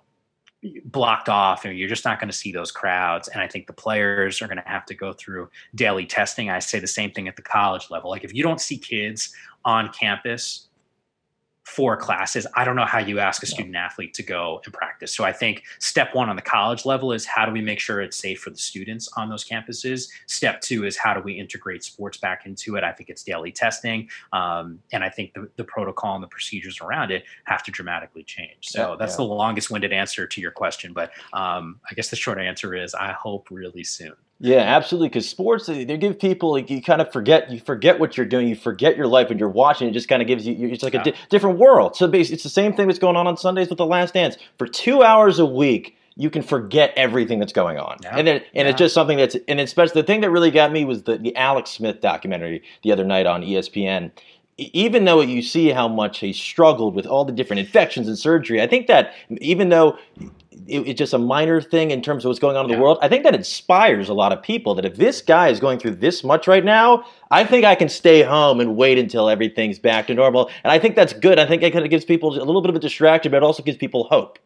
blocked 0.84 1.28
off 1.28 1.64
and 1.64 1.76
you're 1.76 1.88
just 1.88 2.04
not 2.04 2.20
going 2.20 2.30
to 2.30 2.36
see 2.36 2.50
those 2.50 2.72
crowds 2.72 3.28
and 3.28 3.42
i 3.42 3.46
think 3.46 3.66
the 3.66 3.72
players 3.74 4.40
are 4.40 4.46
going 4.46 4.56
to 4.56 4.66
have 4.66 4.86
to 4.86 4.94
go 4.94 5.12
through 5.12 5.46
daily 5.74 6.06
testing 6.06 6.48
i 6.48 6.58
say 6.58 6.78
the 6.78 6.86
same 6.86 7.10
thing 7.10 7.28
at 7.28 7.36
the 7.36 7.42
college 7.42 7.90
level 7.90 8.08
like 8.08 8.24
if 8.24 8.32
you 8.32 8.42
don't 8.42 8.62
see 8.62 8.78
kids 8.78 9.34
on 9.66 9.92
campus 9.92 10.68
four 11.64 11.96
classes. 11.96 12.46
I 12.54 12.64
don't 12.64 12.76
know 12.76 12.84
how 12.84 12.98
you 12.98 13.18
ask 13.18 13.42
a 13.42 13.46
student 13.46 13.74
athlete 13.74 14.12
to 14.14 14.22
go 14.22 14.60
and 14.64 14.72
practice. 14.72 15.14
So 15.14 15.24
I 15.24 15.32
think 15.32 15.64
step 15.78 16.14
one 16.14 16.28
on 16.28 16.36
the 16.36 16.42
college 16.42 16.84
level 16.84 17.10
is 17.12 17.24
how 17.24 17.46
do 17.46 17.52
we 17.52 17.62
make 17.62 17.80
sure 17.80 18.00
it's 18.02 18.18
safe 18.18 18.40
for 18.40 18.50
the 18.50 18.58
students 18.58 19.08
on 19.16 19.30
those 19.30 19.44
campuses? 19.44 20.08
Step 20.26 20.60
two 20.60 20.84
is 20.84 20.96
how 20.96 21.14
do 21.14 21.20
we 21.20 21.32
integrate 21.32 21.82
sports 21.82 22.18
back 22.18 22.44
into 22.44 22.76
it? 22.76 22.84
I 22.84 22.92
think 22.92 23.08
it's 23.08 23.22
daily 23.22 23.50
testing. 23.50 24.08
Um, 24.32 24.78
and 24.92 25.02
I 25.02 25.08
think 25.08 25.32
the, 25.32 25.48
the, 25.56 25.64
protocol 25.64 26.14
and 26.14 26.22
the 26.22 26.28
procedures 26.28 26.80
around 26.82 27.10
it 27.10 27.24
have 27.44 27.62
to 27.64 27.70
dramatically 27.70 28.22
change. 28.22 28.68
So 28.68 28.90
yeah, 28.90 28.96
that's 28.98 29.14
yeah. 29.14 29.16
the 29.16 29.24
longest 29.24 29.70
winded 29.70 29.92
answer 29.92 30.26
to 30.26 30.40
your 30.40 30.50
question. 30.50 30.92
But 30.92 31.12
um, 31.32 31.80
I 31.90 31.94
guess 31.94 32.10
the 32.10 32.16
short 32.16 32.38
answer 32.38 32.74
is 32.74 32.94
I 32.94 33.12
hope 33.12 33.48
really 33.50 33.82
soon. 33.82 34.14
Yeah, 34.40 34.58
absolutely. 34.58 35.08
Because 35.08 35.28
sports, 35.28 35.66
they, 35.66 35.84
give 35.84 36.18
people 36.18 36.52
like 36.52 36.68
you 36.68 36.82
kind 36.82 37.00
of 37.00 37.12
forget 37.12 37.50
you 37.50 37.60
forget 37.60 37.98
what 38.00 38.16
you're 38.16 38.26
doing, 38.26 38.48
you 38.48 38.56
forget 38.56 38.96
your 38.96 39.06
life, 39.06 39.30
and 39.30 39.38
you're 39.38 39.48
watching. 39.48 39.88
It 39.88 39.92
just 39.92 40.08
kind 40.08 40.20
of 40.20 40.28
gives 40.28 40.46
you 40.46 40.68
it's 40.68 40.82
like 40.82 40.94
yeah. 40.94 41.00
a 41.00 41.04
di- 41.04 41.14
different 41.30 41.58
world. 41.58 41.96
So 41.96 42.08
basically, 42.08 42.34
it's 42.34 42.42
the 42.42 42.50
same 42.50 42.74
thing 42.74 42.88
that's 42.88 42.98
going 42.98 43.16
on 43.16 43.26
on 43.26 43.36
Sundays 43.36 43.68
with 43.68 43.78
the 43.78 43.86
Last 43.86 44.14
Dance. 44.14 44.36
For 44.58 44.66
two 44.66 45.02
hours 45.02 45.38
a 45.38 45.46
week, 45.46 45.96
you 46.16 46.30
can 46.30 46.42
forget 46.42 46.92
everything 46.96 47.38
that's 47.38 47.52
going 47.52 47.78
on, 47.78 47.98
yeah. 48.02 48.16
and 48.16 48.26
then 48.26 48.36
and 48.54 48.66
yeah. 48.66 48.70
it's 48.70 48.78
just 48.78 48.92
something 48.92 49.18
that's 49.18 49.36
and 49.48 49.60
especially 49.60 50.00
the 50.02 50.06
thing 50.06 50.20
that 50.22 50.30
really 50.30 50.50
got 50.50 50.72
me 50.72 50.84
was 50.84 51.04
the 51.04 51.16
the 51.16 51.34
Alex 51.36 51.70
Smith 51.70 52.00
documentary 52.00 52.62
the 52.82 52.92
other 52.92 53.04
night 53.04 53.26
on 53.26 53.42
ESPN 53.42 54.10
even 54.56 55.04
though 55.04 55.20
you 55.20 55.42
see 55.42 55.70
how 55.70 55.88
much 55.88 56.20
he 56.20 56.32
struggled 56.32 56.94
with 56.94 57.06
all 57.06 57.24
the 57.24 57.32
different 57.32 57.60
infections 57.60 58.06
and 58.06 58.16
surgery, 58.16 58.62
I 58.62 58.66
think 58.66 58.86
that 58.86 59.12
even 59.40 59.68
though 59.68 59.98
it, 60.66 60.80
it's 60.88 60.98
just 60.98 61.12
a 61.12 61.18
minor 61.18 61.60
thing 61.60 61.90
in 61.90 62.02
terms 62.02 62.24
of 62.24 62.28
what's 62.28 62.38
going 62.38 62.56
on 62.56 62.64
in 62.64 62.70
yeah. 62.70 62.76
the 62.76 62.82
world, 62.82 62.98
I 63.02 63.08
think 63.08 63.24
that 63.24 63.34
inspires 63.34 64.08
a 64.08 64.14
lot 64.14 64.32
of 64.32 64.42
people 64.42 64.74
that 64.76 64.84
if 64.84 64.96
this 64.96 65.22
guy 65.22 65.48
is 65.48 65.60
going 65.60 65.78
through 65.78 65.96
this 65.96 66.24
much 66.24 66.46
right 66.46 66.64
now, 66.64 67.04
I 67.30 67.44
think 67.44 67.64
I 67.64 67.74
can 67.74 67.88
stay 67.88 68.22
home 68.22 68.60
and 68.60 68.76
wait 68.76 68.98
until 68.98 69.28
everything's 69.28 69.78
back 69.78 70.06
to 70.08 70.14
normal. 70.14 70.50
And 70.62 70.72
I 70.72 70.78
think 70.78 70.96
that's 70.96 71.12
good. 71.12 71.38
I 71.38 71.46
think 71.46 71.62
it 71.62 71.72
kind 71.72 71.84
of 71.84 71.90
gives 71.90 72.04
people 72.04 72.30
a 72.30 72.44
little 72.44 72.62
bit 72.62 72.70
of 72.70 72.76
a 72.76 72.80
distraction, 72.80 73.32
but 73.32 73.38
it 73.38 73.42
also 73.42 73.62
gives 73.62 73.76
people 73.76 74.04
hope. 74.04 74.38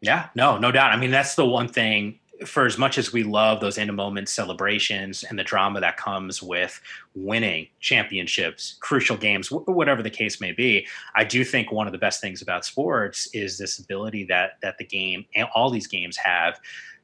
Yeah, 0.00 0.28
no, 0.34 0.58
no 0.58 0.70
doubt. 0.70 0.92
I 0.92 0.96
mean, 0.96 1.10
that's 1.10 1.34
the 1.34 1.46
one 1.46 1.68
thing 1.68 2.18
for 2.44 2.66
as 2.66 2.78
much 2.78 2.98
as 2.98 3.12
we 3.12 3.22
love 3.22 3.60
those 3.60 3.78
in 3.78 3.88
a 3.88 3.92
moment 3.92 4.28
celebrations 4.28 5.24
and 5.24 5.38
the 5.38 5.44
drama 5.44 5.80
that 5.80 5.96
comes 5.96 6.42
with 6.42 6.80
winning 7.14 7.68
championships, 7.80 8.76
crucial 8.80 9.16
games, 9.16 9.50
whatever 9.50 10.02
the 10.02 10.10
case 10.10 10.40
may 10.40 10.52
be, 10.52 10.86
I 11.14 11.24
do 11.24 11.44
think 11.44 11.72
one 11.72 11.86
of 11.86 11.92
the 11.92 11.98
best 11.98 12.20
things 12.20 12.42
about 12.42 12.64
sports 12.64 13.28
is 13.32 13.58
this 13.58 13.78
ability 13.78 14.24
that 14.24 14.58
that 14.62 14.78
the 14.78 14.84
game 14.84 15.24
and 15.34 15.48
all 15.54 15.70
these 15.70 15.86
games 15.86 16.16
have 16.16 16.60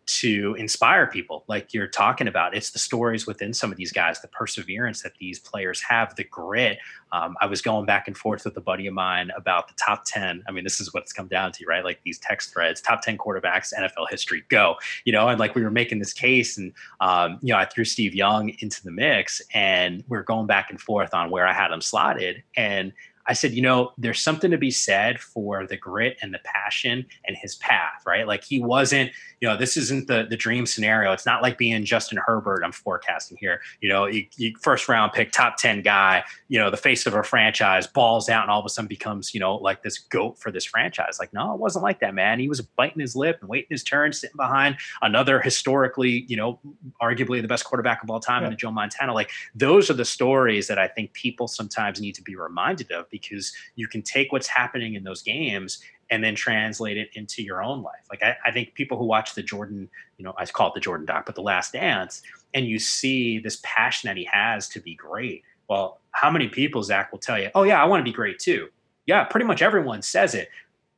to 0.07 0.55
inspire 0.59 1.07
people 1.07 1.45
like 1.47 1.73
you're 1.73 1.87
talking 1.87 2.29
about. 2.29 2.55
It's 2.55 2.71
the 2.71 2.79
stories 2.79 3.27
within 3.27 3.55
some 3.55 3.71
of 3.71 3.77
these 3.77 3.93
guys 3.93 4.21
the 4.21 4.29
perseverance 4.29 5.03
that 5.03 5.13
these 5.19 5.39
players 5.39 5.81
have 5.83 6.15
the 6.17 6.25
grit. 6.25 6.79
Um, 7.13 7.37
i 7.41 7.47
was 7.47 7.61
going 7.61 7.87
back 7.87 8.07
and 8.07 8.17
forth 8.17 8.45
with 8.45 8.57
a 8.57 8.61
buddy 8.61 8.87
of 8.87 8.95
mine 8.95 9.33
about 9.37 9.67
the 9.67 9.75
top 9.75 10.05
10 10.07 10.45
i 10.47 10.53
mean 10.53 10.63
this 10.63 10.81
is 10.81 10.95
what 10.95 11.03
it's 11.03 11.13
come 11.13 11.27
down 11.27 11.51
to 11.51 11.67
right? 11.67 11.85
Like 11.85 12.01
these 12.05 12.21
text 12.21 12.53
threads 12.53 12.81
top 12.81 13.03
10 13.03 13.19
quarterbacks 13.19 13.75
nfl 13.75 14.09
history 14.09 14.45
go 14.49 14.77
you 15.05 15.13
know? 15.13 15.27
And 15.27 15.41
like 15.41 15.57
we 15.57 15.63
were 15.63 15.73
making 15.73 15.99
this 15.99 16.13
case 16.13 16.57
and 16.57 16.73
um, 17.01 17.39
you 17.43 17.53
know 17.53 17.59
i 17.59 17.65
threw 17.65 17.85
steve 17.85 18.15
young 18.15 18.51
into 18.61 18.83
the 18.85 18.93
mix 18.93 19.43
and 19.55 20.05
we 20.09 20.17
are 20.19 20.23
going 20.23 20.47
back 20.47 20.71
and 20.71 20.81
forth 20.81 21.13
on 21.13 21.31
where 21.31 21.49
i 21.49 21.53
had 21.53 21.73
him 21.73 21.81
slotted. 21.81 22.43
And 22.57 22.93
I 23.27 23.33
said, 23.35 23.53
you 23.53 23.63
know, 23.63 23.93
there's 23.99 24.21
something 24.21 24.51
to 24.51 24.59
be 24.59 24.71
said 24.71 25.21
for 25.21 25.67
the 25.67 25.77
grit 25.77 26.19
and 26.23 26.33
the 26.33 26.41
passion 26.45 27.07
and 27.27 27.37
his 27.37 27.57
path, 27.57 28.03
right? 28.07 28.27
Like 28.27 28.43
he 28.45 28.61
wasn't, 28.61 29.13
you 29.41 29.49
know, 29.49 29.57
this 29.57 29.77
isn't 29.77 30.09
the 30.09 30.27
the 30.29 30.37
dream 30.37 30.67
scenario. 30.67 31.13
It's 31.13 31.27
not 31.27 31.43
like 31.43 31.59
being 31.59 31.85
Justin 31.85 32.19
Herbert. 32.25 32.63
I'm 32.65 32.73
forecasting 32.73 33.37
here. 33.41 33.61
You 33.81 33.89
know, 33.89 34.07
you, 34.07 34.27
you 34.37 34.55
first 34.61 34.89
round 34.89 35.13
pick, 35.13 35.33
top 35.33 35.57
ten 35.59 35.83
guy. 35.83 36.25
You 36.49 36.59
know, 36.59 36.71
the 36.71 36.77
face 36.77 37.07
of 37.07 37.15
a 37.15 37.23
franchise, 37.23 37.87
balls 37.87 38.29
out, 38.29 38.43
and 38.43 38.51
all 38.51 38.61
of 38.61 38.67
a 38.67 38.69
sudden 38.69 38.89
becomes, 38.89 39.35
you 39.35 39.41
know, 39.41 39.57
like 39.57 39.83
this 39.83 39.99
goat 39.99 40.39
for 40.39 40.51
this 40.51 40.65
franchise. 40.65 41.19
Like, 41.21 41.33
no, 41.33 41.55
it 41.55 41.61
wasn't 41.61 41.85
like 41.85 42.01
that, 42.01 42.15
man. 42.15 42.41
He 42.41 42.49
was 42.49 42.61
biting 42.61 43.01
his 43.01 43.15
lip 43.15 43.39
and 43.41 43.49
waiting 43.49 43.69
his 43.71 43.85
turn, 43.85 44.13
sitting 44.13 44.37
behind 44.37 44.77
another 45.03 45.41
historically, 45.41 46.25
you 46.29 46.37
know, 46.37 46.59
arguably 47.01 47.41
the 47.41 47.49
best 47.49 47.65
quarterback 47.65 48.03
of 48.03 48.11
all 48.11 48.21
time, 48.21 48.43
yeah. 48.43 48.51
in 48.51 48.57
Joe 48.57 48.71
Montana. 48.71 49.15
Like, 49.15 49.31
those 49.55 49.91
are 49.91 49.95
the 49.95 50.05
stories 50.05 50.69
that 50.69 50.79
I 50.79 50.89
think 50.89 51.13
people 51.13 51.49
sometimes 51.49 52.01
need 52.01 52.15
to 52.17 52.23
be 52.23 52.35
reminded 52.35 52.91
of 52.91 53.10
because 53.11 53.53
you 53.77 53.89
can 53.89 54.03
take 54.03 54.33
what's 54.33 54.47
happening 54.47 54.95
in 54.95 55.05
those 55.05 55.23
games 55.23 55.83
and 56.11 56.25
then 56.25 56.35
translate 56.35 56.97
it 56.97 57.11
into 57.15 57.43
your 57.43 57.63
own 57.63 57.83
life. 57.83 58.05
Like 58.11 58.23
I, 58.23 58.37
I, 58.45 58.51
think 58.51 58.75
people 58.75 58.99
who 58.99 59.05
watch 59.05 59.35
the 59.35 59.43
Jordan, 59.43 59.89
you 60.19 60.25
know, 60.25 60.35
I 60.37 60.45
call 60.47 60.69
it 60.69 60.75
the 60.75 60.81
Jordan 60.81 61.07
doc, 61.07 61.25
but 61.25 61.37
the 61.37 61.43
last 61.43 61.73
dance, 61.73 62.23
and 62.53 62.67
you 62.67 62.79
see 62.79 63.39
this 63.39 63.61
passion 63.63 64.09
that 64.09 64.17
he 64.17 64.29
has 64.33 64.69
to 64.71 64.81
be 64.81 64.95
great. 64.97 65.45
Well, 65.69 66.01
how 66.11 66.31
many 66.31 66.49
people, 66.49 66.83
Zach, 66.83 67.13
will 67.13 67.21
tell 67.21 67.39
you, 67.39 67.51
oh 67.55 67.63
yeah, 67.63 67.81
I 67.81 67.87
want 67.87 68.01
to 68.01 68.05
be 68.05 68.15
great 68.15 68.41
too. 68.41 68.69
Yeah, 69.07 69.25
pretty 69.25 69.47
much 69.47 69.63
everyone 69.63 70.03
says 70.03 70.35
it. 70.35 70.49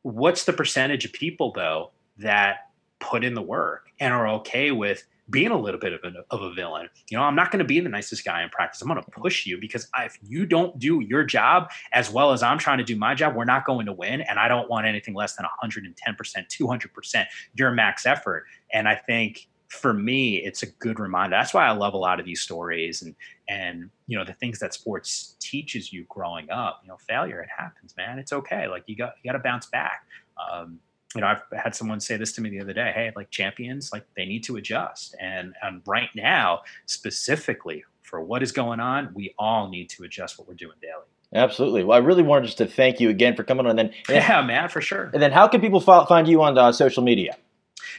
What's 0.01 0.45
the 0.45 0.53
percentage 0.53 1.05
of 1.05 1.13
people 1.13 1.53
though 1.53 1.91
that 2.19 2.71
put 2.99 3.23
in 3.23 3.35
the 3.35 3.43
work 3.43 3.89
and 4.01 4.15
are 4.15 4.29
okay 4.29 4.71
with 4.71 5.05
being 5.31 5.51
a 5.51 5.59
little 5.59 5.81
bit 5.81 5.93
of 5.93 6.01
a, 6.05 6.13
of 6.31 6.43
a 6.43 6.53
villain. 6.53 6.89
You 7.11 7.17
know, 7.17 7.25
I'm 7.25 7.37
not 7.37 7.51
going 7.51 7.61
to 7.61 7.65
be 7.65 7.81
the 7.81 7.89
nicest 7.89 8.25
guy 8.25 8.43
in 8.43 8.49
practice. 8.51 8.83
I'm 8.83 8.89
going 8.89 9.03
to 9.03 9.11
push 9.11 9.47
you 9.47 9.59
because 9.59 9.89
if 9.99 10.19
you 10.23 10.47
don't 10.47 10.79
do 10.79 11.01
your 11.01 11.25
job 11.25 11.71
as 11.93 12.11
well 12.11 12.33
as 12.33 12.43
I'm 12.43 12.59
trying 12.59 12.79
to 12.79 12.85
do 12.85 12.97
my 12.97 13.15
job, 13.15 13.35
we're 13.35 13.45
not 13.45 13.65
going 13.65 13.87
to 13.87 13.93
win. 13.93 14.21
And 14.23 14.39
I 14.39 14.49
don't 14.49 14.69
want 14.69 14.87
anything 14.87 15.15
less 15.15 15.37
than 15.37 15.47
110%, 15.63 15.95
200% 16.17 17.27
your 17.55 17.71
max 17.71 18.05
effort. 18.05 18.45
And 18.73 18.89
I 18.89 18.97
think 18.97 19.49
for 19.69 19.95
me, 19.95 20.37
it's 20.37 20.63
a 20.63 20.67
good 20.67 21.01
reminder. 21.01 21.35
That's 21.35 21.55
why 21.55 21.67
I 21.67 21.71
love 21.71 21.95
a 21.95 21.99
lot 21.99 22.21
of 22.21 22.27
these 22.27 22.43
stories 22.43 23.01
and 23.01 23.15
and 23.49 23.91
you 24.07 24.19
know 24.19 24.25
the 24.25 24.35
things 24.35 24.59
that 24.59 24.75
sports 24.75 25.37
teaches 25.41 25.93
you 25.93 26.05
growing 26.11 26.51
up. 26.51 26.81
You 26.83 26.89
know, 26.89 26.99
failure 26.99 27.41
it 27.41 27.49
happens, 27.57 27.95
man. 27.97 28.19
It's 28.19 28.35
okay. 28.35 28.69
Like 28.69 28.85
you 28.87 28.97
got 28.97 29.15
you 29.23 29.31
got 29.31 29.37
to 29.37 29.43
bounce 29.43 29.67
back. 29.67 30.05
Um, 30.37 30.79
you 31.15 31.21
know, 31.21 31.27
I've 31.27 31.43
had 31.53 31.75
someone 31.75 32.01
say 32.01 32.17
this 32.17 32.33
to 32.33 32.41
me 32.41 32.51
the 32.51 32.61
other 32.61 32.73
day. 32.73 32.93
Hey, 32.95 33.13
like 33.15 33.31
champions, 33.31 33.93
like 33.93 34.05
they 34.17 34.25
need 34.25 34.45
to 34.45 34.57
adjust. 34.57 35.15
And 35.21 35.55
and 35.63 35.83
right 35.87 36.11
now, 36.15 36.63
specifically 36.87 37.85
for 38.03 38.21
what 38.21 38.43
is 38.43 38.53
going 38.53 38.81
on, 38.81 39.11
we 39.15 39.35
all 39.39 39.69
need 39.69 39.89
to 39.91 40.05
adjust 40.05 40.39
what 40.39 40.49
we're 40.49 40.55
doing 40.55 40.77
daily. 40.81 41.05
Absolutely. 41.35 41.83
Well, 41.83 41.97
I 41.97 42.01
really 42.05 42.23
wanted 42.23 42.47
just 42.47 42.59
to 42.59 42.67
thank 42.67 43.01
you 43.01 43.09
again 43.09 43.37
for 43.37 43.43
coming 43.43 43.65
on. 43.65 43.79
And 43.79 43.91
then, 43.91 43.95
yeah, 44.09 44.43
man, 44.43 44.69
for 44.69 44.83
sure. 44.83 45.11
And 45.15 45.23
then, 45.23 45.33
how 45.33 45.49
can 45.49 45.63
people 45.63 45.81
find 45.81 46.29
you 46.29 46.43
on 46.43 46.59
uh, 46.59 46.73
social 46.73 47.03
media? 47.03 47.37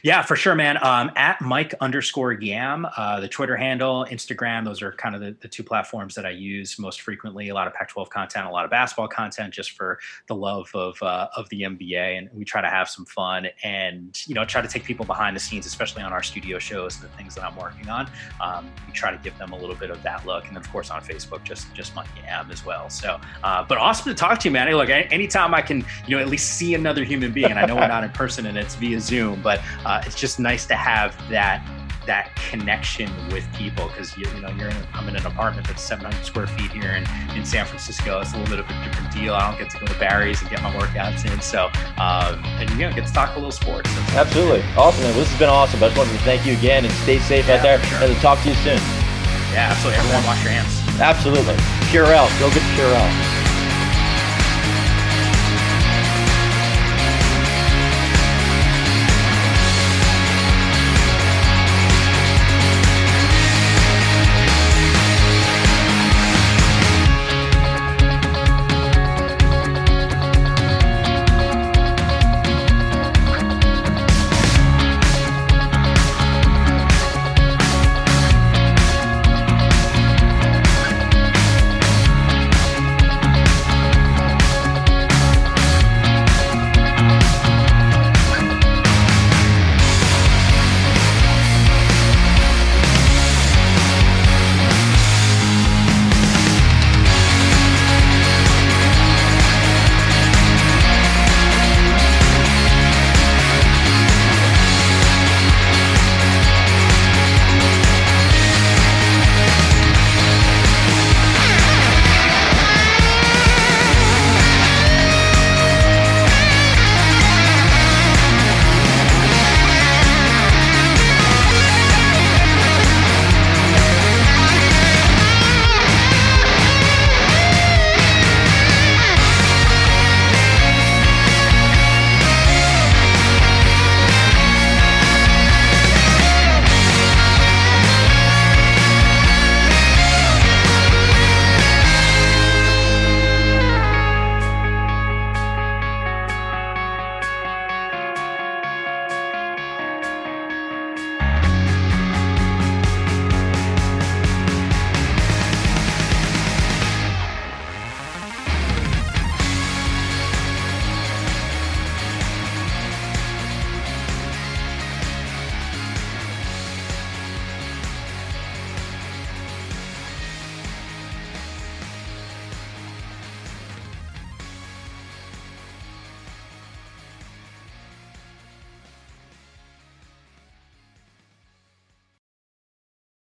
Yeah, 0.02 0.22
for 0.22 0.36
sure, 0.36 0.54
man. 0.54 0.78
Um, 0.82 1.10
at 1.16 1.40
Mike 1.40 1.74
underscore 1.80 2.32
Yam, 2.32 2.86
uh, 2.96 3.20
the 3.20 3.28
Twitter 3.28 3.56
handle, 3.56 4.06
Instagram, 4.10 4.64
those 4.64 4.82
are 4.82 4.92
kind 4.92 5.14
of 5.14 5.20
the, 5.20 5.36
the 5.40 5.48
two 5.48 5.62
platforms 5.62 6.14
that 6.14 6.26
I 6.26 6.30
use 6.30 6.78
most 6.78 7.00
frequently. 7.00 7.48
A 7.48 7.54
lot 7.54 7.66
of 7.66 7.74
Pac-12 7.74 8.10
content, 8.10 8.46
a 8.46 8.50
lot 8.50 8.64
of 8.64 8.70
basketball 8.70 9.08
content, 9.08 9.52
just 9.52 9.72
for 9.72 9.98
the 10.26 10.34
love 10.34 10.70
of 10.74 11.00
uh, 11.02 11.28
of 11.36 11.48
the 11.48 11.62
NBA, 11.62 12.18
and 12.18 12.28
we 12.32 12.44
try 12.44 12.60
to 12.60 12.68
have 12.68 12.88
some 12.88 13.04
fun 13.04 13.48
and 13.62 14.20
you 14.26 14.34
know 14.34 14.44
try 14.44 14.60
to 14.60 14.68
take 14.68 14.84
people 14.84 15.04
behind 15.04 15.34
the 15.36 15.40
scenes, 15.40 15.66
especially 15.66 16.02
on 16.02 16.12
our 16.12 16.22
studio 16.22 16.58
shows, 16.58 16.96
and 16.96 17.04
the 17.04 17.16
things 17.16 17.34
that 17.34 17.44
I'm 17.44 17.56
working 17.56 17.88
on. 17.88 18.10
Um, 18.40 18.70
we 18.86 18.92
try 18.92 19.10
to 19.10 19.18
give 19.18 19.36
them 19.38 19.52
a 19.52 19.56
little 19.56 19.76
bit 19.76 19.90
of 19.90 20.02
that 20.02 20.26
look, 20.26 20.46
and 20.46 20.56
then 20.56 20.62
of 20.62 20.70
course 20.70 20.90
on 20.90 21.02
Facebook, 21.02 21.44
just 21.44 21.72
just 21.74 21.94
Mike 21.94 22.08
Yam 22.22 22.50
as 22.50 22.64
well. 22.64 22.90
So, 22.90 23.20
uh, 23.42 23.64
but 23.64 23.78
awesome 23.78 24.12
to 24.12 24.14
talk 24.14 24.38
to 24.40 24.48
you, 24.48 24.52
man. 24.52 24.68
Hey, 24.68 24.74
look, 24.74 24.88
anytime 24.88 25.54
I 25.54 25.62
can, 25.62 25.84
you 26.06 26.16
know, 26.16 26.22
at 26.22 26.28
least 26.28 26.54
see 26.54 26.74
another 26.74 27.04
human 27.04 27.32
being, 27.32 27.50
and 27.50 27.58
I 27.58 27.66
know 27.66 27.76
we're 27.76 27.88
not 27.88 28.04
in 28.04 28.10
person 28.10 28.46
and 28.46 28.56
it's 28.56 28.74
via 28.76 29.00
Zoom, 29.00 29.40
but 29.42 29.60
uh, 29.84 30.02
it's 30.06 30.14
just 30.14 30.38
nice 30.38 30.66
to 30.66 30.74
have 30.74 31.16
that 31.30 31.64
that 32.06 32.34
connection 32.50 33.10
with 33.32 33.50
people 33.54 33.88
because 33.88 34.16
you, 34.16 34.26
you, 34.34 34.40
know 34.40 34.50
you're 34.50 34.68
in 34.68 34.76
I'm 34.92 35.08
in 35.08 35.16
an 35.16 35.26
apartment 35.26 35.66
that's 35.66 35.82
700 35.82 36.24
square 36.24 36.46
feet 36.46 36.70
here 36.70 36.92
in, 36.92 37.04
in 37.36 37.44
San 37.44 37.64
Francisco. 37.66 38.20
It's 38.20 38.32
a 38.34 38.38
little 38.38 38.56
bit 38.56 38.60
of 38.60 38.70
a 38.70 38.84
different 38.84 39.12
deal. 39.12 39.34
I 39.34 39.50
don't 39.50 39.58
get 39.58 39.70
to 39.70 39.78
go 39.78 39.86
to 39.86 39.98
Barry's 39.98 40.40
and 40.40 40.50
get 40.50 40.62
my 40.62 40.72
workouts 40.74 41.30
in. 41.30 41.40
So 41.40 41.66
um, 41.96 42.44
and 42.60 42.68
you 42.70 42.88
know 42.88 42.92
get 42.92 43.06
to 43.06 43.12
talk 43.12 43.32
a 43.32 43.38
little 43.38 43.52
sports. 43.52 43.90
So 43.90 44.00
Absolutely, 44.18 44.62
awesome. 44.76 45.02
Man. 45.02 45.14
This 45.16 45.28
has 45.30 45.38
been 45.38 45.48
awesome. 45.48 45.82
I 45.82 45.88
just 45.88 45.98
wanted 45.98 46.12
to 46.12 46.24
thank 46.24 46.46
you 46.46 46.56
again 46.56 46.84
and 46.84 46.92
stay 47.04 47.18
safe 47.18 47.48
yeah, 47.48 47.56
out 47.56 47.62
there. 47.62 47.82
Sure. 47.84 48.08
And 48.08 48.16
talk 48.16 48.40
to 48.42 48.48
you 48.48 48.54
soon. 48.56 48.80
Yeah, 49.52 49.70
absolutely. 49.70 50.00
Everyone, 50.00 50.24
wash 50.26 50.42
your 50.42 50.52
hands. 50.52 51.00
Absolutely. 51.00 51.54
Purell. 51.90 52.28
Go 52.40 52.50
get 52.50 52.62
Purell. 52.76 53.43